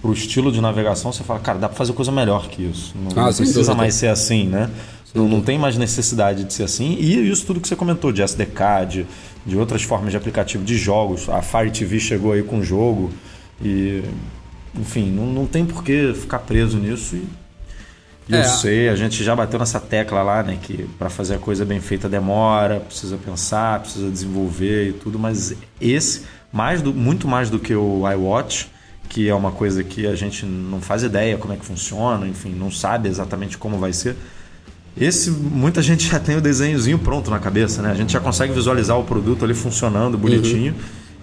pro 0.00 0.12
estilo 0.12 0.52
de 0.52 0.60
navegação, 0.60 1.12
você 1.12 1.24
fala, 1.24 1.40
cara, 1.40 1.58
dá 1.58 1.68
para 1.68 1.76
fazer 1.76 1.92
coisa 1.92 2.12
melhor 2.12 2.46
que 2.48 2.62
isso. 2.62 2.94
Não, 2.94 3.20
ah, 3.20 3.26
não 3.26 3.34
precisa 3.34 3.74
mais 3.74 3.96
ser 3.96 4.06
assim, 4.06 4.46
né? 4.46 4.70
Não, 5.12 5.28
não, 5.28 5.40
tem 5.40 5.58
mais 5.58 5.76
necessidade 5.76 6.44
de 6.44 6.54
ser 6.54 6.62
assim. 6.62 6.96
E 7.00 7.28
isso 7.28 7.44
tudo 7.44 7.60
que 7.60 7.66
você 7.66 7.74
comentou, 7.74 8.12
de 8.12 8.22
SDK, 8.22 8.86
de, 8.88 9.06
de 9.44 9.58
outras 9.58 9.82
formas 9.82 10.12
de 10.12 10.16
aplicativo 10.16 10.62
de 10.62 10.76
jogos. 10.76 11.28
A 11.28 11.42
Fire 11.42 11.72
TV 11.72 11.98
chegou 11.98 12.30
aí 12.30 12.44
com 12.44 12.62
jogo. 12.62 13.10
E 13.60 14.04
enfim, 14.78 15.10
não, 15.10 15.26
não 15.26 15.46
tem 15.46 15.64
por 15.64 15.82
que 15.82 16.12
ficar 16.14 16.40
preso 16.40 16.78
nisso. 16.78 17.16
E, 17.16 17.26
e 18.28 18.34
é. 18.34 18.40
eu 18.40 18.44
sei, 18.44 18.88
a 18.88 18.96
gente 18.96 19.24
já 19.24 19.34
bateu 19.34 19.58
nessa 19.58 19.80
tecla 19.80 20.22
lá, 20.22 20.42
né? 20.42 20.58
Que 20.60 20.88
para 20.98 21.08
fazer 21.08 21.34
a 21.36 21.38
coisa 21.38 21.64
bem 21.64 21.80
feita 21.80 22.08
demora, 22.08 22.80
precisa 22.80 23.16
pensar, 23.16 23.80
precisa 23.80 24.10
desenvolver 24.10 24.88
e 24.88 24.92
tudo, 24.92 25.18
mas 25.18 25.54
esse, 25.80 26.22
mais 26.52 26.82
do, 26.82 26.92
muito 26.92 27.26
mais 27.26 27.50
do 27.50 27.58
que 27.58 27.74
o 27.74 28.08
iWatch, 28.10 28.68
que 29.08 29.28
é 29.28 29.34
uma 29.34 29.50
coisa 29.50 29.82
que 29.82 30.06
a 30.06 30.14
gente 30.14 30.44
não 30.44 30.80
faz 30.80 31.02
ideia 31.02 31.38
como 31.38 31.54
é 31.54 31.56
que 31.56 31.64
funciona, 31.64 32.26
enfim, 32.26 32.50
não 32.50 32.70
sabe 32.70 33.08
exatamente 33.08 33.56
como 33.56 33.78
vai 33.78 33.92
ser. 33.92 34.16
Esse, 35.00 35.30
muita 35.30 35.80
gente 35.80 36.08
já 36.10 36.18
tem 36.18 36.36
o 36.36 36.40
desenhozinho 36.40 36.98
pronto 36.98 37.30
na 37.30 37.38
cabeça, 37.38 37.80
né? 37.80 37.90
A 37.90 37.94
gente 37.94 38.12
já 38.12 38.20
consegue 38.20 38.52
visualizar 38.52 38.98
o 38.98 39.04
produto 39.04 39.44
ali 39.44 39.54
funcionando 39.54 40.18
bonitinho. 40.18 40.72
Uhum. 40.72 40.78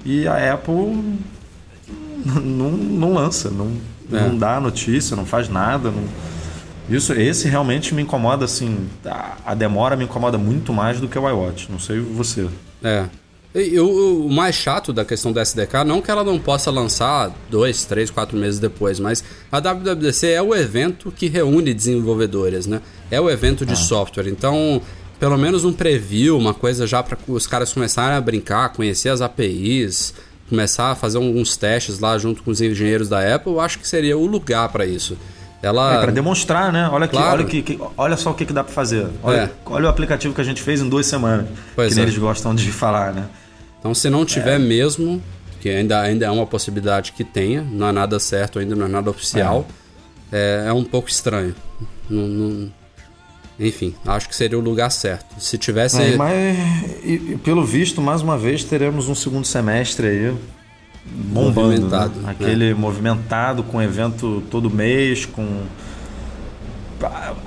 E 0.05 0.27
a 0.27 0.53
Apple 0.53 1.19
não, 2.43 2.71
não 2.71 3.13
lança, 3.13 3.49
não, 3.49 3.71
é. 4.11 4.21
não 4.21 4.37
dá 4.37 4.59
notícia, 4.59 5.15
não 5.15 5.25
faz 5.25 5.47
nada. 5.47 5.91
Não... 5.91 6.03
Isso, 6.89 7.13
esse 7.13 7.47
realmente 7.47 7.93
me 7.93 8.01
incomoda, 8.01 8.45
assim. 8.45 8.87
A, 9.05 9.37
a, 9.45 9.55
demora 9.55 9.95
me 9.95 10.05
incomoda 10.05 10.37
muito 10.37 10.73
mais 10.73 10.99
do 10.99 11.07
que 11.07 11.17
o 11.17 11.29
iWatch. 11.29 11.69
Não 11.69 11.79
sei 11.79 11.99
você. 11.99 12.47
É. 12.83 13.05
E, 13.55 13.79
o, 13.79 14.25
o, 14.25 14.29
mais 14.29 14.53
chato 14.55 14.91
da 14.91 15.05
questão 15.05 15.31
da 15.31 15.41
SDK, 15.41 15.85
não 15.85 16.01
que 16.01 16.11
ela 16.11 16.23
não 16.23 16.37
possa 16.37 16.69
lançar 16.69 17.33
dois, 17.49 17.85
três, 17.85 18.11
quatro 18.11 18.37
meses 18.37 18.59
depois, 18.59 18.99
mas 18.99 19.23
a 19.49 19.59
WWDC 19.59 20.27
é 20.27 20.41
o 20.41 20.53
evento 20.53 21.09
que 21.09 21.27
reúne 21.27 21.73
desenvolvedores, 21.73 22.67
né? 22.67 22.81
É 23.09 23.19
o 23.19 23.29
evento 23.29 23.65
de 23.65 23.73
ah. 23.73 23.77
software. 23.77 24.27
Então, 24.27 24.81
pelo 25.17 25.37
menos 25.37 25.63
um 25.63 25.71
preview, 25.71 26.37
uma 26.37 26.53
coisa 26.53 26.85
já 26.85 27.01
para 27.01 27.17
os 27.27 27.47
caras 27.47 27.71
começarem 27.71 28.17
a 28.17 28.21
brincar, 28.21 28.73
conhecer 28.73 29.09
as 29.09 29.21
APIs, 29.21 30.13
começar 30.49 30.91
a 30.91 30.95
fazer 30.95 31.17
alguns 31.17 31.57
testes 31.57 31.99
lá 31.99 32.17
junto 32.17 32.43
com 32.43 32.51
os 32.51 32.61
engenheiros 32.61 33.09
da 33.09 33.35
Apple, 33.35 33.51
eu 33.53 33.59
acho 33.59 33.79
que 33.79 33.87
seria 33.87 34.17
o 34.17 34.25
lugar 34.25 34.69
para 34.69 34.85
isso. 34.85 35.17
Ela... 35.61 35.95
É, 35.95 36.01
para 36.01 36.11
demonstrar, 36.11 36.71
né? 36.71 36.87
Olha, 36.91 37.05
aqui, 37.05 37.15
claro. 37.17 37.39
olha, 37.39 37.45
que, 37.45 37.61
que, 37.61 37.79
olha 37.97 38.17
só 38.17 38.31
o 38.31 38.33
que, 38.35 38.45
que 38.45 38.53
dá 38.53 38.63
para 38.63 38.73
fazer. 38.73 39.07
Olha, 39.23 39.37
é. 39.37 39.49
olha 39.65 39.85
o 39.85 39.89
aplicativo 39.89 40.33
que 40.33 40.41
a 40.41 40.43
gente 40.43 40.61
fez 40.61 40.79
em 40.79 40.87
duas 40.87 41.07
semanas. 41.07 41.47
Pois 41.75 41.93
que 41.93 41.99
é. 41.99 42.03
eles 42.03 42.17
gostam 42.17 42.53
de 42.53 42.71
falar, 42.71 43.13
né? 43.13 43.25
Então, 43.79 43.93
se 43.95 44.09
não 44.09 44.25
tiver 44.25 44.55
é. 44.55 44.59
mesmo, 44.59 45.21
que 45.59 45.69
ainda, 45.69 46.01
ainda 46.01 46.25
é 46.27 46.29
uma 46.29 46.45
possibilidade 46.45 47.13
que 47.13 47.23
tenha, 47.23 47.63
não 47.63 47.87
é 47.87 47.91
nada 47.91 48.19
certo 48.19 48.59
ainda, 48.59 48.75
não 48.75 48.85
é 48.85 48.89
nada 48.89 49.09
oficial, 49.09 49.65
é, 50.31 50.65
é, 50.65 50.69
é 50.69 50.73
um 50.73 50.83
pouco 50.83 51.09
estranho. 51.09 51.55
Não, 52.07 52.27
não, 52.27 52.71
enfim, 53.59 53.93
acho 54.05 54.27
que 54.27 54.35
seria 54.35 54.57
o 54.57 54.61
lugar 54.61 54.91
certo. 54.91 55.39
Se 55.39 55.57
tivesse. 55.57 56.01
É, 56.01 56.17
mas, 56.17 56.57
e, 57.03 57.39
pelo 57.43 57.63
visto, 57.63 58.01
mais 58.01 58.21
uma 58.21 58.37
vez 58.37 58.63
teremos 58.63 59.07
um 59.07 59.15
segundo 59.15 59.45
semestre 59.45 60.07
aí 60.07 60.35
bombando. 61.05 61.69
Né? 61.69 61.77
Movimentado. 61.77 62.19
Né? 62.19 62.31
Aquele 62.31 62.73
movimentado 62.73 63.63
com 63.63 63.81
evento 63.81 64.43
todo 64.51 64.69
mês, 64.69 65.25
com 65.25 65.63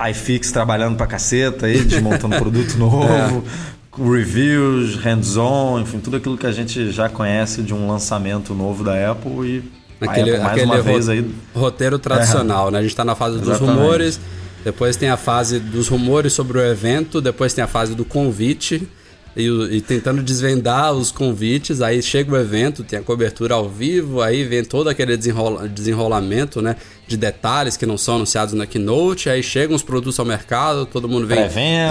iFix 0.09 0.51
trabalhando 0.51 0.95
pra 0.95 1.05
caceta 1.05 1.67
aí, 1.67 1.83
desmontando 1.83 2.37
produto 2.39 2.75
novo, 2.77 3.43
é. 3.45 4.01
reviews, 4.17 4.95
hands-on, 4.95 5.81
enfim, 5.81 5.99
tudo 5.99 6.17
aquilo 6.17 6.37
que 6.37 6.47
a 6.47 6.51
gente 6.51 6.91
já 6.91 7.07
conhece 7.09 7.61
de 7.61 7.73
um 7.73 7.87
lançamento 7.87 8.53
novo 8.53 8.83
da 8.83 9.11
Apple 9.11 9.45
e 9.47 9.71
aquele, 10.01 10.31
Apple, 10.31 10.43
mais 10.43 10.53
aquele 10.53 10.65
uma 10.65 10.81
vez 10.81 11.09
aí 11.09 11.29
roteiro 11.53 11.99
tradicional, 11.99 12.69
é. 12.69 12.71
né? 12.71 12.77
A 12.79 12.81
gente 12.81 12.91
está 12.91 13.03
na 13.03 13.15
fase 13.15 13.35
Exatamente. 13.35 13.59
dos 13.59 13.69
rumores 13.69 14.19
depois 14.63 14.95
tem 14.95 15.09
a 15.09 15.17
fase 15.17 15.59
dos 15.59 15.87
rumores 15.87 16.33
sobre 16.33 16.57
o 16.57 16.61
evento, 16.61 17.21
depois 17.21 17.53
tem 17.53 17.63
a 17.63 17.67
fase 17.67 17.95
do 17.95 18.03
convite 18.03 18.87
e, 19.35 19.77
e, 19.77 19.81
tentando 19.81 20.21
desvendar 20.21 20.93
os 20.93 21.11
convites. 21.11 21.81
Aí 21.81 22.01
chega 22.01 22.33
o 22.33 22.37
evento, 22.37 22.83
tem 22.83 22.99
a 22.99 23.01
cobertura 23.01 23.55
ao 23.55 23.69
vivo, 23.69 24.21
aí 24.21 24.43
vem 24.43 24.63
todo 24.63 24.89
aquele 24.89 25.15
desenrola, 25.15 25.67
desenrolamento 25.67 26.61
né, 26.61 26.75
de 27.07 27.15
detalhes 27.15 27.77
que 27.77 27.85
não 27.85 27.97
são 27.97 28.15
anunciados 28.15 28.53
na 28.53 28.65
keynote. 28.65 29.29
Aí 29.29 29.41
chegam 29.41 29.75
os 29.75 29.83
produtos 29.83 30.19
ao 30.19 30.25
mercado, 30.25 30.85
todo 30.85 31.07
mundo 31.07 31.25
vem 31.25 31.39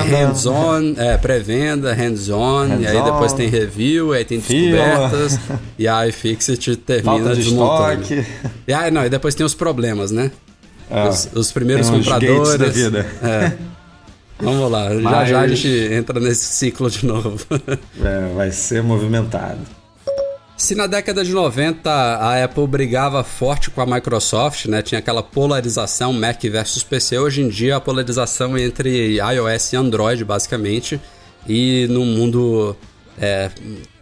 hands-on, 0.02 0.94
é, 0.96 1.16
pré-venda, 1.16 1.94
hands-on, 1.94 2.68
hands 2.68 2.82
e 2.82 2.86
aí 2.86 3.02
depois 3.02 3.32
tem 3.32 3.48
review, 3.48 4.12
aí 4.12 4.24
tem 4.24 4.38
descobertas, 4.38 5.38
e 5.78 5.88
a 5.88 6.06
iFixit 6.08 6.76
termina 6.84 7.34
de 7.34 7.42
desmontando. 7.42 8.02
Estoque. 8.02 8.26
E 8.66 8.72
aí, 8.72 8.90
não, 8.90 9.04
e 9.04 9.08
depois 9.08 9.34
tem 9.34 9.46
os 9.46 9.54
problemas, 9.54 10.10
né? 10.10 10.30
É, 10.90 11.08
os, 11.08 11.28
os, 11.34 11.52
primeiros 11.52 11.90
compradores. 11.90 12.58
da 12.58 12.66
vida. 12.66 13.06
É. 13.22 13.52
Vamos 14.40 14.70
lá, 14.70 14.88
Mas... 14.90 15.02
já 15.02 15.24
já 15.24 15.40
a 15.40 15.48
gente 15.48 15.68
entra 15.92 16.20
nesse 16.20 16.44
ciclo 16.44 16.88
de 16.90 17.04
novo. 17.04 17.38
é, 18.02 18.34
vai 18.34 18.52
ser 18.52 18.82
movimentado. 18.82 19.58
Se 20.56 20.74
na 20.74 20.88
década 20.88 21.24
de 21.24 21.32
90 21.32 21.88
a 21.88 22.44
Apple 22.44 22.66
brigava 22.66 23.22
forte 23.22 23.70
com 23.70 23.80
a 23.80 23.86
Microsoft, 23.86 24.66
né, 24.66 24.82
tinha 24.82 24.98
aquela 24.98 25.22
polarização 25.22 26.12
Mac 26.12 26.42
versus 26.42 26.82
PC, 26.82 27.16
hoje 27.16 27.42
em 27.42 27.48
dia 27.48 27.76
a 27.76 27.80
polarização 27.80 28.58
entre 28.58 29.18
iOS 29.18 29.72
e 29.72 29.76
Android, 29.76 30.24
basicamente, 30.24 31.00
e 31.46 31.86
no 31.88 32.04
mundo 32.04 32.76
é, 33.20 33.50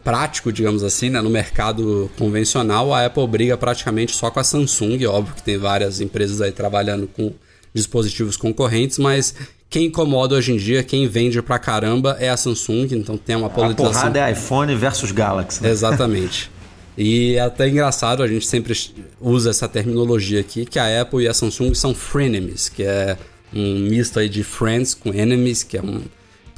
prático, 0.06 0.52
digamos 0.52 0.84
assim, 0.84 1.10
né? 1.10 1.20
no 1.20 1.28
mercado 1.28 2.08
convencional, 2.16 2.94
a 2.94 3.06
Apple 3.06 3.26
briga 3.26 3.56
praticamente 3.56 4.14
só 4.14 4.30
com 4.30 4.38
a 4.38 4.44
Samsung. 4.44 5.04
Óbvio 5.06 5.34
que 5.34 5.42
tem 5.42 5.58
várias 5.58 6.00
empresas 6.00 6.40
aí 6.40 6.52
trabalhando 6.52 7.08
com 7.08 7.32
dispositivos 7.74 8.36
concorrentes, 8.36 8.98
mas 8.98 9.34
quem 9.68 9.86
incomoda 9.86 10.36
hoje 10.36 10.52
em 10.52 10.58
dia, 10.58 10.84
quem 10.84 11.08
vende 11.08 11.42
pra 11.42 11.58
caramba 11.58 12.16
é 12.20 12.28
a 12.28 12.36
Samsung, 12.36 12.86
então 12.92 13.18
tem 13.18 13.34
uma 13.34 13.50
polarização. 13.50 13.86
A 13.86 13.94
porrada 13.94 14.20
é 14.20 14.30
iPhone 14.30 14.76
versus 14.76 15.10
Galaxy. 15.10 15.60
Né? 15.60 15.70
Exatamente. 15.70 16.52
e 16.96 17.34
é 17.34 17.40
até 17.40 17.68
engraçado, 17.68 18.22
a 18.22 18.28
gente 18.28 18.46
sempre 18.46 18.78
usa 19.20 19.50
essa 19.50 19.66
terminologia 19.66 20.38
aqui, 20.38 20.64
que 20.64 20.78
a 20.78 21.02
Apple 21.02 21.24
e 21.24 21.26
a 21.26 21.34
Samsung 21.34 21.74
são 21.74 21.92
frenemies, 21.92 22.68
que 22.68 22.84
é 22.84 23.18
um 23.52 23.80
misto 23.80 24.20
aí 24.20 24.28
de 24.28 24.44
friends 24.44 24.94
com 24.94 25.12
enemies, 25.12 25.64
que 25.64 25.76
é 25.76 25.82
um 25.82 26.02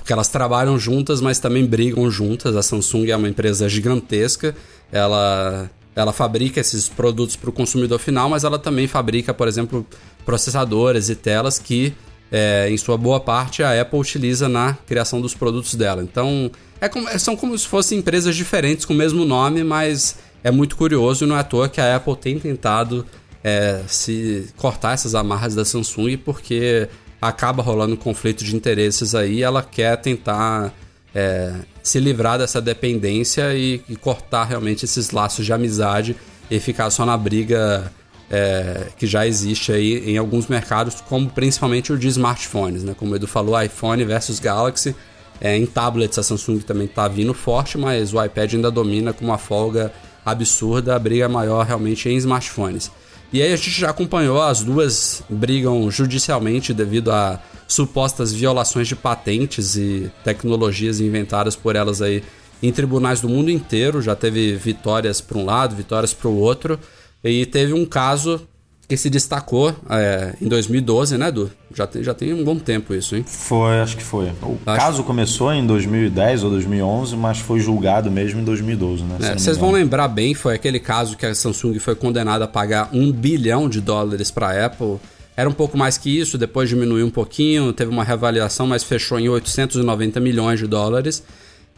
porque 0.09 0.15
elas 0.15 0.29
trabalham 0.29 0.79
juntas, 0.79 1.21
mas 1.21 1.39
também 1.39 1.67
brigam 1.67 2.11
juntas. 2.11 2.57
A 2.57 2.63
Samsung 2.63 3.11
é 3.11 3.17
uma 3.17 3.29
empresa 3.29 3.69
gigantesca, 3.69 4.57
ela, 4.91 5.71
ela 5.95 6.15
fabrica 6.15 6.59
esses 6.59 6.89
produtos 6.89 7.37
para 7.37 7.51
o 7.51 7.53
consumidor 7.53 7.99
final, 7.99 8.31
mas 8.31 8.43
ela 8.43 8.59
também 8.59 8.87
fabrica, 8.87 9.35
por 9.35 9.47
exemplo, 9.47 9.87
processadores 10.25 11.11
e 11.11 11.15
telas 11.15 11.59
que, 11.59 11.93
é, 12.33 12.71
em 12.71 12.77
sua 12.79 12.97
boa 12.97 13.21
parte, 13.21 13.63
a 13.63 13.79
Apple 13.79 14.01
utiliza 14.01 14.49
na 14.49 14.73
criação 14.87 15.21
dos 15.21 15.35
produtos 15.35 15.75
dela. 15.75 16.03
Então, 16.03 16.51
é 16.81 16.89
como, 16.89 17.07
são 17.19 17.37
como 17.37 17.59
se 17.59 17.69
fossem 17.69 17.99
empresas 17.99 18.35
diferentes 18.35 18.87
com 18.87 18.95
o 18.95 18.97
mesmo 18.97 19.27
nome, 19.27 19.63
mas 19.63 20.17
é 20.43 20.51
muito 20.51 20.75
curioso 20.75 21.27
e 21.27 21.29
não 21.29 21.37
é 21.37 21.41
à 21.41 21.45
toa 21.45 21.69
que 21.69 21.83
a 21.83 21.97
Apple 21.97 22.17
tem 22.17 22.39
tentado 22.39 23.05
é, 23.45 23.83
se 23.87 24.49
cortar 24.57 24.95
essas 24.95 25.15
amarras 25.15 25.55
da 25.55 25.67
Samsung, 25.67 26.17
porque 26.17 26.89
acaba 27.21 27.63
rolando 27.63 27.95
um 27.95 27.97
conflito 27.97 28.45
de 28.45 28.55
interesses 28.55 29.15
aí, 29.15 29.43
ela 29.43 29.63
quer 29.63 29.97
tentar 29.97 30.73
é, 31.15 31.53
se 31.83 31.99
livrar 31.99 32.39
dessa 32.39 32.61
dependência 32.61 33.55
e, 33.55 33.83
e, 33.89 33.97
cortar 33.97 34.45
realmente 34.45 34.85
esses 34.85 35.11
laços 35.11 35.45
de 35.45 35.53
amizade 35.53 36.17
e 36.51 36.61
ficar 36.61 36.91
só 36.91 37.05
na 37.05 37.17
briga 37.17 37.91
é, 38.31 38.89
que 38.97 39.07
já 39.07 39.27
existe 39.27 39.73
aí 39.73 40.11
em 40.11 40.19
alguns 40.19 40.47
mercados, 40.47 41.01
como 41.01 41.29
principalmente 41.31 41.93
o 41.93 41.99
de 41.99 42.09
smartphones, 42.09 42.85
né? 42.85 42.95
Como 42.97 43.13
o 43.13 43.17
Edu 43.17 43.27
falou, 43.27 43.61
iPhone 43.61 44.05
versus 44.05 44.39
Galaxy. 44.39 44.95
É, 45.41 45.57
em 45.57 45.67
tablets 45.67 46.19
a 46.19 46.23
Samsung 46.23 46.59
também 46.59 46.87
está 46.87 47.07
vindo 47.07 47.33
forte, 47.33 47.79
mas 47.79 48.13
o 48.13 48.23
iPad 48.23 48.55
ainda 48.55 48.71
domina 48.71 49.13
com 49.13 49.25
uma 49.25 49.39
folga 49.39 49.93
absurda, 50.25 50.95
a 50.95 50.99
briga 50.99 51.29
maior 51.29 51.65
realmente 51.65 52.09
em 52.09 52.17
smartphones. 52.17 52.91
E 53.33 53.43
aí 53.43 53.53
a 53.53 53.57
gente 53.57 53.71
já 53.71 53.91
acompanhou, 53.91 54.41
as 54.41 54.63
duas 54.63 55.23
brigam 55.29 55.91
judicialmente 55.91 56.73
devido 56.73 57.13
a 57.13 57.41
supostas 57.67 58.33
violações 58.33 58.89
de 58.89 58.97
patentes 58.97 59.77
e 59.77 60.11
tecnologias 60.25 61.01
inventadas 61.01 61.55
por 61.55 61.77
elas 61.77 62.01
aí 62.01 62.23
em 62.63 62.73
tribunais 62.73 63.21
do 63.21 63.29
mundo 63.29 63.51
inteiro. 63.51 64.01
Já 64.01 64.17
teve 64.17 64.55
vitórias 64.57 65.21
para 65.21 65.37
um 65.37 65.45
lado, 65.45 65.77
vitórias 65.77 66.15
para 66.15 66.29
o 66.29 66.39
outro. 66.39 66.81
E 67.23 67.45
teve 67.45 67.75
um 67.75 67.85
caso 67.85 68.49
que 68.89 68.97
se 68.97 69.11
destacou 69.11 69.77
é, 69.91 70.35
em 70.41 70.49
2012, 70.49 71.19
né, 71.19 71.29
Edu? 71.29 71.51
Já 71.75 71.87
tem, 71.87 72.03
já 72.03 72.15
tem 72.15 72.33
um 72.33 72.43
bom 72.43 72.59
tempo 72.59 72.95
isso, 72.95 73.15
hein? 73.15 73.25
Foi, 73.27 73.81
acho 73.81 73.99
que 73.99 74.03
foi. 74.03 74.33
O 74.43 74.59
acho... 74.65 74.81
caso 74.81 75.05
começou 75.05 75.53
em 75.53 75.67
2010 75.67 76.45
ou 76.45 76.51
2011, 76.51 77.15
mas 77.15 77.39
foi 77.39 77.61
julgado 77.61 78.11
mesmo 78.11 78.41
em 78.41 78.45
2012, 78.45 79.05
né? 79.05 79.17
É, 79.21 79.39
vocês 79.39 79.59
vão 79.59 79.71
lembrar 79.71 80.09
bem, 80.09 80.33
foi 80.33 80.55
aquele 80.55 80.81
caso 80.81 81.19
que 81.19 81.27
a 81.27 81.35
Samsung 81.35 81.79
foi 81.79 81.95
condenada 81.95 82.47
a 82.47 82.49
pagar 82.49 82.89
um 82.91 83.13
bilhão 83.13 83.69
de 83.69 83.83
dólares 83.83 84.31
para 84.31 84.49
a 84.49 84.67
Apple. 84.67 84.97
Era 85.37 85.51
um 85.51 85.53
pouco 85.53 85.77
mais 85.77 85.99
que 85.99 86.19
isso, 86.19 86.39
depois 86.39 86.71
diminuiu 86.71 87.05
um 87.05 87.11
pouquinho, 87.11 87.75
teve 87.75 87.91
uma 87.91 88.03
reavaliação, 88.03 88.67
mas 88.67 88.83
fechou 88.83 89.21
em 89.21 89.29
890 89.29 90.19
milhões 90.19 90.59
de 90.59 90.67
dólares. 90.67 91.23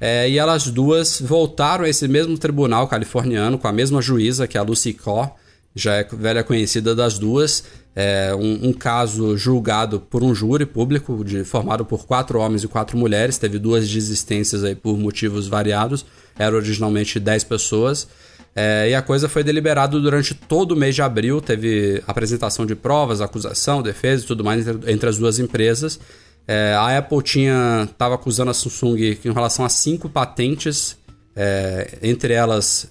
É, 0.00 0.30
e 0.30 0.38
elas 0.38 0.68
duas 0.68 1.20
voltaram 1.20 1.84
a 1.84 1.88
esse 1.88 2.06
mesmo 2.06 2.38
tribunal 2.38 2.86
californiano, 2.86 3.58
com 3.58 3.66
a 3.66 3.72
mesma 3.72 4.00
juíza, 4.00 4.46
que 4.46 4.56
é 4.56 4.60
a 4.60 4.62
Lucy 4.62 4.94
Corr, 4.94 5.32
já 5.74 5.94
é 5.94 6.04
velha 6.04 6.42
conhecida 6.42 6.94
das 6.94 7.18
duas. 7.18 7.64
É 7.94 8.34
um, 8.34 8.68
um, 8.68 8.72
caso 8.72 9.36
julgado 9.36 10.00
por 10.00 10.22
um 10.22 10.34
júri 10.34 10.64
público, 10.64 11.24
de, 11.24 11.42
formado 11.42 11.84
por 11.84 12.06
quatro 12.06 12.38
homens 12.38 12.62
e 12.62 12.68
quatro 12.68 12.96
mulheres. 12.96 13.38
Teve 13.38 13.58
duas 13.58 13.88
desistências 13.88 14.62
aí 14.62 14.74
por 14.74 14.96
motivos 14.96 15.48
variados. 15.48 16.04
Era 16.38 16.54
originalmente 16.54 17.18
dez 17.18 17.42
pessoas. 17.42 18.08
É, 18.54 18.88
e 18.90 18.94
a 18.94 19.02
coisa 19.02 19.28
foi 19.28 19.44
deliberada 19.44 19.98
durante 19.98 20.34
todo 20.34 20.72
o 20.72 20.76
mês 20.76 20.94
de 20.94 21.02
abril. 21.02 21.40
Teve 21.40 22.02
apresentação 22.06 22.64
de 22.64 22.74
provas, 22.74 23.20
acusação, 23.20 23.82
defesa 23.82 24.24
e 24.24 24.26
tudo 24.26 24.44
mais 24.44 24.66
entre, 24.66 24.92
entre 24.92 25.08
as 25.08 25.18
duas 25.18 25.38
empresas. 25.38 25.98
É, 26.46 26.74
a 26.74 26.98
Apple 26.98 27.22
tinha 27.22 27.88
estava 27.90 28.14
acusando 28.14 28.50
a 28.50 28.54
Samsung 28.54 29.18
em 29.24 29.32
relação 29.32 29.64
a 29.64 29.68
cinco 29.68 30.08
patentes. 30.08 30.96
É, 31.34 31.98
entre 32.02 32.34
elas 32.34 32.90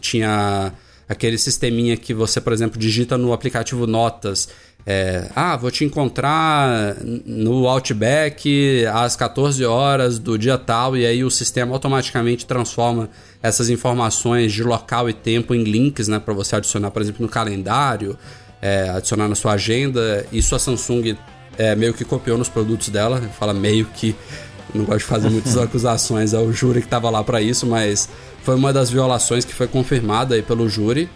tinha 0.00 0.72
aquele 1.10 1.36
sisteminha 1.36 1.96
que 1.96 2.14
você, 2.14 2.40
por 2.40 2.52
exemplo, 2.52 2.78
digita 2.78 3.18
no 3.18 3.32
aplicativo 3.32 3.84
Notas. 3.84 4.48
É, 4.86 5.28
ah, 5.34 5.56
vou 5.56 5.68
te 5.68 5.84
encontrar 5.84 6.94
no 7.26 7.66
Outback 7.66 8.86
às 8.86 9.16
14 9.16 9.64
horas 9.64 10.20
do 10.20 10.38
dia 10.38 10.56
tal, 10.56 10.96
e 10.96 11.04
aí 11.04 11.24
o 11.24 11.30
sistema 11.30 11.74
automaticamente 11.74 12.46
transforma 12.46 13.10
essas 13.42 13.68
informações 13.68 14.52
de 14.52 14.62
local 14.62 15.10
e 15.10 15.12
tempo 15.12 15.52
em 15.52 15.64
links, 15.64 16.06
né, 16.06 16.20
para 16.20 16.32
você 16.32 16.54
adicionar, 16.54 16.92
por 16.92 17.02
exemplo, 17.02 17.22
no 17.22 17.28
calendário, 17.28 18.16
é, 18.62 18.88
adicionar 18.90 19.28
na 19.28 19.34
sua 19.34 19.54
agenda. 19.54 20.24
Isso 20.32 20.54
a 20.54 20.60
Samsung 20.60 21.16
é, 21.58 21.74
meio 21.74 21.92
que 21.92 22.04
copiou 22.04 22.38
nos 22.38 22.48
produtos 22.48 22.88
dela, 22.88 23.20
fala 23.36 23.52
meio 23.52 23.84
que 23.86 24.14
não 24.74 24.84
gosto 24.84 24.98
de 25.00 25.04
fazer 25.04 25.28
muitas 25.30 25.56
acusações 25.58 26.34
ao 26.34 26.52
júri 26.52 26.80
que 26.80 26.86
estava 26.86 27.08
lá 27.10 27.22
para 27.24 27.40
isso, 27.40 27.66
mas 27.66 28.08
foi 28.42 28.54
uma 28.56 28.72
das 28.72 28.90
violações 28.90 29.44
que 29.44 29.54
foi 29.54 29.66
confirmada 29.66 30.34
aí 30.34 30.42
pelo 30.42 30.68
júri. 30.68 31.08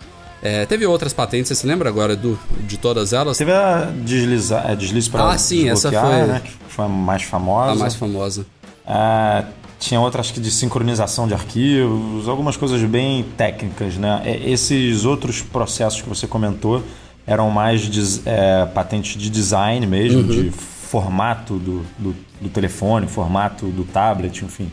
É, 0.42 0.66
teve 0.66 0.84
outras 0.84 1.12
patentes, 1.14 1.48
você 1.48 1.54
se 1.54 1.66
lembra 1.66 1.88
agora 1.88 2.14
do, 2.14 2.38
de 2.66 2.76
todas 2.76 3.12
elas? 3.14 3.38
Teve 3.38 3.52
a 3.52 3.90
deslizar, 4.04 4.70
é, 4.70 4.76
deslize 4.76 5.08
para 5.08 5.30
Ah, 5.30 5.38
sim, 5.38 5.68
essa 5.70 5.90
foi 5.90 6.00
né, 6.26 6.42
que 6.44 6.50
foi 6.68 6.84
a 6.84 6.88
mais 6.88 7.22
famosa. 7.22 7.72
a 7.72 7.74
mais 7.74 7.94
famosa. 7.94 8.44
É, 8.86 9.44
tinha 9.80 9.98
outras 10.00 10.30
que 10.30 10.40
de 10.40 10.50
sincronização 10.50 11.26
de 11.26 11.32
arquivos, 11.34 12.28
algumas 12.28 12.56
coisas 12.58 12.80
bem 12.82 13.24
técnicas, 13.38 13.94
né? 13.96 14.20
É, 14.24 14.50
Esses 14.50 15.06
outros 15.06 15.40
processos 15.40 16.02
que 16.02 16.08
você 16.08 16.26
comentou 16.26 16.82
eram 17.26 17.48
mais 17.50 17.80
de, 17.80 18.20
é, 18.26 18.66
patentes 18.66 19.18
de 19.20 19.30
design 19.30 19.86
mesmo, 19.86 20.20
Uhum. 20.20 20.26
de 20.28 20.52
formato 20.84 21.58
do, 21.58 21.82
do, 21.98 22.14
do 22.40 22.48
telefone, 22.48 23.06
formato 23.06 23.66
do 23.66 23.84
tablet, 23.84 24.42
enfim, 24.44 24.70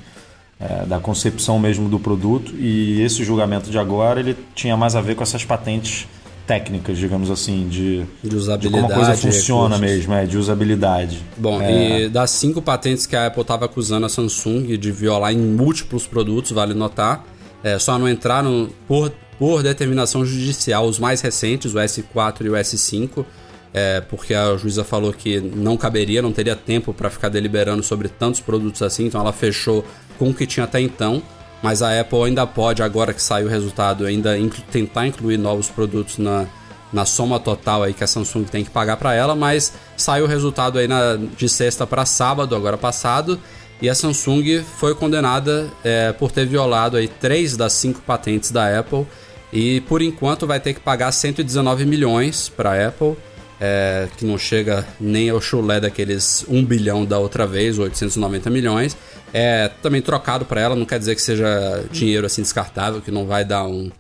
é, 0.60 0.86
da 0.86 1.00
concepção 1.00 1.58
mesmo 1.60 1.90
do 1.90 2.00
produto. 2.00 2.54
E 2.58 3.02
esse 3.02 3.24
julgamento 3.24 3.70
de 3.72 3.78
agora 3.80 4.20
ele 4.20 4.38
tinha 4.54 4.78
mais 4.78 4.96
a 4.96 5.02
ver 5.02 5.16
com 5.16 5.24
essas 5.24 5.44
patentes 5.44 6.08
técnicas, 6.46 6.98
digamos 6.98 7.32
assim, 7.32 7.68
de, 7.70 8.04
De 8.22 8.30
de 8.30 8.36
usabilidade. 8.36 8.82
como 8.84 8.92
a 8.94 8.96
coisa 8.96 9.16
funciona 9.16 9.76
recursos. 9.76 9.96
mesmo, 9.98 10.14
é, 10.14 10.26
de 10.26 10.38
usabilidade. 10.38 11.20
Bom, 11.38 11.62
É. 11.62 12.02
e 12.06 12.10
das 12.10 12.32
cinco 12.32 12.62
patentes 12.62 13.06
que 13.06 13.16
a 13.16 13.28
Apple 13.28 13.42
estava 13.42 13.66
acusando 13.66 14.06
a 14.06 14.10
Samsung 14.10 14.78
de 14.78 14.92
violar 14.92 15.32
em 15.34 15.38
múltiplos 15.38 16.06
produtos, 16.06 16.52
vale 16.52 16.74
notar, 16.74 17.24
é, 17.64 17.78
só 17.80 17.98
não 17.98 18.10
entraram 18.10 18.70
por, 18.88 19.12
por 19.40 19.64
determinação 19.64 20.26
judicial 20.26 20.86
os 20.88 21.00
mais 21.00 21.22
recentes, 21.22 21.74
o 21.74 21.78
S4 21.78 22.42
e 22.46 22.50
o 22.50 22.54
S5, 22.54 23.24
é, 23.74 24.02
porque 24.02 24.34
a 24.34 24.56
juíza 24.58 24.84
falou 24.84 25.14
que 25.14 25.40
não 25.40 25.78
caberia, 25.78 26.22
não 26.22 26.32
teria 26.32 26.56
tempo 26.56 26.94
para 26.94 27.10
ficar 27.10 27.30
deliberando 27.30 27.84
sobre 27.84 28.10
tantos 28.10 28.40
produtos 28.42 28.82
assim, 28.82 29.06
então 29.06 29.22
ela 29.22 29.32
fechou 29.32 29.86
com 30.18 30.30
o 30.30 30.34
que 30.34 30.46
tinha 30.46 30.66
até 30.66 30.80
então. 30.80 31.22
Mas 31.64 31.82
a 31.84 32.00
Apple 32.00 32.24
ainda 32.24 32.46
pode, 32.48 32.82
agora 32.82 33.14
que 33.14 33.22
saiu 33.22 33.46
o 33.46 33.50
resultado, 33.50 34.06
ainda 34.06 34.36
tentar 34.72 35.06
incluir 35.06 35.38
novos 35.38 35.70
produtos 35.70 36.18
na, 36.18 36.48
na 36.92 37.06
soma 37.06 37.40
total 37.40 37.84
aí 37.84 37.94
que 37.94 38.04
a 38.04 38.08
Samsung 38.08 38.46
tem 38.46 38.64
que 38.64 38.72
pagar 38.72 38.98
para 38.98 39.14
ela, 39.14 39.36
mas 39.36 39.74
saiu 39.96 40.26
o 40.26 40.28
resultado 40.28 40.80
aí 40.80 40.88
na, 40.88 41.16
de 41.16 41.48
sexta 41.48 41.86
para 41.86 42.04
sábado, 42.06 42.56
agora 42.56 42.78
passado, 42.78 43.40
e 43.80 43.90
a 43.90 43.96
Samsung 43.96 44.64
foi 44.78 44.96
condenada 44.96 45.70
é, 45.84 46.12
por 46.12 46.32
ter 46.32 46.46
violado 46.46 46.98
aí 46.98 47.08
três 47.08 47.56
das 47.56 47.74
cinco 47.74 48.02
patentes 48.02 48.52
da 48.52 48.80
Apple 48.80 49.06
e 49.52 49.82
por 49.82 50.02
enquanto 50.02 50.48
vai 50.48 50.60
ter 50.60 50.74
que 50.74 50.80
pagar 50.80 51.12
119 51.12 51.86
milhões 51.86 52.48
para 52.50 52.72
a 52.72 52.88
Apple, 52.88 53.16
é, 53.64 54.10
que 54.18 54.26
não 54.26 54.40
chega 54.40 54.84
nem 55.00 55.30
ao 55.30 55.40
chulé 55.40 55.80
daqueles 55.80 56.44
1 56.50 56.66
bilhão 56.66 57.06
da 57.06 57.20
outra 57.20 57.46
vez, 57.46 57.78
890 57.78 58.50
milhões. 58.50 58.98
É 59.32 59.70
também 59.84 60.02
trocado 60.02 60.46
para 60.46 60.60
ela, 60.60 60.76
não 60.76 60.86
quer 60.86 60.98
dizer 60.98 61.14
que 61.14 61.22
seja 61.22 61.86
dinheiro 61.92 62.26
assim 62.26 62.42
descartável, 62.42 63.02
que 63.02 63.12
não 63.12 63.28
vai 63.28 63.46
dar 63.46 63.68
um, 63.68 63.92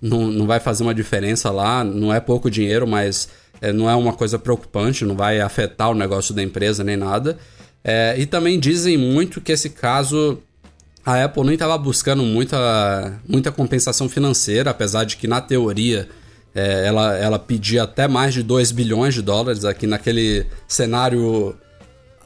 não, 0.00 0.28
não 0.28 0.46
vai 0.46 0.60
fazer 0.60 0.84
uma 0.84 0.94
diferença 0.94 1.50
lá, 1.50 1.82
não 1.82 2.14
é 2.14 2.20
pouco 2.20 2.48
dinheiro, 2.48 2.86
mas 2.86 3.28
é, 3.60 3.72
não 3.72 3.90
é 3.90 3.94
uma 3.96 4.12
coisa 4.12 4.38
preocupante, 4.38 5.04
não 5.04 5.16
vai 5.16 5.40
afetar 5.40 5.90
o 5.90 5.94
negócio 5.94 6.32
da 6.32 6.40
empresa 6.40 6.84
nem 6.84 6.96
nada. 6.96 7.36
É, 7.82 8.14
e 8.16 8.24
também 8.24 8.58
dizem 8.58 8.96
muito 8.96 9.40
que 9.40 9.50
esse 9.50 9.70
caso 9.70 10.38
a 11.04 11.24
Apple 11.24 11.42
nem 11.42 11.54
estava 11.54 11.76
buscando 11.76 12.22
muita, 12.22 13.20
muita 13.26 13.50
compensação 13.50 14.08
financeira, 14.08 14.70
apesar 14.70 15.02
de 15.02 15.16
que 15.16 15.26
na 15.26 15.40
teoria 15.40 16.08
é, 16.54 16.86
ela, 16.86 17.16
ela 17.16 17.38
pedia 17.38 17.84
até 17.84 18.08
mais 18.08 18.34
de 18.34 18.42
2 18.42 18.72
bilhões 18.72 19.14
de 19.14 19.22
dólares 19.22 19.64
aqui 19.64 19.86
naquele 19.86 20.46
cenário 20.66 21.56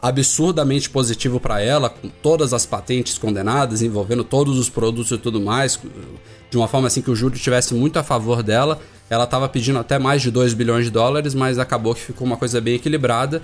absurdamente 0.01 0.91
positivo 0.91 1.39
para 1.39 1.61
ela, 1.61 1.89
com 1.89 2.09
todas 2.09 2.53
as 2.53 2.66
patentes 2.66 3.16
condenadas, 3.18 3.83
envolvendo 3.83 4.25
todos 4.25 4.59
os 4.59 4.68
produtos 4.68 5.12
e 5.12 5.18
tudo 5.18 5.41
mais, 5.41 5.79
de 6.51 6.57
uma 6.57 6.66
forma 6.66 6.89
assim 6.89 7.01
que 7.01 7.11
o 7.11 7.14
júri 7.14 7.39
tivesse 7.39 7.73
muito 7.73 7.99
a 7.99 8.03
favor 8.03 8.43
dela. 8.43 8.81
Ela 9.09 9.25
estava 9.25 9.49
pedindo 9.49 9.79
até 9.79 10.01
mais 10.01 10.20
de 10.20 10.31
2 10.31 10.55
bilhões 10.55 10.87
de 10.87 10.91
dólares, 10.91 11.35
mas 11.35 11.59
acabou 11.59 11.95
que 11.95 12.01
ficou 12.01 12.27
uma 12.27 12.37
coisa 12.37 12.61
bem 12.61 12.75
equilibrada. 12.75 13.41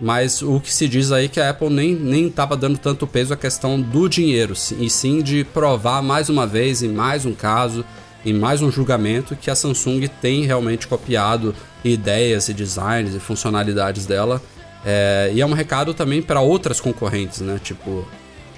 Mas 0.00 0.40
o 0.40 0.58
que 0.58 0.72
se 0.72 0.88
diz 0.88 1.12
aí 1.12 1.26
é 1.26 1.28
que 1.28 1.38
a 1.38 1.50
Apple 1.50 1.68
nem 1.68 2.26
estava 2.26 2.56
dando 2.56 2.78
tanto 2.78 3.06
peso 3.06 3.34
à 3.34 3.36
questão 3.36 3.80
do 3.80 4.08
dinheiro, 4.08 4.54
e 4.78 4.88
sim 4.88 5.22
de 5.22 5.44
provar 5.44 6.02
mais 6.02 6.28
uma 6.30 6.46
vez, 6.46 6.82
em 6.82 6.88
mais 6.88 7.26
um 7.26 7.34
caso, 7.34 7.84
em 8.24 8.32
mais 8.32 8.60
um 8.62 8.70
julgamento, 8.70 9.34
que 9.36 9.50
a 9.50 9.54
Samsung 9.54 10.06
tem 10.20 10.44
realmente 10.44 10.86
copiado 10.86 11.54
ideias 11.84 12.48
e 12.48 12.54
designs 12.54 13.14
e 13.14 13.20
funcionalidades 13.20 14.06
dela. 14.06 14.40
É, 14.84 15.30
e 15.34 15.40
é 15.40 15.46
um 15.46 15.52
recado 15.52 15.92
também 15.94 16.20
para 16.22 16.40
outras 16.40 16.80
concorrentes, 16.80 17.40
né? 17.40 17.58
Tipo, 17.62 18.06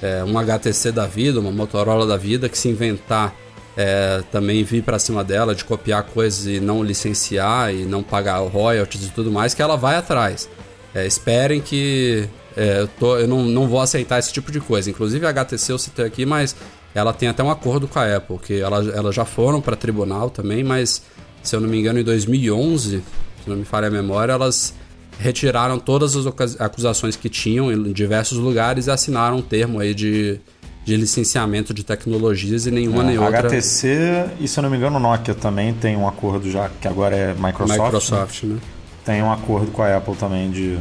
é, 0.03 0.23
um 0.25 0.37
HTC 0.39 0.91
da 0.93 1.07
vida, 1.07 1.39
uma 1.41 1.51
Motorola 1.53 2.07
da 2.07 2.17
vida, 2.17 2.49
que 2.49 2.59
se 2.59 2.69
inventar 2.69 3.35
é, 3.77 4.23
também 4.31 4.63
vir 4.65 4.83
para 4.83 4.99
cima 4.99 5.25
dela 5.25 5.55
de 5.55 5.65
copiar 5.65 6.03
coisas 6.05 6.47
e 6.47 6.61
não 6.61 6.83
licenciar 6.83 7.73
e 7.75 7.85
não 7.85 8.03
pagar 8.03 8.39
royalties 8.41 9.07
e 9.07 9.11
tudo 9.11 9.31
mais, 9.33 9.55
que 9.55 9.63
ela 9.63 9.77
vai 9.77 9.97
atrás. 9.97 10.49
É, 10.95 11.07
esperem 11.07 11.61
que 11.61 12.29
é, 12.57 12.81
eu, 12.81 12.89
tô- 12.89 13.17
eu 13.19 13.27
não, 13.27 13.45
não 13.45 13.67
vou 13.67 13.81
aceitar 13.81 14.19
esse 14.19 14.33
tipo 14.33 14.53
de 14.53 14.61
coisa. 14.61 14.91
Inclusive 14.91 15.25
a 15.27 15.31
HTC 15.31 15.73
eu 15.73 15.79
citei 15.79 16.05
aqui, 16.05 16.27
mas 16.27 16.55
ela 16.95 17.13
tem 17.13 17.29
até 17.29 17.43
um 17.43 17.51
acordo 17.51 17.89
com 17.89 17.99
a 17.99 18.17
Apple, 18.17 18.39
que 18.39 18.61
ela, 18.61 18.79
elas 18.95 19.15
já 19.15 19.25
foram 19.25 19.61
para 19.61 19.75
tribunal 19.77 20.29
também, 20.31 20.63
mas 20.63 21.03
se 21.43 21.57
eu 21.57 21.61
não 21.61 21.69
me 21.69 21.79
engano 21.79 21.99
em 21.99 22.05
2011, 22.05 23.03
se 23.43 23.51
não 23.51 23.57
me 23.57 23.65
falha 23.65 23.89
a 23.89 23.91
memória, 23.91 24.33
elas 24.33 24.75
retiraram 25.19 25.79
todas 25.79 26.15
as 26.17 26.61
acusações 26.61 27.17
que 27.17 27.29
tinham 27.29 27.71
em 27.73 27.93
diversos 27.93 28.39
lugares 28.39 28.87
e 28.87 28.91
assinaram 28.91 29.39
um 29.39 29.43
termo 29.43 29.79
aí 29.79 29.95
de, 29.95 30.41
de 30.85 30.97
licenciamento 30.97 31.73
de 31.73 31.85
tecnologias 31.85 32.67
e 32.67 32.71
nenhuma 32.71 33.03
nem 33.05 33.17
É, 33.17 33.21
outra 33.21 33.41
HTC 33.49 34.27
e, 34.41 34.49
se 34.49 34.59
eu 34.59 34.63
não 34.63 34.71
me 34.71 34.77
engano, 34.77 34.99
Nokia 34.99 35.35
também 35.35 35.73
tem 35.75 35.97
um 35.97 36.09
acordo 36.09 36.51
já, 36.51 36.69
que 36.81 36.89
agora 36.89 37.15
é 37.17 37.35
Microsoft. 37.35 37.79
né? 37.79 37.85
Microsoft, 37.85 38.43
né? 38.45 38.59
Tem 39.05 39.23
um 39.23 39.33
acordo 39.33 39.71
com 39.71 39.83
a 39.83 39.97
Apple 39.97 40.15
também 40.17 40.51
de 40.51 40.79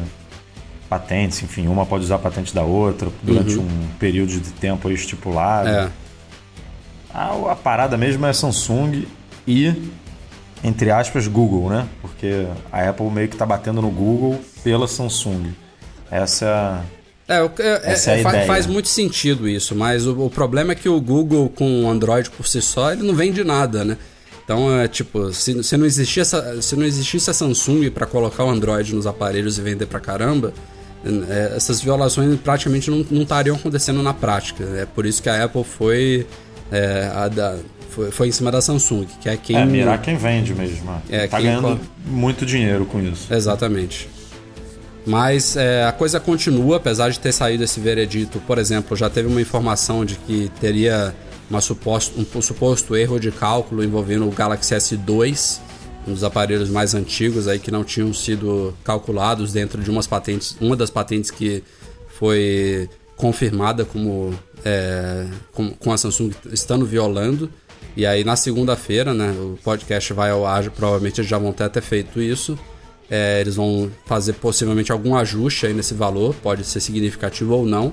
patentes, 0.92 1.42
enfim, 1.42 1.70
uma 1.70 1.86
pode 1.86 2.04
usar 2.04 2.16
a 2.16 2.20
patente 2.20 2.54
da 2.54 2.64
outra 2.64 3.08
durante 3.24 3.58
um 3.58 3.88
período 3.98 4.30
de 4.34 4.52
tempo 4.52 4.90
aí 4.90 4.94
estipulado. 4.94 5.70
Uhum. 5.70 5.76
É. 5.76 5.90
A, 7.14 7.52
a 7.52 7.56
parada 7.56 7.98
mesmo 7.98 8.26
é 8.26 8.34
Samsung 8.34 9.06
e, 9.48 9.74
entre 10.62 10.92
aspas, 10.92 11.28
Google, 11.30 11.70
né? 11.70 11.88
Porque 12.02 12.46
a 12.70 12.90
Apple 12.90 13.10
meio 13.10 13.30
que 13.30 13.38
tá 13.38 13.46
batendo 13.46 13.82
no 13.82 13.90
Google 13.90 14.42
pela 14.66 14.86
Samsung. 14.86 15.54
Essa 16.12 16.84
é 17.30 17.36
É, 17.36 17.40
é- 17.60 17.82
Essa 17.94 18.12
é 18.12 18.20
é, 18.20 18.24
fa- 18.24 18.30
ideia. 18.32 18.46
faz 18.46 18.68
muito 18.68 18.90
sentido 18.90 19.48
isso, 19.48 19.74
mas 19.74 20.06
o, 20.06 20.26
o 20.26 20.30
problema 20.30 20.74
é 20.74 20.76
que 20.76 20.90
o 20.90 21.00
Google 21.00 21.48
com 21.48 21.86
o 21.86 21.90
Android 21.90 22.30
por 22.32 22.46
si 22.46 22.62
só, 22.62 22.92
ele 22.92 23.04
não 23.04 23.16
vende 23.16 23.46
nada, 23.46 23.86
né? 23.86 23.98
Então, 24.44 24.78
é 24.78 24.86
tipo, 24.90 25.32
se, 25.32 25.64
se, 25.64 25.78
não, 25.78 25.86
existisse 25.86 26.36
se 26.62 26.76
não 26.76 26.84
existisse 26.86 27.30
a 27.30 27.34
Samsung 27.34 27.90
para 27.90 28.06
colocar 28.06 28.44
o 28.44 28.50
Android 28.50 28.94
nos 28.94 29.08
aparelhos 29.08 29.58
e 29.58 29.62
vender 29.62 29.86
pra 29.86 30.00
caramba, 30.02 30.54
essas 31.56 31.82
violações 31.82 32.40
praticamente 32.40 32.90
não, 32.92 33.06
não 33.10 33.24
estariam 33.24 33.56
acontecendo 33.56 34.02
na 34.04 34.14
prática. 34.14 34.64
É 34.78 34.86
por 34.86 35.06
isso 35.06 35.22
que 35.22 35.30
a 35.30 35.44
Apple 35.44 35.64
foi, 35.64 36.28
é, 36.72 37.12
a 37.14 37.28
da- 37.28 37.58
foi, 37.90 38.12
foi 38.12 38.28
em 38.28 38.32
cima 38.32 38.52
da 38.52 38.62
Samsung, 38.62 39.06
que 39.20 39.28
é 39.28 39.36
quem... 39.36 39.56
É, 39.58 39.66
mirar 39.66 40.02
quem 40.02 40.16
vende 40.16 40.54
mesmo. 40.54 41.02
É, 41.10 41.28
tá 41.28 41.38
quem 41.38 41.48
ganhando 41.48 41.80
muito 42.06 42.46
dinheiro 42.46 42.86
com 42.86 43.02
isso. 43.02 43.34
Exatamente. 43.34 44.08
Mas 45.06 45.56
é, 45.58 45.84
a 45.86 45.92
coisa 45.92 46.20
continua, 46.20 46.78
apesar 46.78 47.10
de 47.10 47.20
ter 47.20 47.32
saído 47.32 47.64
esse 47.64 47.80
veredito. 47.80 48.40
Por 48.46 48.58
exemplo, 48.60 48.96
já 48.96 49.10
teve 49.10 49.28
uma 49.28 49.42
informação 49.42 50.06
de 50.06 50.16
que 50.16 50.52
teria 50.62 51.14
uma 51.50 51.60
suposto, 51.60 52.14
um 52.36 52.42
suposto 52.42 52.96
erro 52.96 53.20
de 53.20 53.32
cálculo 53.32 53.84
envolvendo 53.84 54.28
o 54.28 54.32
Galaxy 54.32 54.74
S2, 54.76 55.60
dos 56.06 56.24
aparelhos 56.24 56.70
mais 56.70 56.94
antigos 56.94 57.48
aí 57.48 57.60
que 57.60 57.72
não 57.72 57.84
tinham 57.84 58.14
sido 58.14 58.76
calculados 58.84 59.54
dentro 59.54 59.82
de 59.82 59.90
umas 59.90 60.08
patentes, 60.08 60.56
uma 60.60 60.76
das 60.76 60.90
patentes 60.90 61.30
que 61.30 61.64
foi 62.08 62.90
confirmada 63.16 63.86
como 63.86 64.34
é, 64.66 65.28
com, 65.54 65.70
com 65.72 65.92
a 65.92 65.98
Samsung 65.98 66.32
estando 66.52 66.86
violando. 66.86 67.50
E 67.96 68.06
aí 68.06 68.24
na 68.24 68.36
segunda-feira, 68.36 69.14
né, 69.14 69.32
o 69.32 69.58
podcast 69.64 70.14
vai 70.14 70.32
ao 70.32 70.46
ar, 70.46 70.70
provavelmente 70.72 71.20
eles 71.20 71.30
já 71.30 71.38
vão 71.38 71.52
ter 71.52 71.66
até 71.66 71.82
feito 71.82 72.22
isso. 72.22 72.58
É, 73.10 73.42
eles 73.42 73.56
vão 73.56 73.92
fazer 74.06 74.34
possivelmente 74.34 74.92
algum 74.92 75.16
ajuste 75.16 75.66
aí 75.66 75.74
nesse 75.74 75.94
valor, 75.94 76.34
pode 76.42 76.64
ser 76.64 76.80
significativo 76.80 77.54
ou 77.54 77.66
não. 77.66 77.92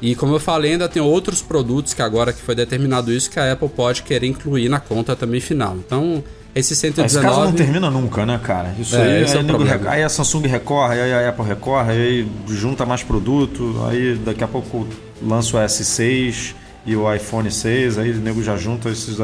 E 0.00 0.14
como 0.14 0.34
eu 0.34 0.40
falei, 0.40 0.72
ainda 0.72 0.88
tem 0.88 1.02
outros 1.02 1.42
produtos 1.42 1.92
que 1.92 2.00
agora 2.00 2.32
que 2.32 2.40
foi 2.40 2.54
determinado 2.54 3.12
isso 3.12 3.30
que 3.30 3.38
a 3.38 3.52
Apple 3.52 3.68
pode 3.68 4.02
querer 4.02 4.26
incluir 4.26 4.68
na 4.68 4.80
conta 4.80 5.14
também 5.14 5.40
final. 5.40 5.76
Então 5.76 6.24
Esse 6.54 6.72
Esse 6.74 6.90
caso 6.92 7.04
não 7.06 7.22
119. 7.46 7.56
termina 7.56 7.90
nunca, 7.90 8.26
né, 8.26 8.40
cara? 8.42 8.74
Isso 8.78 8.96
É, 8.96 9.02
aí, 9.18 9.22
esse 9.22 9.34
é 9.36 9.38
aí, 9.38 9.44
o 9.44 9.48
problema. 9.48 9.76
rec- 9.76 9.86
aí 9.86 10.02
a 10.02 10.08
Samsung 10.08 10.46
recorre, 10.48 11.00
aí 11.00 11.12
a 11.12 11.28
Apple 11.28 11.44
recorre, 11.44 11.92
aí 11.92 12.28
junta 12.48 12.84
mais 12.84 13.02
produto, 13.04 13.76
aí 13.88 14.16
daqui 14.24 14.42
a 14.42 14.48
pouco 14.48 14.86
lança 15.22 15.56
o 15.56 15.60
S6 15.60 16.54
e 16.84 16.96
o 16.96 17.12
iPhone 17.14 17.50
6, 17.50 17.98
aí 17.98 18.10
o 18.10 18.16
nego 18.16 18.42
já 18.42 18.56
junta 18.56 18.88
esses 18.88 19.16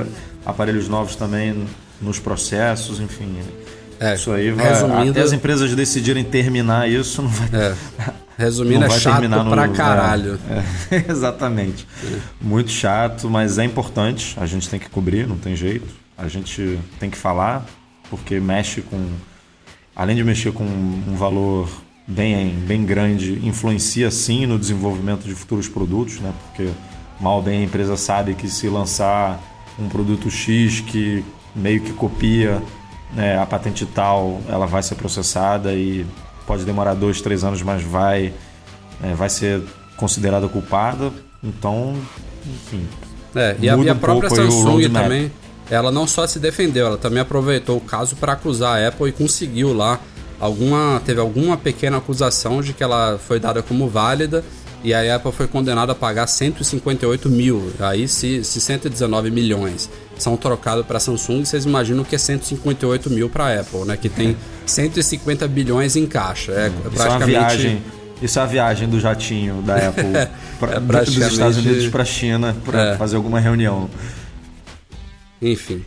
aparelhos 0.45 0.89
novos 0.89 1.16
também 1.16 1.66
nos 2.01 2.18
processos, 2.18 3.01
enfim. 3.01 3.37
É, 3.99 4.14
isso 4.14 4.31
aí 4.31 4.51
vai. 4.53 4.68
resumindo- 4.68 5.11
Até 5.11 5.22
as 5.22 5.33
empresas 5.33 5.74
decidirem 5.74 6.22
terminar 6.22 6.89
isso, 6.89 7.22
não 7.22 7.31
vai. 7.31 7.49
É. 7.61 7.74
Resumindo, 8.39 8.81
não 8.81 8.87
é 8.87 8.89
vai 8.91 9.01
chato 9.01 9.12
terminar 9.14 9.43
no- 9.43 9.51
pra 9.51 9.66
caralho. 9.68 10.39
É, 10.91 10.97
é, 10.97 11.05
exatamente. 11.11 11.89
Muito 12.41 12.70
chato, 12.70 13.29
mas 13.31 13.59
é 13.59 13.64
importante. 13.64 14.37
A 14.39 14.45
gente 14.47 14.68
tem 14.68 14.79
que 14.79 14.89
cobrir, 14.91 15.27
não 15.27 15.37
tem 15.39 15.57
jeito. 15.57 15.87
A 16.17 16.29
gente 16.29 16.79
tem 16.99 17.11
que 17.11 17.17
falar, 17.17 17.64
porque 18.11 18.41
mexe 18.41 18.81
com. 18.83 19.09
Além 19.95 20.17
de 20.17 20.25
mexer 20.25 20.53
com 20.53 20.64
um 20.64 21.14
valor 21.17 21.69
bem, 22.07 22.51
bem 22.51 22.85
grande, 22.85 23.47
influencia 23.47 24.11
sim 24.11 24.47
no 24.47 24.59
desenvolvimento 24.59 25.25
de 25.25 25.35
futuros 25.35 25.69
produtos, 25.69 26.21
né? 26.21 26.33
Porque 26.45 26.71
mal 27.21 27.43
bem 27.43 27.61
a 27.61 27.64
empresa 27.64 27.97
sabe 27.97 28.35
que 28.35 28.49
se 28.49 28.69
lançar 28.69 29.41
um 29.79 29.89
produto 29.89 30.31
X 30.31 30.81
que 30.81 31.25
meio 31.55 31.81
que 31.81 31.93
copia 31.93 32.62
né, 33.14 33.39
a 33.39 33.47
patente 33.47 33.87
tal, 33.87 34.41
ela 34.49 34.67
vai 34.67 34.83
ser 34.83 34.95
processada 34.95 35.73
e 35.73 36.05
pode 36.47 36.64
demorar 36.64 36.95
dois, 36.95 37.21
três 37.21 37.43
anos, 37.45 37.62
mas 37.62 37.83
vai, 37.83 38.33
é, 39.03 39.14
vai 39.14 39.29
ser 39.29 39.62
considerada 39.97 40.49
culpada. 40.49 41.11
Então, 41.43 41.97
enfim. 42.47 42.87
É, 43.35 43.57
e 43.61 43.69
a, 43.69 43.77
e 43.77 43.89
a 43.89 43.93
um 43.93 43.99
própria 43.99 44.31
o 44.31 44.35
Samsung 44.35 44.91
também, 44.91 45.33
ela 45.71 45.91
não 45.91 46.07
só 46.07 46.27
se 46.27 46.39
defendeu, 46.39 46.87
ela 46.87 46.99
também 46.99 47.21
aproveitou 47.21 47.77
o 47.77 47.81
caso 47.81 48.17
para 48.17 48.33
acusar 48.33 48.77
a 48.81 48.89
Apple 48.89 49.09
e 49.09 49.12
conseguiu 49.12 49.73
lá 49.73 49.99
alguma 50.39 51.01
teve 51.05 51.19
alguma 51.21 51.57
pequena 51.57 51.97
acusação 51.97 52.61
de 52.61 52.73
que 52.73 52.83
ela 52.83 53.19
foi 53.19 53.41
dada 53.41 53.62
como 53.62 53.89
válida 53.89 54.45
e 54.85 54.93
a 54.95 55.17
Apple 55.17 55.33
foi 55.33 55.49
condenada 55.49 55.93
a 55.93 55.95
pagar 55.95 56.27
158 56.29 57.29
mil. 57.29 57.73
Aí 57.81 58.07
se, 58.07 58.45
se 58.45 58.61
119 58.61 59.31
milhões 59.31 59.91
são 60.17 60.37
trocados 60.37 60.87
para 60.87 61.01
Samsung, 61.01 61.45
vocês 61.45 61.64
imaginam 61.64 62.05
que 62.05 62.14
é 62.14 62.19
158 62.19 63.11
mil 63.11 63.29
para 63.29 63.47
a 63.47 63.61
Apple, 63.61 63.81
né? 63.85 63.97
Que 63.97 64.09
tem 64.09 64.37
150 64.64 65.49
bilhões 65.49 65.97
em 65.97 66.07
caixa. 66.07 66.53
É, 66.53 66.71
Isso 66.93 67.03
é 67.03 67.09
uma 67.09 67.27
viagem. 67.27 67.83
Isso 68.23 68.39
é 68.39 68.43
a 68.43 68.47
viagem 68.47 68.89
do 68.89 69.01
jatinho 69.01 69.61
da 69.62 69.77
Apple 69.89 70.05
pra, 70.61 71.01
É 71.01 71.05
dos 71.05 71.17
Estados 71.17 71.57
Unidos 71.57 71.89
para 71.89 72.03
a 72.03 72.07
China 72.07 72.55
para 72.64 72.93
É. 72.93 72.97
fazer 72.97 73.17
alguma 73.17 73.41
reunião. 73.41 73.91
Enfim, 75.41 75.84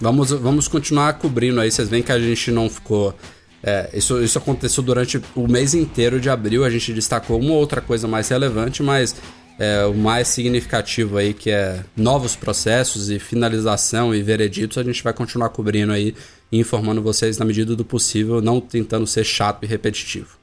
vamos, 0.00 0.30
vamos 0.30 0.68
continuar 0.68 1.14
cobrindo 1.14 1.60
aí. 1.60 1.70
Vocês 1.70 1.88
veem 1.88 2.02
que 2.02 2.12
a 2.12 2.20
gente 2.20 2.50
não 2.50 2.68
ficou. 2.68 3.14
é, 3.62 3.90
isso, 3.94 4.22
isso 4.22 4.38
aconteceu 4.38 4.82
durante 4.82 5.20
o 5.34 5.46
mês 5.48 5.74
inteiro 5.74 6.20
de 6.20 6.28
abril. 6.28 6.64
A 6.64 6.70
gente 6.70 6.92
destacou 6.92 7.40
uma 7.40 7.52
ou 7.52 7.58
outra 7.58 7.80
coisa 7.80 8.06
mais 8.06 8.28
relevante, 8.28 8.82
mas 8.82 9.14
é, 9.58 9.84
o 9.84 9.94
mais 9.94 10.28
significativo 10.28 11.16
aí, 11.16 11.32
que 11.32 11.50
é 11.50 11.84
novos 11.96 12.34
processos 12.34 13.10
e 13.10 13.18
finalização 13.18 14.14
e 14.14 14.22
vereditos, 14.22 14.78
a 14.78 14.82
gente 14.82 15.02
vai 15.02 15.12
continuar 15.12 15.50
cobrindo 15.50 15.92
aí 15.92 16.14
e 16.50 16.58
informando 16.58 17.00
vocês 17.00 17.38
na 17.38 17.44
medida 17.44 17.76
do 17.76 17.84
possível, 17.84 18.40
não 18.40 18.60
tentando 18.60 19.06
ser 19.06 19.24
chato 19.24 19.64
e 19.64 19.66
repetitivo. 19.66 20.41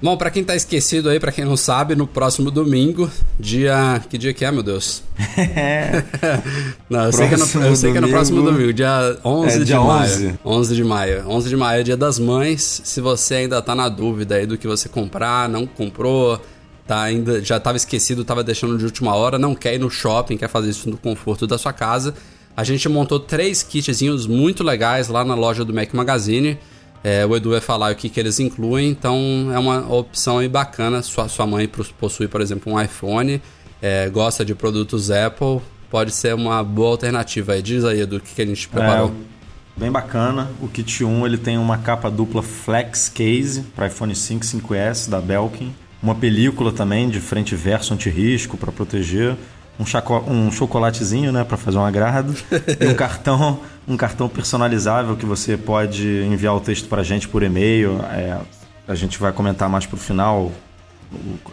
Bom, 0.00 0.16
pra 0.16 0.30
quem 0.30 0.44
tá 0.44 0.54
esquecido 0.54 1.08
aí, 1.08 1.18
pra 1.18 1.32
quem 1.32 1.44
não 1.44 1.56
sabe, 1.56 1.96
no 1.96 2.06
próximo 2.06 2.52
domingo, 2.52 3.10
dia. 3.38 4.00
Que 4.08 4.16
dia 4.16 4.32
que 4.32 4.44
é, 4.44 4.52
meu 4.52 4.62
Deus? 4.62 5.02
não, 6.88 7.06
eu 7.06 7.12
sei, 7.12 7.28
que 7.28 7.34
é 7.34 7.36
no, 7.36 7.46
Próximo 7.46 7.64
eu 7.64 7.76
sei 7.76 7.92
que 7.92 7.98
é 7.98 8.00
no 8.00 8.08
próximo 8.08 8.36
domingo. 8.36 8.52
domingo, 8.58 8.72
dia 8.72 9.18
11 9.24 9.56
É, 9.56 9.58
de 9.58 9.64
dia 9.64 9.80
maio. 9.80 10.10
11. 10.12 10.38
11 10.44 10.74
de 10.76 10.84
maio. 10.84 11.24
11 11.28 11.48
de 11.48 11.56
maio 11.56 11.80
é 11.80 11.82
dia 11.82 11.96
das 11.96 12.18
mães. 12.18 12.80
Se 12.84 13.00
você 13.00 13.34
ainda 13.34 13.60
tá 13.60 13.74
na 13.74 13.88
dúvida 13.88 14.36
aí 14.36 14.46
do 14.46 14.56
que 14.56 14.68
você 14.68 14.88
comprar, 14.88 15.48
não 15.48 15.66
comprou, 15.66 16.40
tá 16.86 17.02
ainda 17.02 17.42
já 17.44 17.58
tava 17.58 17.76
esquecido, 17.76 18.24
tava 18.24 18.44
deixando 18.44 18.78
de 18.78 18.84
última 18.84 19.14
hora, 19.16 19.36
não 19.36 19.52
quer 19.54 19.74
ir 19.74 19.78
no 19.78 19.90
shopping, 19.90 20.36
quer 20.36 20.48
fazer 20.48 20.70
isso 20.70 20.88
no 20.88 20.96
conforto 20.96 21.44
da 21.44 21.58
sua 21.58 21.72
casa, 21.72 22.14
a 22.56 22.62
gente 22.62 22.88
montou 22.88 23.18
três 23.18 23.64
kitzinhos 23.64 24.28
muito 24.28 24.62
legais 24.62 25.08
lá 25.08 25.24
na 25.24 25.34
loja 25.34 25.64
do 25.64 25.74
Mac 25.74 25.92
Magazine. 25.92 26.56
É, 27.02 27.24
o 27.24 27.36
Edu 27.36 27.50
vai 27.50 27.60
falar 27.60 27.92
o 27.92 27.94
que, 27.94 28.08
que 28.08 28.18
eles 28.18 28.40
incluem, 28.40 28.90
então 28.90 29.50
é 29.52 29.58
uma 29.58 29.92
opção 29.92 30.46
bacana. 30.48 31.02
Sua, 31.02 31.28
sua 31.28 31.46
mãe 31.46 31.70
possui, 31.98 32.28
por 32.28 32.40
exemplo, 32.40 32.72
um 32.72 32.80
iPhone, 32.80 33.40
é, 33.80 34.08
gosta 34.08 34.44
de 34.44 34.54
produtos 34.54 35.10
Apple, 35.10 35.60
pode 35.90 36.10
ser 36.12 36.34
uma 36.34 36.62
boa 36.62 36.90
alternativa 36.90 37.52
aí. 37.52 37.62
Diz 37.62 37.84
aí, 37.84 38.00
Edu, 38.00 38.16
o 38.16 38.20
que, 38.20 38.34
que 38.34 38.42
a 38.42 38.46
gente 38.46 38.68
preparou. 38.68 39.08
É, 39.08 39.80
bem 39.80 39.90
bacana. 39.90 40.50
O 40.60 40.68
kit 40.68 41.04
1 41.04 41.26
ele 41.26 41.38
tem 41.38 41.56
uma 41.56 41.78
capa 41.78 42.10
dupla 42.10 42.42
flex 42.42 43.08
case 43.08 43.62
para 43.74 43.86
iPhone 43.86 44.14
5 44.14 44.44
5S 44.44 45.08
da 45.08 45.20
Belkin, 45.20 45.72
uma 46.02 46.14
película 46.14 46.72
também 46.72 47.08
de 47.08 47.20
frente 47.20 47.52
e 47.52 47.56
verso 47.56 47.94
anti-risco 47.94 48.56
para 48.56 48.72
proteger, 48.72 49.36
um, 49.78 49.86
chaco- 49.86 50.24
um 50.26 50.50
chocolatezinho, 50.50 51.32
né, 51.32 51.44
para 51.44 51.56
fazer 51.56 51.78
um 51.78 51.84
agrado 51.84 52.34
e 52.80 52.86
um 52.86 52.94
cartão, 52.96 53.60
um 53.86 53.96
cartão 53.96 54.28
personalizável 54.28 55.16
que 55.16 55.24
você 55.24 55.56
pode 55.56 56.06
enviar 56.24 56.54
o 56.54 56.60
texto 56.60 56.88
para 56.88 57.02
a 57.02 57.04
gente 57.04 57.28
por 57.28 57.42
e-mail. 57.42 58.00
É, 58.10 58.38
a 58.86 58.94
gente 58.94 59.18
vai 59.18 59.32
comentar 59.32 59.68
mais 59.68 59.86
pro 59.86 59.96
final 59.96 60.50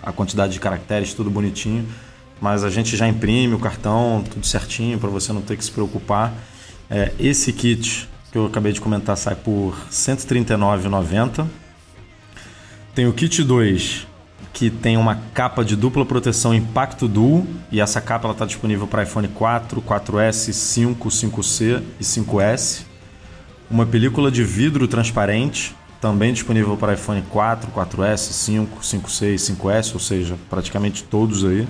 a 0.02 0.12
quantidade 0.12 0.54
de 0.54 0.60
caracteres, 0.60 1.14
tudo 1.14 1.30
bonitinho. 1.30 1.86
Mas 2.42 2.64
a 2.64 2.70
gente 2.70 2.98
já 2.98 3.08
imprime 3.08 3.54
o 3.54 3.60
cartão, 3.60 4.24
tudo 4.30 4.46
certinho, 4.46 5.00
para 5.00 5.10
você 5.10 5.32
não 5.32 5.42
ter 5.42 5.56
que 5.56 5.64
se 5.64 5.72
preocupar. 5.72 6.34
É, 6.90 7.14
esse 7.18 7.54
kit 7.54 8.10
que 8.32 8.38
eu 8.38 8.46
acabei 8.46 8.74
de 8.74 8.82
comentar 8.82 9.16
sai 9.16 9.36
por 9.36 9.72
R$ 9.72 9.92
139,90. 9.92 11.46
Tem 12.94 13.08
o 13.08 13.14
kit 13.14 13.44
2, 13.44 14.08
que 14.56 14.70
tem 14.70 14.96
uma 14.96 15.20
capa 15.34 15.66
de 15.66 15.76
dupla 15.76 16.06
proteção 16.06 16.56
Impacto 16.56 17.10
Duo. 17.10 17.46
E 17.70 17.82
essa 17.82 18.00
capa 18.00 18.32
está 18.32 18.46
disponível 18.46 18.88
para 18.88 19.04
iPhone 19.04 19.28
4, 19.28 19.82
4S, 19.82 20.54
5, 20.54 21.10
5C 21.10 21.84
e 22.00 22.04
5S. 22.04 22.84
Uma 23.70 23.86
película 23.86 24.32
de 24.32 24.46
vidro 24.46 24.88
transparente, 24.88 25.76
também 26.00 26.32
disponível 26.32 26.78
para 26.78 26.94
iPhone 26.94 27.22
4, 27.30 27.70
4S, 27.70 28.18
5, 28.18 28.80
5C 28.80 29.34
e 29.34 29.36
5S, 29.36 29.94
ou 29.94 30.00
seja, 30.00 30.38
praticamente 30.50 31.04
todos 31.04 31.44
aí. 31.44 31.68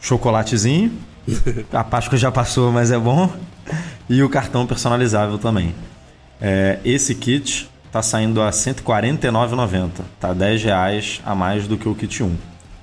Chocolatezinho. 0.00 0.90
A 1.72 1.84
Páscoa 1.84 2.18
já 2.18 2.32
passou, 2.32 2.72
mas 2.72 2.90
é 2.90 2.98
bom. 2.98 3.32
E 4.10 4.20
o 4.20 4.28
cartão 4.28 4.66
personalizável 4.66 5.38
também. 5.38 5.72
É, 6.40 6.80
esse 6.84 7.14
kit 7.14 7.70
está 7.92 8.00
saindo 8.00 8.40
a 8.40 8.46
R$ 8.46 8.52
149,90. 8.52 9.90
Tá 10.18 10.32
10 10.32 10.64
reais 10.64 11.20
a 11.26 11.34
mais 11.34 11.68
do 11.68 11.76
que 11.76 11.86
o 11.86 11.94
kit 11.94 12.22
1. 12.22 12.34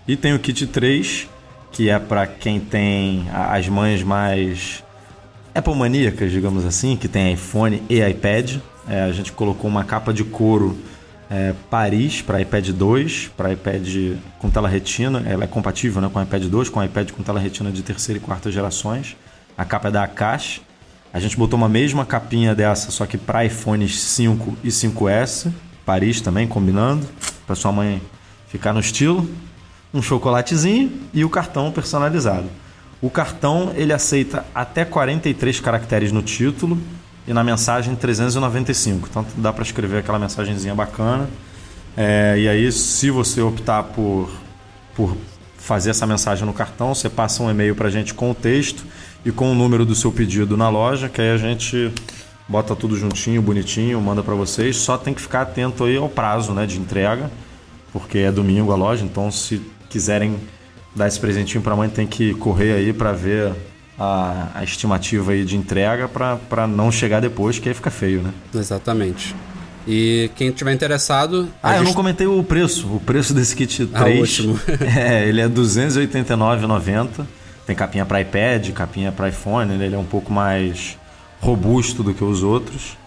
E 0.08 0.16
tem 0.16 0.36
o 0.36 0.40
kit 0.40 0.68
3, 0.68 1.28
que 1.72 1.90
é 1.90 1.98
para 1.98 2.28
quem 2.28 2.60
tem 2.60 3.28
as 3.34 3.68
mães 3.68 4.04
mais 4.04 4.84
Apple 5.54 5.74
maníacas, 5.74 6.32
digamos 6.32 6.64
assim, 6.64 6.96
que 6.96 7.08
tem 7.08 7.34
iPhone 7.34 7.82
e 7.90 8.00
iPad. 8.00 8.58
É, 8.88 9.02
a 9.02 9.12
gente 9.12 9.32
colocou 9.32 9.68
uma 9.68 9.84
capa 9.84 10.14
de 10.14 10.24
couro 10.24 10.78
é, 11.28 11.56
Paris 11.72 12.22
para 12.22 12.40
iPad 12.42 12.70
2, 12.70 13.32
para 13.36 13.52
iPad 13.52 14.16
com 14.38 14.48
tela 14.48 14.70
retina. 14.70 15.24
Ela 15.26 15.46
é 15.46 15.48
compatível 15.48 16.04
né, 16.04 16.10
com 16.14 16.22
iPad 16.22 16.44
2, 16.44 16.70
com 16.70 16.84
iPad 16.84 17.10
com 17.10 17.24
tela 17.24 17.40
retina 17.40 17.72
de 17.72 17.82
terceira 17.82 18.20
e 18.20 18.22
quarta 18.22 18.52
gerações. 18.52 19.18
A 19.58 19.66
capa 19.66 19.88
é 19.88 19.92
da 19.92 20.04
Akash. 20.04 20.62
A 21.12 21.20
gente 21.20 21.36
botou 21.36 21.58
uma 21.58 21.70
mesma 21.70 22.06
capinha 22.06 22.54
dessa, 22.54 22.92
só 22.92 23.06
que 23.06 23.18
para 23.18 23.46
iPhones 23.46 24.00
5 24.00 24.58
e 24.64 24.70
5S. 24.70 25.52
Paris 25.86 26.22
também, 26.22 26.48
combinando, 26.48 27.08
para 27.48 27.56
sua 27.56 27.72
mãe 27.72 28.00
ficar 28.48 28.74
no 28.74 28.80
estilo. 28.80 29.28
Um 29.92 30.04
chocolatezinho 30.04 30.92
e 31.12 31.26
o 31.26 31.30
cartão 31.30 31.72
personalizado. 31.72 32.48
O 33.02 33.10
cartão 33.10 33.74
ele 33.76 33.92
aceita 33.92 34.46
até 34.54 34.86
43 34.86 35.60
caracteres 35.60 36.12
no 36.12 36.22
título 36.22 36.78
e 37.28 37.34
na 37.34 37.44
mensagem 37.44 37.96
395. 37.96 39.08
Então 39.10 39.26
dá 39.38 39.52
para 39.52 39.64
escrever 39.64 40.00
aquela 40.00 40.20
mensagenzinha 40.20 40.76
bacana. 40.76 41.28
É, 41.98 42.36
e 42.38 42.48
aí, 42.48 42.72
se 42.72 43.10
você 43.10 43.42
optar 43.42 43.82
por, 43.84 44.30
por 44.96 45.18
fazer 45.58 45.90
essa 45.90 46.06
mensagem 46.06 46.46
no 46.46 46.54
cartão, 46.54 46.94
você 46.94 47.10
passa 47.10 47.42
um 47.42 47.50
e-mail 47.50 47.76
para 47.76 47.88
a 47.88 47.92
gente 47.92 48.14
com 48.14 48.30
o 48.30 48.36
texto 48.36 48.86
e 49.26 49.32
com 49.32 49.52
o 49.52 49.56
número 49.56 49.86
do 49.86 49.96
seu 49.96 50.12
pedido 50.12 50.56
na 50.56 50.70
loja, 50.70 51.10
que 51.10 51.22
aí 51.22 51.32
a 51.32 51.38
gente 51.38 51.92
bota 52.48 52.76
tudo 52.76 52.96
juntinho, 52.98 53.42
bonitinho, 53.42 54.00
manda 54.02 54.24
para 54.24 54.34
vocês. 54.36 54.78
Só 54.78 54.98
tem 54.98 55.14
que 55.14 55.22
ficar 55.22 55.42
atento 55.42 55.84
aí 55.84 55.98
ao 55.98 56.10
prazo 56.10 56.54
né, 56.54 56.66
de 56.66 56.80
entrega, 56.80 57.30
porque 57.92 58.20
é 58.20 58.32
domingo 58.32 58.72
a 58.72 58.76
loja, 58.76 59.04
então 59.04 59.30
se 59.32 59.62
quiserem 59.90 60.36
dar 60.96 61.08
esse 61.08 61.20
presentinho 61.20 61.62
para 61.62 61.74
a 61.74 61.76
mãe, 61.78 61.90
tem 61.90 62.08
que 62.08 62.34
correr 62.36 62.74
aí 62.74 62.92
para 62.94 63.12
ver 63.12 63.54
a, 63.98 64.48
a 64.56 64.64
estimativa 64.64 65.32
aí 65.34 65.44
de 65.44 65.56
entrega 65.58 66.08
para 66.08 66.66
não 66.68 66.92
chegar 66.92 67.20
depois, 67.20 67.60
que 67.60 67.68
aí 67.70 67.76
fica 67.76 67.92
feio, 67.92 68.22
né? 68.22 68.34
Exatamente. 68.56 69.36
E 69.88 70.30
quem 70.36 70.52
tiver 70.52 70.74
interessado. 70.74 71.50
Ah, 71.64 71.72
eu 71.74 71.78
gente- 71.80 71.88
não 71.88 71.94
comentei 71.94 72.28
o 72.28 72.44
preço. 72.44 72.88
O 72.88 73.00
preço 73.00 73.34
desse 73.34 73.56
kit 73.56 73.88
3. 73.88 73.94
Ah, 73.94 74.20
último. 74.22 74.60
é, 74.96 75.28
ele 75.28 75.42
é 75.42 75.46
R$ 75.46 75.50
289,90. 75.50 77.26
Tem 77.70 77.76
capinha 77.76 78.04
para 78.04 78.20
iPad, 78.20 78.72
capinha 78.72 79.12
para 79.12 79.30
iPhone, 79.30 79.72
ele 79.72 79.94
é 79.94 79.98
um 79.98 80.04
pouco 80.04 80.34
mais 80.34 80.98
robusto 81.40 82.02
do 82.02 82.16
que 82.16 82.24
os 82.24 82.42
outros. 82.42 82.98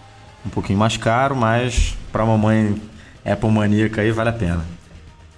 Um 0.45 0.49
pouquinho 0.49 0.79
mais 0.79 0.95
caro, 0.95 1.35
mas 1.35 1.97
para 2.13 2.25
mamãe 2.25 2.81
Apple 3.25 3.51
maníaca 3.51 3.99
aí 3.99 4.09
vale 4.09 4.29
a 4.29 4.31
pena. 4.31 4.65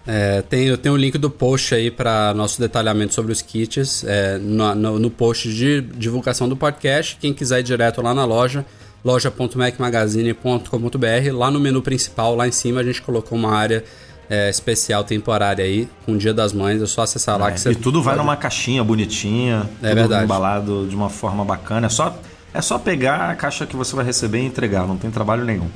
É, 0.06 0.44
tem, 0.44 0.68
eu 0.68 0.78
tenho 0.78 0.94
o 0.94 0.98
link 0.98 1.18
do 1.18 1.32
post 1.32 1.74
aí 1.74 1.90
para 1.90 2.36
nosso 2.36 2.62
detalhamento 2.62 3.16
sobre 3.16 3.32
os 3.32 3.42
kits 3.42 4.04
é, 4.04 4.38
no, 4.38 4.76
no, 4.76 5.00
no, 5.00 5.10
post 5.10 5.52
de 5.52 5.82
divulgação 5.82 6.48
do 6.48 6.56
podcast. 6.56 7.18
Quem 7.20 7.34
quiser 7.34 7.62
ir 7.62 7.64
direto 7.64 8.04
lá 8.04 8.14
na 8.14 8.26
loja, 8.26 8.64
loja.macmagazine.com.br. 9.04 11.34
Lá 11.34 11.50
no 11.50 11.60
menu 11.60 11.82
principal, 11.82 12.36
lá 12.36 12.48
em 12.48 12.52
cima, 12.52 12.82
a 12.82 12.84
gente 12.84 13.02
colocou 13.02 13.36
uma 13.36 13.56
área 13.56 13.84
é, 14.30 14.50
especial 14.50 15.04
temporária 15.04 15.64
aí, 15.64 15.88
com 16.06 16.14
o 16.14 16.18
Dia 16.18 16.34
das 16.34 16.54
Mães. 16.54 16.82
É 16.82 16.86
só 16.86 17.02
acessar 17.04 17.40
lá 17.40 17.50
é, 17.50 17.52
que 17.52 17.60
você. 17.60 17.72
E 17.72 17.76
tudo 17.76 18.02
vai 18.02 18.16
numa 18.16 18.36
caixinha 18.36 18.84
bonitinha, 18.84 19.70
é 19.82 19.90
tudo 19.90 19.96
verdade. 19.96 20.24
embalado 20.24 20.88
de 20.88 20.96
uma 20.96 21.10
forma 21.10 21.44
bacana. 21.44 21.88
É 21.88 21.90
só, 21.90 22.18
é 22.54 22.62
só 22.62 22.78
pegar 22.78 23.30
a 23.30 23.36
caixa 23.36 23.66
que 23.66 23.76
você 23.76 23.96
vai 23.96 24.06
receber 24.06 24.40
e 24.40 24.46
entregar, 24.46 24.88
não 24.88 24.98
tem 24.98 25.12
trabalho 25.12 25.46
nenhum. 25.46 25.70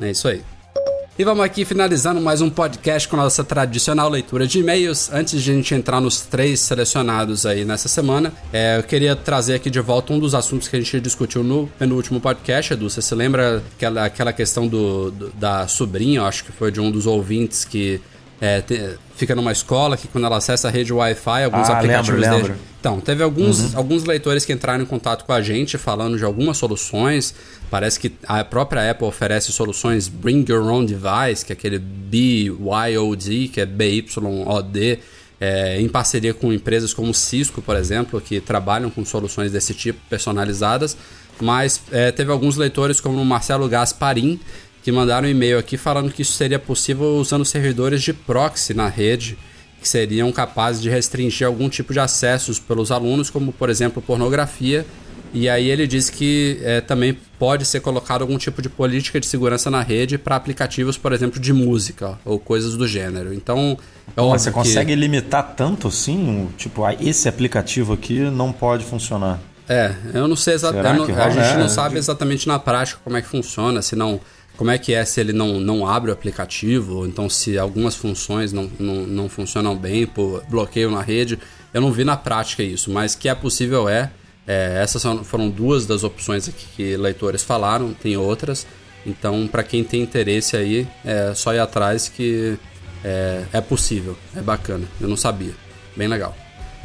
É 0.00 0.10
isso 0.10 0.28
aí. 0.28 0.42
E 1.18 1.24
vamos 1.24 1.42
aqui 1.42 1.64
finalizando 1.64 2.20
mais 2.20 2.42
um 2.42 2.50
podcast 2.50 3.08
com 3.08 3.16
a 3.16 3.22
nossa 3.22 3.42
tradicional 3.42 4.06
leitura 4.06 4.46
de 4.46 4.58
e-mails. 4.58 5.10
Antes 5.10 5.42
de 5.42 5.50
a 5.50 5.54
gente 5.54 5.74
entrar 5.74 5.98
nos 5.98 6.20
três 6.20 6.60
selecionados 6.60 7.46
aí 7.46 7.64
nessa 7.64 7.88
semana, 7.88 8.34
é, 8.52 8.76
eu 8.76 8.82
queria 8.82 9.16
trazer 9.16 9.54
aqui 9.54 9.70
de 9.70 9.80
volta 9.80 10.12
um 10.12 10.18
dos 10.18 10.34
assuntos 10.34 10.68
que 10.68 10.76
a 10.76 10.78
gente 10.78 11.00
discutiu 11.00 11.42
no 11.42 11.68
penúltimo 11.78 12.20
podcast, 12.20 12.74
Edu. 12.74 12.90
Você 12.90 13.00
se 13.00 13.14
lembra 13.14 13.62
aquela, 13.74 14.04
aquela 14.04 14.30
questão 14.30 14.68
do, 14.68 15.10
do 15.10 15.30
da 15.30 15.66
sobrinha, 15.66 16.22
acho 16.22 16.44
que 16.44 16.52
foi 16.52 16.70
de 16.70 16.82
um 16.82 16.90
dos 16.90 17.06
ouvintes 17.06 17.64
que 17.64 17.98
é, 18.38 18.60
te, 18.60 18.98
fica 19.14 19.34
numa 19.34 19.52
escola 19.52 19.96
que 19.96 20.06
quando 20.08 20.24
ela 20.24 20.36
acessa 20.36 20.68
a 20.68 20.70
rede 20.70 20.92
Wi-Fi, 20.92 21.44
alguns 21.44 21.70
ah, 21.70 21.78
aplicativos 21.78 22.20
lembro, 22.20 22.42
dele. 22.48 22.60
Então, 22.86 23.00
teve 23.00 23.20
alguns, 23.20 23.58
uhum. 23.58 23.78
alguns 23.78 24.04
leitores 24.04 24.44
que 24.44 24.52
entraram 24.52 24.84
em 24.84 24.86
contato 24.86 25.24
com 25.24 25.32
a 25.32 25.42
gente 25.42 25.76
falando 25.76 26.16
de 26.16 26.24
algumas 26.24 26.56
soluções. 26.56 27.34
Parece 27.68 27.98
que 27.98 28.12
a 28.22 28.44
própria 28.44 28.88
Apple 28.88 29.08
oferece 29.08 29.50
soluções 29.50 30.06
Bring 30.06 30.44
Your 30.48 30.64
Own 30.68 30.84
Device, 30.84 31.44
que 31.44 31.52
é 31.52 31.54
aquele 31.54 31.80
BYOD, 31.80 33.48
que 33.48 33.60
é 33.60 33.66
BYOD, 33.66 35.00
é, 35.40 35.80
em 35.80 35.88
parceria 35.88 36.32
com 36.32 36.52
empresas 36.52 36.94
como 36.94 37.12
Cisco, 37.12 37.60
por 37.60 37.74
exemplo, 37.74 38.20
que 38.20 38.40
trabalham 38.40 38.88
com 38.88 39.04
soluções 39.04 39.50
desse 39.50 39.74
tipo 39.74 39.98
personalizadas. 40.08 40.96
Mas 41.40 41.82
é, 41.90 42.12
teve 42.12 42.30
alguns 42.30 42.56
leitores, 42.56 43.00
como 43.00 43.20
o 43.20 43.24
Marcelo 43.24 43.68
Gasparim, 43.68 44.38
que 44.84 44.92
mandaram 44.92 45.26
um 45.26 45.30
e-mail 45.32 45.58
aqui 45.58 45.76
falando 45.76 46.12
que 46.12 46.22
isso 46.22 46.34
seria 46.34 46.60
possível 46.60 47.16
usando 47.16 47.44
servidores 47.44 48.00
de 48.00 48.12
proxy 48.12 48.74
na 48.74 48.86
rede, 48.86 49.36
que 49.86 49.90
seriam 49.90 50.32
capazes 50.32 50.82
de 50.82 50.90
restringir 50.90 51.46
algum 51.46 51.68
tipo 51.68 51.92
de 51.92 52.00
acessos 52.00 52.58
pelos 52.58 52.90
alunos, 52.90 53.30
como 53.30 53.52
por 53.52 53.70
exemplo 53.70 54.02
pornografia. 54.02 54.84
E 55.32 55.48
aí 55.48 55.68
ele 55.70 55.86
diz 55.86 56.10
que 56.10 56.58
é, 56.62 56.80
também 56.80 57.16
pode 57.38 57.64
ser 57.64 57.80
colocado 57.80 58.22
algum 58.22 58.36
tipo 58.36 58.60
de 58.60 58.68
política 58.68 59.20
de 59.20 59.26
segurança 59.26 59.70
na 59.70 59.82
rede 59.82 60.18
para 60.18 60.34
aplicativos, 60.34 60.98
por 60.98 61.12
exemplo, 61.12 61.38
de 61.38 61.52
música 61.52 62.18
ou 62.24 62.38
coisas 62.38 62.76
do 62.76 62.86
gênero. 62.86 63.32
Então, 63.32 63.78
é 64.16 64.20
Mas 64.20 64.42
você 64.42 64.50
consegue 64.50 64.92
que... 64.92 64.96
limitar 64.96 65.54
tanto 65.54 65.88
assim? 65.88 66.48
Tipo, 66.56 66.84
ah, 66.84 66.94
esse 66.94 67.28
aplicativo 67.28 67.92
aqui 67.92 68.18
não 68.18 68.52
pode 68.52 68.84
funcionar. 68.84 69.38
É, 69.68 69.94
eu 70.14 70.26
não 70.26 70.36
sei 70.36 70.54
exatamente. 70.54 71.12
A 71.12 71.30
gente 71.30 71.54
é, 71.54 71.58
não 71.58 71.68
sabe 71.68 71.98
exatamente 71.98 72.48
na 72.48 72.58
prática 72.58 73.00
como 73.04 73.16
é 73.16 73.22
que 73.22 73.28
funciona, 73.28 73.82
se 73.82 73.94
não 73.94 74.20
como 74.56 74.70
é 74.70 74.78
que 74.78 74.94
é 74.94 75.04
se 75.04 75.20
ele 75.20 75.32
não, 75.32 75.60
não 75.60 75.86
abre 75.86 76.10
o 76.10 76.14
aplicativo, 76.14 77.06
então 77.06 77.28
se 77.28 77.58
algumas 77.58 77.94
funções 77.94 78.52
não, 78.52 78.70
não, 78.78 79.06
não 79.06 79.28
funcionam 79.28 79.76
bem 79.76 80.06
por 80.06 80.42
bloqueio 80.48 80.90
na 80.90 81.02
rede. 81.02 81.38
Eu 81.74 81.80
não 81.80 81.92
vi 81.92 82.04
na 82.04 82.16
prática 82.16 82.62
isso, 82.62 82.90
mas 82.90 83.14
que 83.14 83.28
é 83.28 83.34
possível 83.34 83.88
é. 83.88 84.10
é 84.46 84.80
essas 84.82 85.02
foram 85.24 85.50
duas 85.50 85.84
das 85.84 86.04
opções 86.04 86.48
aqui 86.48 86.66
que 86.74 86.96
leitores 86.96 87.42
falaram, 87.42 87.92
tem 87.92 88.16
outras. 88.16 88.66
Então, 89.04 89.46
para 89.46 89.62
quem 89.62 89.84
tem 89.84 90.02
interesse 90.02 90.56
aí, 90.56 90.88
é 91.04 91.32
só 91.34 91.54
ir 91.54 91.60
atrás 91.60 92.08
que 92.08 92.58
é, 93.04 93.44
é 93.52 93.60
possível, 93.60 94.16
é 94.34 94.40
bacana. 94.40 94.86
Eu 95.00 95.08
não 95.08 95.16
sabia. 95.16 95.52
Bem 95.94 96.08
legal. 96.08 96.34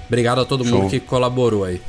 Obrigado 0.08 0.42
a 0.42 0.46
todo 0.46 0.66
Show. 0.66 0.80
mundo 0.80 0.90
que 0.90 1.00
colaborou 1.00 1.64
aí. 1.64 1.82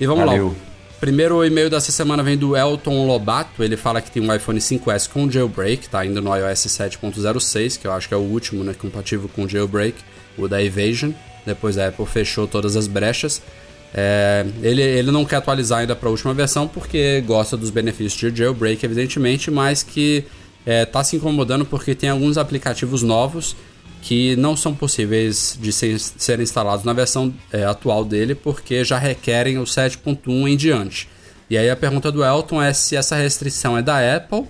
E 0.00 0.06
vamos 0.06 0.24
Valeu. 0.24 0.48
lá. 0.48 0.69
Primeiro 1.00 1.42
e-mail 1.42 1.70
dessa 1.70 1.90
semana 1.90 2.22
vem 2.22 2.36
do 2.36 2.54
Elton 2.54 3.06
Lobato. 3.06 3.64
Ele 3.64 3.74
fala 3.74 4.02
que 4.02 4.10
tem 4.10 4.22
um 4.22 4.34
iPhone 4.34 4.58
5S 4.60 5.08
com 5.08 5.30
jailbreak, 5.30 5.88
tá 5.88 6.04
indo 6.04 6.20
no 6.20 6.36
iOS 6.36 6.66
7.06, 6.66 7.80
que 7.80 7.86
eu 7.86 7.92
acho 7.92 8.06
que 8.06 8.12
é 8.12 8.16
o 8.18 8.20
último, 8.20 8.62
né, 8.62 8.74
compatível 8.74 9.26
com 9.34 9.48
jailbreak, 9.48 9.96
o 10.36 10.46
da 10.46 10.62
Evasion. 10.62 11.12
Depois 11.46 11.78
a 11.78 11.88
Apple 11.88 12.04
fechou 12.04 12.46
todas 12.46 12.76
as 12.76 12.86
brechas. 12.86 13.40
É, 13.94 14.44
ele, 14.62 14.82
ele 14.82 15.10
não 15.10 15.24
quer 15.24 15.36
atualizar 15.36 15.78
ainda 15.80 15.96
para 15.96 16.06
a 16.06 16.12
última 16.12 16.34
versão 16.34 16.68
porque 16.68 17.22
gosta 17.22 17.56
dos 17.56 17.70
benefícios 17.70 18.34
de 18.34 18.38
jailbreak, 18.38 18.84
evidentemente, 18.84 19.50
mas 19.50 19.82
que 19.82 20.26
está 20.66 21.00
é, 21.00 21.02
se 21.02 21.16
incomodando 21.16 21.64
porque 21.64 21.94
tem 21.94 22.10
alguns 22.10 22.36
aplicativos 22.36 23.02
novos 23.02 23.56
que 24.02 24.34
não 24.36 24.56
são 24.56 24.74
possíveis 24.74 25.58
de 25.60 25.72
ser, 25.72 25.98
serem 25.98 26.42
instalados 26.42 26.84
na 26.84 26.92
versão 26.92 27.32
é, 27.52 27.64
atual 27.64 28.04
dele, 28.04 28.34
porque 28.34 28.82
já 28.84 28.98
requerem 28.98 29.58
o 29.58 29.64
7.1 29.64 30.48
em 30.48 30.56
diante. 30.56 31.08
E 31.48 31.58
aí 31.58 31.68
a 31.68 31.76
pergunta 31.76 32.10
do 32.10 32.24
Elton 32.24 32.62
é 32.62 32.72
se 32.72 32.96
essa 32.96 33.16
restrição 33.16 33.76
é 33.76 33.82
da 33.82 34.16
Apple, 34.16 34.44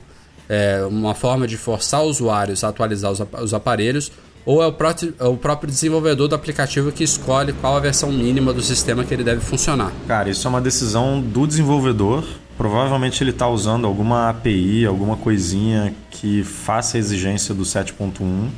é 0.48 0.84
uma 0.84 1.14
forma 1.14 1.46
de 1.46 1.57
forçar 1.57 2.03
usuários 2.03 2.62
a 2.62 2.68
atualizar 2.68 3.11
os, 3.11 3.20
os 3.40 3.55
aparelhos, 3.55 4.12
ou 4.44 4.62
é 4.62 4.66
o, 4.66 4.72
próprio, 4.72 5.14
é 5.18 5.24
o 5.24 5.36
próprio 5.36 5.70
desenvolvedor 5.70 6.28
do 6.28 6.34
aplicativo 6.34 6.90
que 6.90 7.05
escolhe 7.05 7.53
qual 7.53 7.76
a 7.76 7.80
versão 7.80 8.11
mínima 8.11 8.53
do 8.53 8.62
sistema 8.62 9.05
que 9.05 9.12
ele 9.12 9.22
deve 9.22 9.40
funcionar. 9.40 9.92
Cara, 10.07 10.30
isso 10.30 10.46
é 10.46 10.48
uma 10.48 10.61
decisão 10.61 11.20
do 11.20 11.46
desenvolvedor. 11.46 12.24
Provavelmente 12.57 13.22
ele 13.22 13.30
está 13.30 13.48
usando 13.48 13.86
alguma 13.86 14.28
API, 14.28 14.84
alguma 14.84 15.16
coisinha 15.16 15.94
que 16.11 16.42
faça 16.42 16.96
a 16.96 17.01
exigência 17.01 17.55
do 17.55 17.62
7.1 17.62 18.48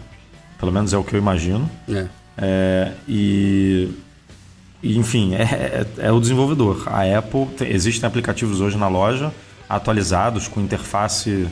pelo 0.62 0.70
menos 0.70 0.92
é 0.92 0.96
o 0.96 1.02
que 1.02 1.16
eu 1.16 1.18
imagino. 1.18 1.68
É. 1.88 2.06
É, 2.38 2.92
e, 3.08 3.90
e, 4.80 4.96
enfim, 4.96 5.34
é, 5.34 5.42
é, 5.42 5.86
é, 6.06 6.12
o 6.12 6.20
desenvolvedor. 6.20 6.84
A 6.86 7.18
Apple, 7.18 7.46
tem, 7.58 7.68
existem 7.72 8.06
aplicativos 8.06 8.60
hoje 8.60 8.78
na 8.78 8.86
loja 8.86 9.32
atualizados 9.68 10.46
com 10.46 10.60
interface 10.60 11.48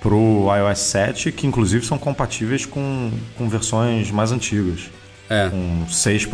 para 0.00 0.14
o 0.14 0.46
iOS 0.54 0.78
7 0.78 1.32
que 1.32 1.44
inclusive 1.44 1.84
são 1.84 1.98
compatíveis 1.98 2.64
com, 2.64 3.10
com 3.36 3.48
versões 3.48 4.12
mais 4.12 4.30
antigas. 4.30 4.90
É. 5.28 5.48
Com 5.48 5.88
6. 5.88 6.28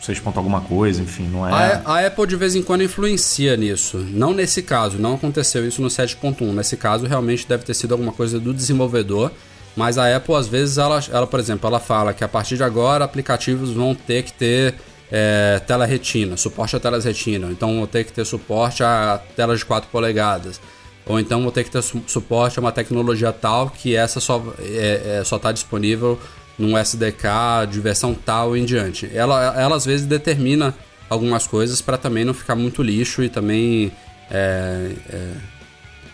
6 0.00 0.18
ponto 0.18 0.36
alguma 0.36 0.60
coisa, 0.62 1.00
enfim, 1.00 1.28
não 1.28 1.46
é... 1.46 1.52
A, 1.52 1.82
a, 1.84 2.06
Apple 2.08 2.26
de 2.26 2.34
vez 2.34 2.56
em 2.56 2.62
quando 2.64 2.82
influencia 2.82 3.56
nisso. 3.56 3.98
Não 4.10 4.34
nesse 4.34 4.60
caso, 4.60 4.98
não 4.98 5.14
aconteceu 5.14 5.64
isso 5.64 5.80
no 5.80 5.86
7.1. 5.86 6.52
Nesse 6.52 6.76
caso, 6.76 7.06
realmente 7.06 7.46
deve 7.46 7.62
ter 7.62 7.74
sido 7.74 7.92
alguma 7.92 8.10
coisa 8.10 8.40
do 8.40 8.52
desenvolvedor 8.52 9.30
mas 9.76 9.96
a 9.98 10.14
Apple, 10.14 10.34
às 10.34 10.46
vezes, 10.46 10.78
ela, 10.78 11.02
ela, 11.10 11.26
por 11.26 11.40
exemplo, 11.40 11.66
ela 11.66 11.80
fala 11.80 12.12
que 12.12 12.22
a 12.22 12.28
partir 12.28 12.56
de 12.56 12.62
agora 12.62 13.04
aplicativos 13.04 13.70
vão 13.70 13.94
ter 13.94 14.22
que 14.22 14.32
ter 14.32 14.74
é, 15.10 15.60
tela 15.66 15.84
retina, 15.84 16.36
suporte 16.36 16.74
a 16.76 16.80
telas 16.80 17.04
retina. 17.04 17.48
Então 17.50 17.76
vou 17.76 17.86
ter 17.86 18.04
que 18.04 18.12
ter 18.12 18.24
suporte 18.24 18.82
a 18.82 19.20
telas 19.36 19.60
de 19.60 19.64
4 19.64 19.90
polegadas. 19.90 20.60
Ou 21.04 21.18
então 21.18 21.42
vou 21.42 21.50
ter 21.50 21.64
que 21.64 21.70
ter 21.70 21.82
su 21.82 22.02
suporte 22.06 22.58
a 22.58 22.62
uma 22.62 22.72
tecnologia 22.72 23.32
tal 23.32 23.68
que 23.68 23.96
essa 23.96 24.20
só 24.20 24.42
é, 24.60 25.18
é, 25.20 25.24
só 25.24 25.36
está 25.36 25.50
disponível 25.50 26.18
num 26.58 26.78
SDK 26.78 27.66
de 27.68 27.80
versão 27.80 28.14
tal 28.14 28.56
em 28.56 28.64
diante. 28.64 29.10
Ela, 29.12 29.60
ela 29.60 29.76
às 29.76 29.84
vezes 29.84 30.06
determina 30.06 30.74
algumas 31.10 31.46
coisas 31.46 31.82
para 31.82 31.98
também 31.98 32.24
não 32.24 32.32
ficar 32.32 32.54
muito 32.54 32.82
lixo 32.82 33.22
e 33.22 33.28
também 33.28 33.92
é, 34.30 34.92
é 35.10 35.32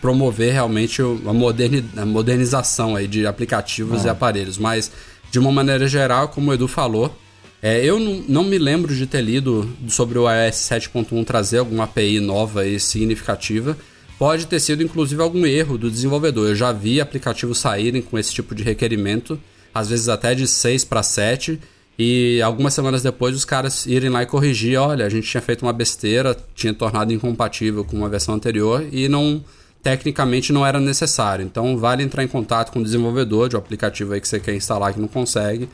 promover 0.01 0.53
realmente 0.53 1.01
a, 1.01 1.33
moderni, 1.33 1.85
a 1.95 2.05
modernização 2.05 2.95
aí 2.95 3.07
de 3.07 3.25
aplicativos 3.25 4.05
ah. 4.05 4.07
e 4.07 4.09
aparelhos. 4.09 4.57
Mas, 4.57 4.91
de 5.31 5.39
uma 5.39 5.51
maneira 5.51 5.87
geral, 5.87 6.29
como 6.29 6.51
o 6.51 6.53
Edu 6.53 6.67
falou, 6.67 7.15
é, 7.61 7.83
eu 7.83 7.99
não, 7.99 8.23
não, 8.27 8.43
me 8.43 8.57
lembro 8.57 8.95
de 8.95 9.05
ter 9.05 9.21
lido 9.21 9.69
sobre 9.89 10.17
o 10.17 10.29
iOS 10.29 10.55
7.1 10.55 11.25
trazer 11.25 11.57
alguma 11.57 11.83
API 11.83 12.19
nova 12.19 12.65
e 12.65 12.79
significativa. 12.79 13.77
Pode 14.17 14.47
ter 14.47 14.59
sido, 14.59 14.83
inclusive, 14.83 15.21
algum 15.21 15.45
erro 15.45 15.77
do 15.77 15.91
desenvolvedor. 15.91 16.49
Eu 16.49 16.55
já 16.55 16.71
vi 16.71 17.01
aplicativos 17.01 17.57
saírem 17.57 18.01
com 18.01 18.17
esse 18.17 18.33
tipo 18.33 18.55
de 18.55 18.63
requerimento, 18.63 19.39
às 19.73 19.89
vezes 19.89 20.09
até 20.09 20.33
de 20.33 20.47
6 20.47 20.85
para 20.85 21.03
7, 21.03 21.59
e 21.97 22.41
algumas 22.41 22.73
semanas 22.73 23.03
depois 23.03 23.35
os 23.35 23.43
caras 23.43 23.85
irem 23.85 24.09
lá 24.09 24.23
e 24.23 24.25
corrigir: 24.25 24.77
olha, 24.77 25.05
a 25.05 25.09
gente 25.09 25.29
tinha 25.29 25.41
feito 25.41 25.63
uma 25.63 25.73
besteira, 25.73 26.35
tinha 26.55 26.73
tornado 26.73 27.11
incompatível 27.11 27.83
com 27.83 27.97
uma 27.97 28.07
versão 28.07 28.35
anterior 28.35 28.87
e 28.89 29.09
não 29.09 29.43
tecnicamente 29.81 30.51
não 30.51 30.65
era 30.65 30.79
necessário. 30.79 31.45
Então 31.45 31.77
vale 31.77 32.03
entrar 32.03 32.23
em 32.23 32.27
contato 32.27 32.71
com 32.71 32.79
o 32.79 32.83
desenvolvedor 32.83 33.49
de 33.49 33.55
um 33.55 33.59
aplicativo 33.59 34.13
aí 34.13 34.21
que 34.21 34.27
você 34.27 34.39
quer 34.39 34.55
instalar 34.55 34.93
que 34.93 34.99
não 34.99 35.07
consegue, 35.07 35.69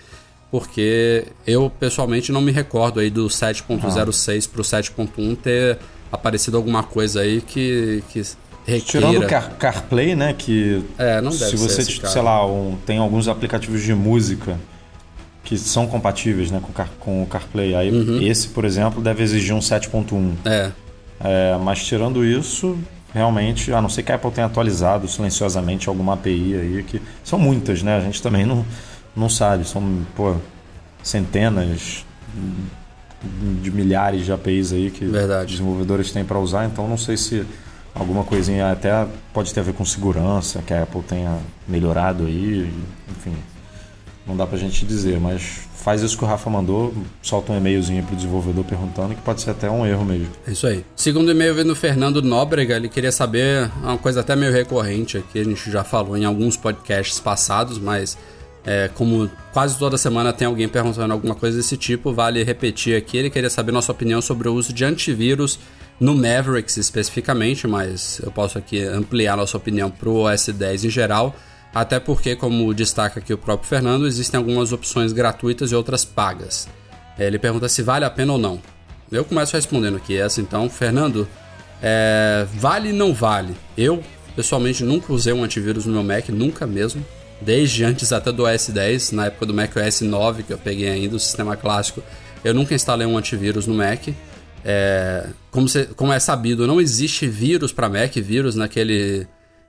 porque 0.51 1.25
eu 1.45 1.69
pessoalmente 1.69 2.31
não 2.31 2.41
me 2.41 2.51
recordo 2.51 2.99
aí 2.99 3.09
do 3.09 3.27
7.06 3.27 4.49
para 4.49 4.61
o 4.61 4.63
7.1 4.63 5.37
ter 5.37 5.79
aparecido 6.11 6.57
alguma 6.57 6.83
coisa 6.83 7.21
aí 7.21 7.41
que, 7.41 8.03
que 8.09 8.21
requeira... 8.65 9.07
Tirando 9.07 9.23
o 9.23 9.27
Car 9.27 9.55
CarPlay, 9.57 10.15
né, 10.15 10.33
que 10.33 10.83
é, 10.97 11.19
não 11.21 11.31
deve 11.31 11.45
se 11.45 11.55
você, 11.57 11.83
sei 11.83 12.21
lá, 12.21 12.45
um, 12.45 12.77
tem 12.85 12.97
alguns 12.97 13.27
aplicativos 13.27 13.81
de 13.81 13.93
música 13.93 14.57
que 15.43 15.57
são 15.57 15.85
compatíveis 15.85 16.49
né, 16.49 16.59
com, 16.59 16.73
car 16.73 16.89
com 16.99 17.21
o 17.21 17.25
CarPlay. 17.27 17.75
Aí 17.75 17.91
uhum. 17.91 18.21
esse, 18.21 18.47
por 18.47 18.65
exemplo, 18.65 19.01
deve 19.01 19.23
exigir 19.23 19.53
um 19.53 19.59
7.1. 19.59 20.33
É. 20.43 20.71
É, 21.23 21.57
mas 21.61 21.85
tirando 21.85 22.25
isso, 22.25 22.77
realmente, 23.15 23.71
a 23.71 23.81
não 23.81 23.87
ser 23.87 24.03
que 24.03 24.11
a 24.11 24.15
Apple 24.15 24.29
tenha 24.29 24.45
atualizado 24.45 25.07
silenciosamente 25.07 25.87
alguma 25.87 26.15
API 26.15 26.53
aí, 26.53 26.83
que 26.83 27.01
são 27.23 27.39
muitas, 27.39 27.81
né? 27.81 27.95
A 27.95 28.01
gente 28.01 28.21
também 28.21 28.45
não, 28.45 28.65
não 29.15 29.29
sabe, 29.29 29.65
são 29.65 30.05
pô, 30.13 30.35
centenas 31.01 32.05
de 33.63 33.71
milhares 33.71 34.25
de 34.25 34.33
APIs 34.33 34.73
aí 34.73 34.91
que 34.91 35.05
Verdade. 35.05 35.49
desenvolvedores 35.49 36.11
têm 36.11 36.25
para 36.25 36.37
usar, 36.37 36.65
então 36.65 36.89
não 36.89 36.97
sei 36.97 37.15
se 37.15 37.45
alguma 37.95 38.25
coisinha 38.25 38.69
até 38.69 39.07
pode 39.33 39.53
ter 39.53 39.61
a 39.61 39.63
ver 39.63 39.73
com 39.73 39.85
segurança, 39.85 40.61
que 40.61 40.73
a 40.73 40.83
Apple 40.83 41.01
tenha 41.01 41.39
melhorado 41.65 42.25
aí, 42.25 42.69
enfim, 43.09 43.33
não 44.27 44.35
dá 44.35 44.45
pra 44.45 44.57
gente 44.57 44.85
dizer, 44.85 45.21
mas 45.21 45.64
faz 45.85 46.01
isso 46.01 46.17
que 46.17 46.23
o 46.23 46.27
Rafa 46.27 46.49
mandou, 46.49 46.91
solta 47.21 47.53
um 47.53 47.57
e-mailzinho 47.57 48.03
pro 48.03 48.15
desenvolvedor 48.15 48.65
perguntando, 48.65 49.13
que 49.13 49.21
pode 49.21 49.39
ser 49.39 49.51
até 49.51 49.69
um 49.69 49.85
erro 49.85 50.03
mesmo. 50.03 50.29
É 50.47 50.51
isso 50.51 50.65
aí. 50.65 50.83
Segundo 50.95 51.29
e-mail 51.29 51.53
vendo 51.53 51.69
o 51.69 51.75
Fernando 51.75 52.23
Nóbrega, 52.23 52.75
ele 52.75 52.89
queria 52.89 53.11
saber 53.11 53.69
uma 53.83 53.95
coisa 53.95 54.21
até 54.21 54.35
meio 54.35 54.51
recorrente 54.51 55.19
aqui, 55.19 55.39
a 55.39 55.43
gente 55.43 55.69
já 55.69 55.83
falou 55.83 56.17
em 56.17 56.25
alguns 56.25 56.57
podcasts 56.57 57.19
passados, 57.19 57.77
mas 57.77 58.17
é, 58.65 58.89
como 58.95 59.29
quase 59.53 59.77
toda 59.77 59.95
semana 59.95 60.33
tem 60.33 60.47
alguém 60.47 60.67
perguntando 60.67 61.13
alguma 61.13 61.35
coisa 61.35 61.55
desse 61.55 61.77
tipo, 61.77 62.11
vale 62.11 62.43
repetir 62.43 62.97
aqui. 62.97 63.17
Ele 63.17 63.29
queria 63.29 63.51
saber 63.51 63.71
nossa 63.71 63.91
opinião 63.91 64.23
sobre 64.23 64.49
o 64.49 64.55
uso 64.55 64.73
de 64.73 64.83
antivírus 64.83 65.59
no 65.99 66.15
Mavericks 66.15 66.77
especificamente, 66.77 67.67
mas 67.67 68.19
eu 68.23 68.31
posso 68.31 68.57
aqui 68.57 68.83
ampliar 68.83 69.37
nossa 69.37 69.55
opinião 69.55 69.91
para 69.91 70.09
o 70.09 70.23
OS 70.23 70.47
10 70.47 70.85
em 70.85 70.89
geral. 70.89 71.35
Até 71.75 71.99
porque, 71.99 72.37
como 72.37 72.73
destaca 72.73 73.19
aqui 73.19 73.33
o 73.33 73.37
próprio 73.37 73.67
Fernando, 73.67 74.07
existem 74.07 74.37
algumas 74.37 74.71
opções 74.71 75.11
gratuitas 75.11 75.73
e 75.73 75.75
outras 75.75 76.05
pagas. 76.05 76.69
É, 77.19 77.27
ele 77.27 77.37
pergunta 77.37 77.67
se 77.67 77.81
vale 77.83 78.05
a 78.05 78.09
pena 78.09 78.31
ou 78.31 78.39
não. 78.39 78.61
Eu 79.11 79.25
começo 79.25 79.57
respondendo 79.57 79.97
aqui 79.97 80.17
essa 80.17 80.39
então. 80.39 80.69
Fernando, 80.69 81.27
é, 81.83 82.47
vale 82.53 82.93
não 82.93 83.13
vale? 83.13 83.53
Eu, 83.77 84.01
pessoalmente, 84.37 84.85
nunca 84.85 85.11
usei 85.11 85.33
um 85.33 85.43
antivírus 85.43 85.85
no 85.85 85.91
meu 85.91 86.03
Mac, 86.03 86.29
nunca 86.29 86.65
mesmo 86.65 87.05
desde 87.41 87.83
antes 87.83 88.13
até 88.13 88.31
do 88.31 88.43
OS 88.43 88.69
10, 88.69 89.11
na 89.11 89.25
época 89.25 89.45
do 89.45 89.53
Mac 89.53 89.75
OS 89.75 89.99
9 89.99 90.43
que 90.43 90.53
eu 90.53 90.57
peguei 90.57 90.87
ainda, 90.87 91.17
o 91.17 91.19
sistema 91.19 91.57
clássico, 91.57 92.01
eu 92.41 92.53
nunca 92.53 92.73
instalei 92.73 93.05
um 93.05 93.17
antivírus 93.17 93.67
no 93.67 93.73
Mac. 93.73 94.07
É, 94.63 95.27
como, 95.51 95.67
se, 95.67 95.85
como, 95.87 96.13
é 96.13 96.19
sabido, 96.19 96.65
não 96.65 96.79
existe 96.79 97.27
vírus 97.27 97.71
para 97.71 97.89
Mac, 97.89 98.15
vírus 98.15 98.55
naquele 98.55 99.27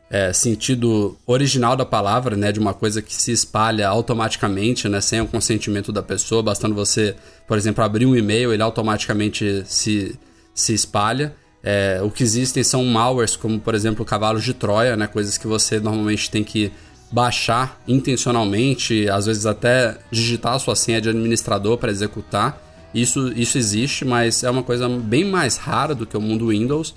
é, 0.09 0.33
sentido 0.33 1.17
original 1.27 1.77
da 1.77 1.85
palavra, 1.85 2.37
né, 2.37 2.53
de 2.53 2.61
uma 2.61 2.73
coisa 2.73 3.03
que 3.03 3.15
se 3.15 3.33
espalha 3.33 3.89
automaticamente, 3.89 4.89
né, 4.89 5.01
sem 5.01 5.21
o 5.21 5.27
consentimento 5.27 5.93
da 5.93 6.03
pessoa, 6.03 6.43
bastando 6.43 6.75
você, 6.75 7.17
por 7.47 7.59
exemplo, 7.59 7.83
abrir 7.83 8.07
um 8.07 8.15
e-mail, 8.15 8.53
ele 8.53 8.63
automaticamente 8.63 9.63
se, 9.67 10.19
se 10.55 10.73
espalha. 10.73 11.35
É, 11.63 12.01
o 12.03 12.11
que 12.11 12.23
existem 12.23 12.63
são 12.63 12.85
malwares, 12.85 13.35
como 13.35 13.59
por 13.59 13.75
exemplo 13.75 14.05
cavalos 14.05 14.45
de 14.45 14.55
Troia, 14.55 14.97
né, 14.97 15.07
coisas 15.09 15.37
que 15.37 15.47
você 15.47 15.81
normalmente 15.81 16.31
tem 16.31 16.45
que 16.45 16.71
baixar 17.11 17.81
intencionalmente, 17.87 19.09
às 19.09 19.27
vezes 19.27 19.47
até 19.47 19.99
digitar 20.11 20.55
a 20.55 20.59
sua 20.59 20.77
senha 20.77 21.01
de 21.01 21.09
administrador 21.09 21.79
para 21.79 21.91
executar. 21.91 22.63
Isso, 22.95 23.33
isso 23.37 23.59
existe, 23.59 24.05
mas 24.05 24.43
é 24.43 24.51
uma 24.51 24.63
coisa 24.63 24.89
bem 24.89 25.25
mais 25.25 25.57
rara 25.57 25.95
do 25.95 26.07
que 26.07 26.17
o 26.17 26.21
mundo 26.21 26.49
Windows. 26.49 26.95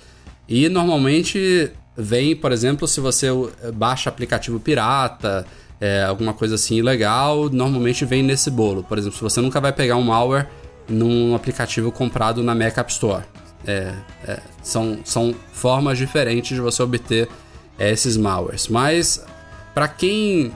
E 0.48 0.68
normalmente 0.68 1.70
vem, 2.00 2.34
por 2.34 2.52
exemplo, 2.52 2.88
se 2.88 3.00
você 3.00 3.28
baixa 3.74 4.08
aplicativo 4.08 4.58
pirata, 4.58 5.46
é, 5.80 6.04
alguma 6.04 6.34
coisa 6.34 6.56
assim 6.56 6.76
ilegal, 6.76 7.48
normalmente 7.50 8.04
vem 8.04 8.22
nesse 8.22 8.50
bolo. 8.50 8.82
Por 8.82 8.98
exemplo, 8.98 9.16
se 9.16 9.22
você 9.22 9.40
nunca 9.40 9.60
vai 9.60 9.72
pegar 9.72 9.96
um 9.96 10.02
malware 10.02 10.48
num 10.88 11.34
aplicativo 11.34 11.90
comprado 11.90 12.42
na 12.42 12.54
Mac 12.54 12.76
App 12.76 12.90
Store. 12.92 13.24
É, 13.66 13.94
é, 14.26 14.40
são, 14.62 14.98
são 15.04 15.34
formas 15.52 15.98
diferentes 15.98 16.54
de 16.54 16.60
você 16.60 16.82
obter 16.82 17.28
é, 17.78 17.90
esses 17.90 18.16
malwares. 18.16 18.68
Mas 18.68 19.24
para 19.74 19.86
quem 19.88 20.52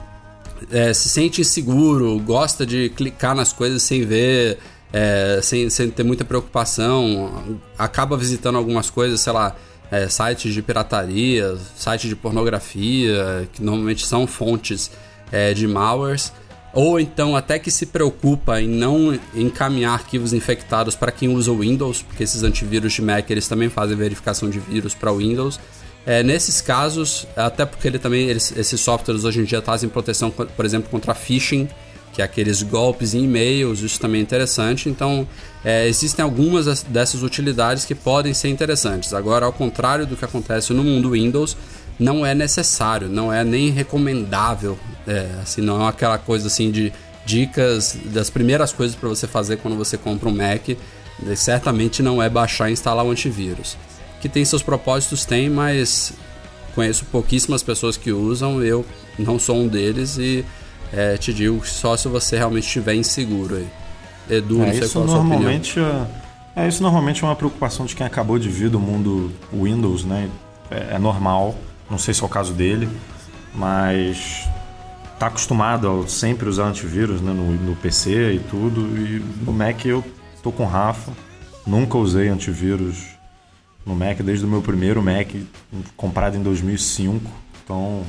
é, 0.71 0.93
se 0.93 1.09
sente 1.09 1.41
inseguro, 1.41 2.19
gosta 2.19 2.65
de 2.65 2.89
clicar 2.89 3.35
nas 3.35 3.53
coisas 3.53 3.81
sem 3.83 4.05
ver, 4.05 4.59
é, 4.91 5.39
sem, 5.41 5.69
sem 5.69 5.89
ter 5.89 6.03
muita 6.03 6.25
preocupação, 6.25 7.59
acaba 7.77 8.17
visitando 8.17 8.57
algumas 8.57 8.89
coisas, 8.89 9.21
sei 9.21 9.33
lá, 9.33 9.55
é, 9.91 10.07
sites 10.07 10.53
de 10.53 10.61
pirataria, 10.61 11.57
sites 11.75 12.09
de 12.09 12.15
pornografia, 12.15 13.47
que 13.53 13.63
normalmente 13.63 14.05
são 14.05 14.25
fontes 14.25 14.91
é, 15.31 15.53
de 15.53 15.67
malwares, 15.67 16.31
ou 16.73 16.99
então 16.99 17.35
até 17.35 17.57
que 17.57 17.71
se 17.71 17.85
preocupa 17.85 18.61
em 18.61 18.67
não 18.67 19.17
encaminhar 19.33 19.93
arquivos 19.93 20.33
infectados 20.33 20.95
para 20.95 21.11
quem 21.11 21.29
usa 21.29 21.51
o 21.51 21.59
Windows, 21.59 22.01
porque 22.01 22.23
esses 22.23 22.43
antivírus 22.43 22.93
de 22.93 23.01
Mac 23.01 23.29
eles 23.29 23.47
também 23.47 23.69
fazem 23.69 23.95
verificação 23.95 24.49
de 24.49 24.59
vírus 24.59 24.93
para 24.93 25.11
Windows. 25.13 25.59
É, 26.05 26.21
nesses 26.21 26.61
casos, 26.61 27.25
até 27.35 27.65
porque 27.65 27.87
ele 27.87 27.97
também, 27.97 28.27
eles, 28.27 28.55
esses 28.55 28.79
softwares 28.79 29.23
hoje 29.23 29.39
em 29.39 29.43
dia 29.43 29.61
trazem 29.61 29.89
proteção, 29.89 30.29
por 30.29 30.65
exemplo, 30.65 30.89
contra 30.89 31.15
phishing, 31.15 31.67
que 32.13 32.21
é 32.21 32.25
aqueles 32.25 32.61
golpes 32.61 33.13
em 33.13 33.23
e-mails, 33.23 33.81
isso 33.81 33.99
também 33.99 34.19
é 34.19 34.23
interessante. 34.23 34.87
Então, 34.87 35.27
é, 35.65 35.87
existem 35.87 36.23
algumas 36.23 36.83
dessas 36.83 37.23
utilidades 37.23 37.83
que 37.83 37.93
podem 37.93 38.33
ser 38.33 38.49
interessantes. 38.49 39.13
Agora, 39.13 39.45
ao 39.45 39.51
contrário 39.51 40.05
do 40.05 40.15
que 40.15 40.23
acontece 40.23 40.71
no 40.71 40.83
mundo 40.83 41.11
Windows, 41.11 41.57
não 41.99 42.25
é 42.25 42.35
necessário, 42.35 43.09
não 43.09 43.33
é 43.33 43.43
nem 43.43 43.71
recomendável, 43.71 44.77
é, 45.07 45.27
assim, 45.41 45.61
não 45.61 45.83
é 45.83 45.89
aquela 45.89 46.17
coisa 46.17 46.47
assim 46.47 46.71
de 46.71 46.93
dicas 47.25 47.97
das 48.05 48.29
primeiras 48.29 48.71
coisas 48.71 48.95
para 48.95 49.09
você 49.09 49.27
fazer 49.27 49.57
quando 49.57 49.75
você 49.75 49.97
compra 49.97 50.29
um 50.29 50.35
Mac. 50.35 50.77
Certamente 51.35 52.03
não 52.03 52.21
é 52.21 52.29
baixar 52.29 52.69
e 52.69 52.73
instalar 52.73 53.03
o 53.03 53.07
um 53.07 53.11
antivírus 53.11 53.75
que 54.25 54.29
tem 54.29 54.43
seus 54.43 54.63
propósitos, 54.63 55.23
tem, 55.23 55.51
mas 55.51 56.11
conheço 56.73 57.05
pouquíssimas 57.05 57.61
pessoas 57.61 57.95
que 57.95 58.11
usam, 58.11 58.63
eu 58.63 58.83
não 59.19 59.37
sou 59.37 59.55
um 59.55 59.67
deles 59.67 60.17
e 60.17 60.43
é, 60.91 61.15
te 61.15 61.31
digo 61.31 61.63
só 61.63 61.95
se 61.95 62.07
você 62.07 62.35
realmente 62.35 62.65
estiver 62.65 62.95
inseguro 62.95 63.57
aí. 63.57 63.67
É, 64.29 64.41
não 64.41 64.71
sei 64.71 64.79
isso 64.79 64.99
normalmente. 65.01 65.79
É, 65.79 66.63
é, 66.63 66.67
isso 66.67 66.81
normalmente 66.81 67.23
é 67.23 67.27
uma 67.27 67.35
preocupação 67.35 67.85
de 67.85 67.95
quem 67.95 68.05
acabou 68.05 68.39
de 68.39 68.49
vir 68.49 68.69
do 68.69 68.79
mundo 68.79 69.31
Windows, 69.51 70.03
né? 70.03 70.29
É, 70.69 70.95
é 70.95 70.99
normal, 70.99 71.55
não 71.89 71.97
sei 71.97 72.13
se 72.13 72.23
é 72.23 72.25
o 72.25 72.29
caso 72.29 72.53
dele, 72.53 72.89
mas 73.53 74.47
tá 75.19 75.27
acostumado 75.27 75.89
a 75.89 76.07
sempre 76.07 76.49
usar 76.49 76.65
antivírus 76.65 77.21
né, 77.21 77.31
no, 77.31 77.51
no 77.51 77.75
PC 77.75 78.33
e 78.33 78.39
tudo. 78.39 78.81
E 78.97 79.23
no 79.43 79.53
Mac 79.53 79.85
eu 79.85 80.03
tô 80.41 80.51
com 80.51 80.63
o 80.63 80.67
Rafa, 80.67 81.11
nunca 81.65 81.97
usei 81.97 82.27
antivírus 82.27 83.15
no 83.85 83.95
Mac 83.95 84.19
desde 84.21 84.45
o 84.45 84.47
meu 84.47 84.61
primeiro 84.61 85.01
Mac, 85.01 85.29
comprado 85.95 86.35
em 86.35 86.41
2005. 86.41 87.29
Então, 87.63 88.03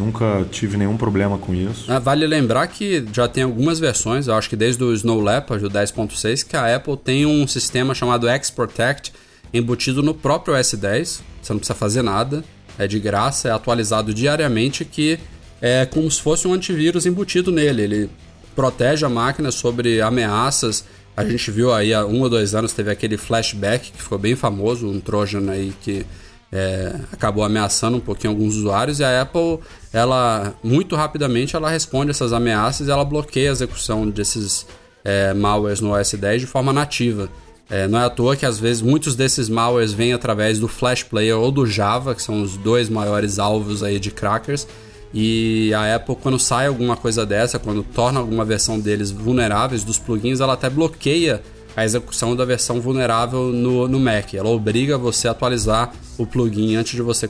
nunca 0.00 0.44
tive 0.50 0.76
nenhum 0.76 0.96
problema 0.96 1.38
com 1.38 1.54
isso. 1.54 1.84
Ah, 1.90 1.98
vale 1.98 2.26
lembrar 2.26 2.66
que 2.66 3.04
já 3.12 3.28
tem 3.28 3.44
algumas 3.44 3.78
versões, 3.78 4.26
eu 4.26 4.34
acho 4.34 4.48
que 4.48 4.56
desde 4.56 4.82
o 4.82 4.92
Snow 4.92 5.20
Leopard, 5.20 5.64
o 5.64 5.70
10.6, 5.70 6.46
que 6.46 6.56
a 6.56 6.74
Apple 6.74 6.96
tem 6.96 7.26
um 7.26 7.46
sistema 7.46 7.94
chamado 7.94 8.28
X-Protect 8.28 9.12
embutido 9.52 10.02
no 10.02 10.14
próprio 10.14 10.58
OS 10.58 10.74
10. 10.74 11.22
Você 11.42 11.52
não 11.52 11.58
precisa 11.58 11.74
fazer 11.74 12.02
nada, 12.02 12.42
é 12.78 12.86
de 12.86 12.98
graça, 12.98 13.48
é 13.48 13.52
atualizado 13.52 14.12
diariamente, 14.12 14.84
que 14.84 15.18
é 15.60 15.86
como 15.86 16.10
se 16.10 16.20
fosse 16.20 16.48
um 16.48 16.52
antivírus 16.52 17.06
embutido 17.06 17.52
nele. 17.52 17.82
Ele 17.82 18.10
protege 18.56 19.06
a 19.06 19.08
máquina 19.08 19.50
sobre 19.50 20.00
ameaças 20.00 20.84
a 21.20 21.24
gente 21.24 21.50
viu 21.50 21.72
aí 21.72 21.92
há 21.92 22.06
um 22.06 22.22
ou 22.22 22.30
dois 22.30 22.54
anos 22.54 22.72
teve 22.72 22.90
aquele 22.90 23.16
flashback 23.16 23.92
que 23.92 24.02
ficou 24.02 24.18
bem 24.18 24.34
famoso, 24.34 24.88
um 24.88 25.00
Trojan 25.00 25.50
aí 25.50 25.72
que 25.82 26.06
é, 26.52 26.94
acabou 27.12 27.44
ameaçando 27.44 27.96
um 27.96 28.00
pouquinho 28.00 28.32
alguns 28.32 28.56
usuários 28.56 28.98
e 28.98 29.04
a 29.04 29.22
Apple, 29.22 29.60
ela 29.92 30.54
muito 30.62 30.96
rapidamente 30.96 31.54
ela 31.54 31.70
responde 31.70 32.10
essas 32.10 32.32
ameaças 32.32 32.88
e 32.88 32.90
ela 32.90 33.04
bloqueia 33.04 33.50
a 33.50 33.52
execução 33.52 34.08
desses 34.08 34.66
é, 35.04 35.32
malwares 35.32 35.80
no 35.80 35.92
OS 35.92 36.12
10 36.12 36.42
de 36.42 36.46
forma 36.46 36.72
nativa. 36.72 37.28
É, 37.68 37.86
não 37.86 38.00
é 38.00 38.04
à 38.04 38.10
toa 38.10 38.34
que 38.34 38.44
às 38.44 38.58
vezes 38.58 38.82
muitos 38.82 39.14
desses 39.14 39.48
malwares 39.48 39.92
vêm 39.92 40.12
através 40.12 40.58
do 40.58 40.66
Flash 40.66 41.04
Player 41.04 41.38
ou 41.38 41.52
do 41.52 41.64
Java, 41.64 42.16
que 42.16 42.22
são 42.22 42.42
os 42.42 42.56
dois 42.56 42.88
maiores 42.88 43.38
alvos 43.38 43.84
aí 43.84 44.00
de 44.00 44.10
crackers. 44.10 44.66
E 45.14 45.72
a 45.74 45.96
Apple, 45.96 46.16
quando 46.16 46.38
sai 46.38 46.66
alguma 46.66 46.96
coisa 46.96 47.24
dessa, 47.24 47.58
quando 47.58 47.82
torna 47.82 48.18
alguma 48.18 48.44
versão 48.44 48.78
deles 48.78 49.10
vulneráveis, 49.10 49.84
dos 49.84 49.98
plugins, 49.98 50.40
ela 50.40 50.54
até 50.54 50.68
bloqueia 50.68 51.42
a 51.76 51.84
execução 51.84 52.34
da 52.34 52.44
versão 52.44 52.80
vulnerável 52.80 53.44
no, 53.52 53.88
no 53.88 54.00
Mac. 54.00 54.34
Ela 54.34 54.48
obriga 54.48 54.98
você 54.98 55.28
a 55.28 55.30
atualizar 55.30 55.92
o 56.18 56.26
plugin 56.26 56.76
antes 56.76 56.92
de 56.92 57.02
você 57.02 57.28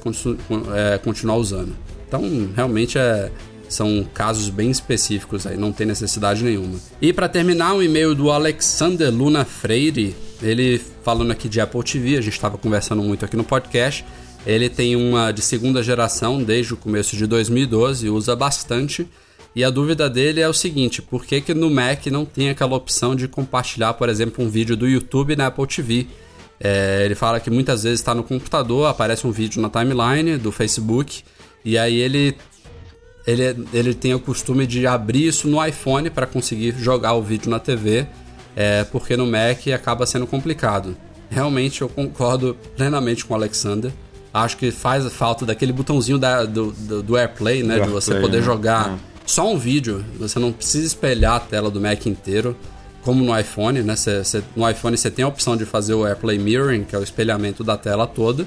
é, 0.74 0.99
continuar 0.99 1.36
usando. 1.36 1.76
Então, 2.07 2.22
realmente 2.57 2.99
é, 2.99 3.30
são 3.68 4.05
casos 4.12 4.49
bem 4.49 4.70
específicos 4.70 5.47
aí, 5.47 5.57
não 5.57 5.72
tem 5.72 5.86
necessidade 5.86 6.43
nenhuma. 6.43 6.78
E 7.01 7.12
para 7.12 7.28
terminar, 7.28 7.74
um 7.74 7.82
e-mail 7.82 8.14
do 8.14 8.30
Alexander 8.30 9.11
Luna 9.12 9.45
Freire, 9.45 10.16
ele 10.43 10.80
falando 11.05 11.30
aqui 11.30 11.49
de 11.49 11.61
Apple 11.61 11.82
TV, 11.82 12.16
a 12.16 12.20
gente 12.20 12.34
estava 12.34 12.59
conversando 12.59 13.03
muito 13.03 13.24
aqui 13.24 13.36
no 13.36 13.45
podcast. 13.45 14.05
Ele 14.47 14.68
tem 14.68 14.97
uma 14.97 15.32
de 15.32 15.43
segunda 15.43 15.82
geração 15.82 16.43
desde 16.43 16.74
o 16.74 16.76
começo 16.76 17.14
de 17.14 17.26
2012, 17.26 18.09
usa 18.09 18.34
bastante. 18.34 19.07
E 19.55 19.65
a 19.65 19.71
dúvida 19.71 20.09
dele 20.09 20.41
é 20.41 20.49
o 20.49 20.53
seguinte: 20.53 21.03
por 21.03 21.25
que, 21.25 21.41
que 21.41 21.55
no 21.55 21.71
Mac 21.71 22.07
não 22.07 22.25
tem 22.25 22.51
aquela 22.51 22.75
opção 22.77 23.15
de 23.15 23.27
compartilhar, 23.27 23.95
por 23.95 24.09
exemplo, 24.09 24.45
um 24.45 24.49
vídeo 24.49 24.77
do 24.77 24.89
YouTube 24.89 25.35
na 25.37 25.47
Apple 25.47 25.67
TV? 25.67 26.07
É, 26.63 27.03
ele 27.05 27.15
fala 27.15 27.41
que 27.41 27.51
muitas 27.51 27.83
vezes 27.85 28.01
está 28.01 28.15
no 28.15 28.23
computador, 28.23 28.87
aparece 28.87 29.27
um 29.27 29.31
vídeo 29.31 29.63
na 29.63 29.71
timeline 29.71 30.37
do 30.37 30.53
Facebook, 30.53 31.23
e 31.65 31.79
aí 31.79 31.97
ele, 31.97 32.37
ele, 33.27 33.67
ele 33.73 33.95
tem 33.95 34.15
o 34.15 34.21
costume 34.21 34.67
de 34.67 34.87
abrir 34.87 35.27
isso 35.27 35.49
no 35.49 35.65
iPhone 35.65 36.11
para 36.11 36.27
conseguir 36.27 36.75
jogar 36.79 37.15
o 37.15 37.23
vídeo 37.23 37.51
na 37.51 37.59
TV, 37.59 38.07
é, 38.55 38.85
porque 38.85 39.17
no 39.17 39.27
Mac 39.27 39.67
acaba 39.75 40.05
sendo 40.05 40.27
complicado. 40.27 40.95
Realmente 41.31 41.81
eu 41.81 41.89
concordo 41.89 42.57
plenamente 42.77 43.25
com 43.25 43.33
o 43.33 43.37
Alexander. 43.37 43.91
Acho 44.33 44.57
que 44.57 44.71
faz 44.71 45.11
falta 45.13 45.47
daquele 45.47 45.73
botãozinho 45.73 46.19
da, 46.19 46.45
do, 46.45 46.73
do, 46.73 47.03
do, 47.03 47.17
AirPlay, 47.17 47.63
né? 47.63 47.79
Do 47.79 47.85
de 47.85 47.91
você 47.91 48.21
poder 48.21 48.39
né? 48.39 48.45
jogar 48.45 48.99
é. 49.07 49.10
Só 49.31 49.51
um 49.51 49.57
vídeo. 49.57 50.05
Você 50.18 50.39
não 50.39 50.53
precisa 50.53 50.87
espelhar 50.87 51.37
a 51.37 51.41
tela 51.41 51.70
do 51.70 51.81
Mac 51.81 52.07
inteiro 52.07 52.57
como 53.03 53.24
no 53.24 53.39
iPhone, 53.39 53.83
né? 53.83 53.97
Cê, 53.97 54.22
cê, 54.24 54.43
no 54.55 54.68
iPhone 54.68 54.97
você 54.97 55.11
tem 55.11 55.24
a 55.24 55.28
opção 55.28 55.57
de 55.57 55.64
fazer 55.64 55.95
o 55.95 56.05
AirPlay 56.05 56.39
Mirroring, 56.39 56.85
que 56.85 56.95
é 56.95 56.99
o 56.99 57.03
espelhamento 57.03 57.64
da 57.64 57.76
tela 57.76 58.07
toda, 58.07 58.47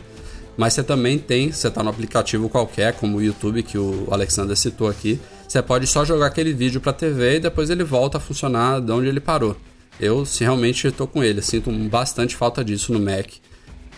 mas 0.55 0.73
você 0.73 0.84
também 0.84 1.17
tem, 1.17 1.51
você 1.51 1.67
está 1.67 1.81
no 1.81 1.89
aplicativo 1.89 2.47
qualquer, 2.49 2.93
como 2.93 3.17
o 3.17 3.21
YouTube, 3.21 3.63
que 3.63 3.77
o 3.77 4.07
Alexander 4.11 4.55
citou 4.55 4.88
aqui, 4.88 5.19
você 5.47 5.61
pode 5.61 5.88
só 5.88 6.05
jogar 6.05 6.27
aquele 6.27 6.53
vídeo 6.53 6.79
para 6.79 6.91
a 6.91 6.93
TV 6.93 7.38
e 7.38 7.39
depois 7.39 7.69
ele 7.69 7.84
volta 7.84 8.17
a 8.17 8.21
funcionar 8.21 8.79
de 8.79 8.91
onde 8.91 9.07
ele 9.07 9.19
parou. 9.19 9.57
Eu 9.99 10.25
se 10.25 10.43
realmente 10.43 10.88
estou 10.88 11.07
com 11.07 11.23
ele, 11.23 11.41
sinto 11.41 11.71
bastante 11.89 12.36
falta 12.36 12.63
disso 12.63 12.93
no 12.93 12.99
Mac. 12.99 13.27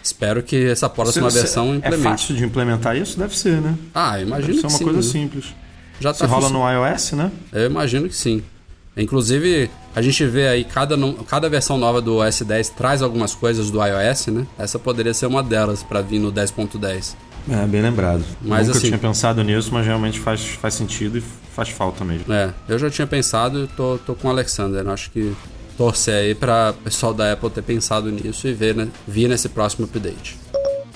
Espero 0.01 0.43
que 0.43 0.67
essa 0.67 0.87
próxima 0.87 1.29
você, 1.29 1.39
versão 1.39 1.73
é 1.73 1.77
implemente. 1.77 2.07
É 2.07 2.11
fácil 2.11 2.35
de 2.35 2.45
implementar 2.45 2.95
isso? 2.95 3.17
Deve 3.17 3.35
ser, 3.35 3.59
né? 3.59 3.75
Ah, 3.93 4.21
imagino 4.21 4.47
Deve 4.47 4.53
ser 4.53 4.67
que 4.67 4.73
uma 4.73 4.77
sim, 4.77 4.83
coisa 4.83 4.99
né? 4.99 5.05
simples. 5.05 5.64
Já 5.99 6.13
tá 6.13 6.25
rola 6.25 6.49
no 6.49 6.59
iOS, 6.69 7.13
né? 7.13 7.31
Eu 7.53 7.65
imagino 7.65 8.07
que 8.07 8.15
sim. 8.15 8.43
Inclusive, 8.97 9.69
a 9.93 10.01
gente 10.01 10.25
vê 10.25 10.47
aí 10.47 10.63
cada, 10.63 10.95
cada 11.27 11.49
versão 11.49 11.77
nova 11.77 12.01
do 12.01 12.17
OS 12.17 12.41
10 12.41 12.69
traz 12.69 13.01
algumas 13.01 13.35
coisas 13.35 13.69
do 13.69 13.79
iOS, 13.83 14.27
né? 14.27 14.47
Essa 14.57 14.79
poderia 14.79 15.13
ser 15.13 15.25
uma 15.25 15.43
delas 15.43 15.83
para 15.83 16.01
vir 16.01 16.19
no 16.19 16.31
10.10. 16.31 17.15
É, 17.49 17.65
bem 17.67 17.81
lembrado. 17.81 18.23
Mas, 18.41 18.67
Nunca 18.67 18.79
assim, 18.79 18.87
tinha 18.87 18.97
pensado 18.97 19.43
nisso, 19.43 19.69
mas 19.71 19.85
realmente 19.85 20.19
faz, 20.19 20.41
faz 20.45 20.73
sentido 20.73 21.17
e 21.17 21.23
faz 21.53 21.69
falta 21.69 22.03
mesmo. 22.03 22.31
É, 22.33 22.53
eu 22.67 22.79
já 22.79 22.89
tinha 22.89 23.05
pensado 23.05 23.65
e 23.65 23.67
tô, 23.67 23.99
tô 24.05 24.15
com 24.15 24.29
o 24.29 24.31
Alexander. 24.31 24.87
Acho 24.87 25.11
que 25.11 25.35
torcer 25.77 26.15
aí 26.15 26.35
para 26.35 26.71
o 26.71 26.83
pessoal 26.83 27.13
da 27.13 27.33
Apple 27.33 27.49
ter 27.49 27.61
pensado 27.61 28.09
nisso 28.11 28.47
e 28.47 28.53
ver, 28.53 28.75
né, 28.75 28.87
vir 29.07 29.27
nesse 29.27 29.49
próximo 29.49 29.85
update. 29.85 30.37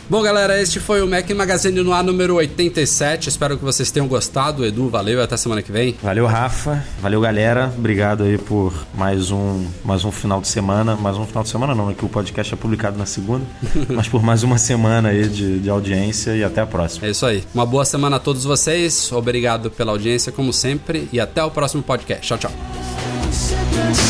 Bom, 0.09 0.23
galera, 0.23 0.59
este 0.59 0.79
foi 0.79 1.03
o 1.03 1.07
Mac 1.07 1.29
Magazine 1.29 1.83
no 1.83 1.93
ar 1.93 2.03
número 2.03 2.33
87. 2.33 3.29
Espero 3.29 3.55
que 3.55 3.63
vocês 3.63 3.91
tenham 3.91 4.07
gostado. 4.07 4.65
Edu, 4.65 4.89
valeu 4.89 5.21
até 5.21 5.37
semana 5.37 5.61
que 5.61 5.71
vem. 5.71 5.95
Valeu, 6.01 6.25
Rafa. 6.25 6.83
Valeu, 6.99 7.21
galera. 7.21 7.71
Obrigado 7.77 8.23
aí 8.23 8.35
por 8.35 8.73
mais 8.95 9.29
um, 9.29 9.67
mais 9.85 10.03
um 10.03 10.11
final 10.11 10.41
de 10.41 10.47
semana. 10.47 10.95
Mais 10.95 11.15
um 11.15 11.27
final 11.27 11.43
de 11.43 11.49
semana 11.49 11.75
não, 11.75 11.91
é 11.91 11.93
que 11.93 12.03
o 12.03 12.09
podcast 12.09 12.51
é 12.51 12.57
publicado 12.57 12.97
na 12.97 13.05
segunda. 13.05 13.45
mas 13.87 14.07
por 14.07 14.23
mais 14.23 14.41
uma 14.41 14.57
semana 14.57 15.09
aí 15.09 15.27
de, 15.27 15.59
de 15.59 15.69
audiência 15.69 16.35
e 16.35 16.43
até 16.43 16.61
a 16.61 16.65
próxima. 16.65 17.05
É 17.05 17.11
isso 17.11 17.27
aí. 17.27 17.43
Uma 17.53 17.67
boa 17.67 17.85
semana 17.85 18.15
a 18.15 18.19
todos 18.19 18.43
vocês. 18.43 19.11
Obrigado 19.11 19.69
pela 19.69 19.91
audiência, 19.91 20.31
como 20.31 20.51
sempre. 20.51 21.07
E 21.13 21.19
até 21.19 21.43
o 21.43 21.51
próximo 21.51 21.83
podcast. 21.83 22.25
Tchau, 22.25 22.37
tchau. 22.39 24.08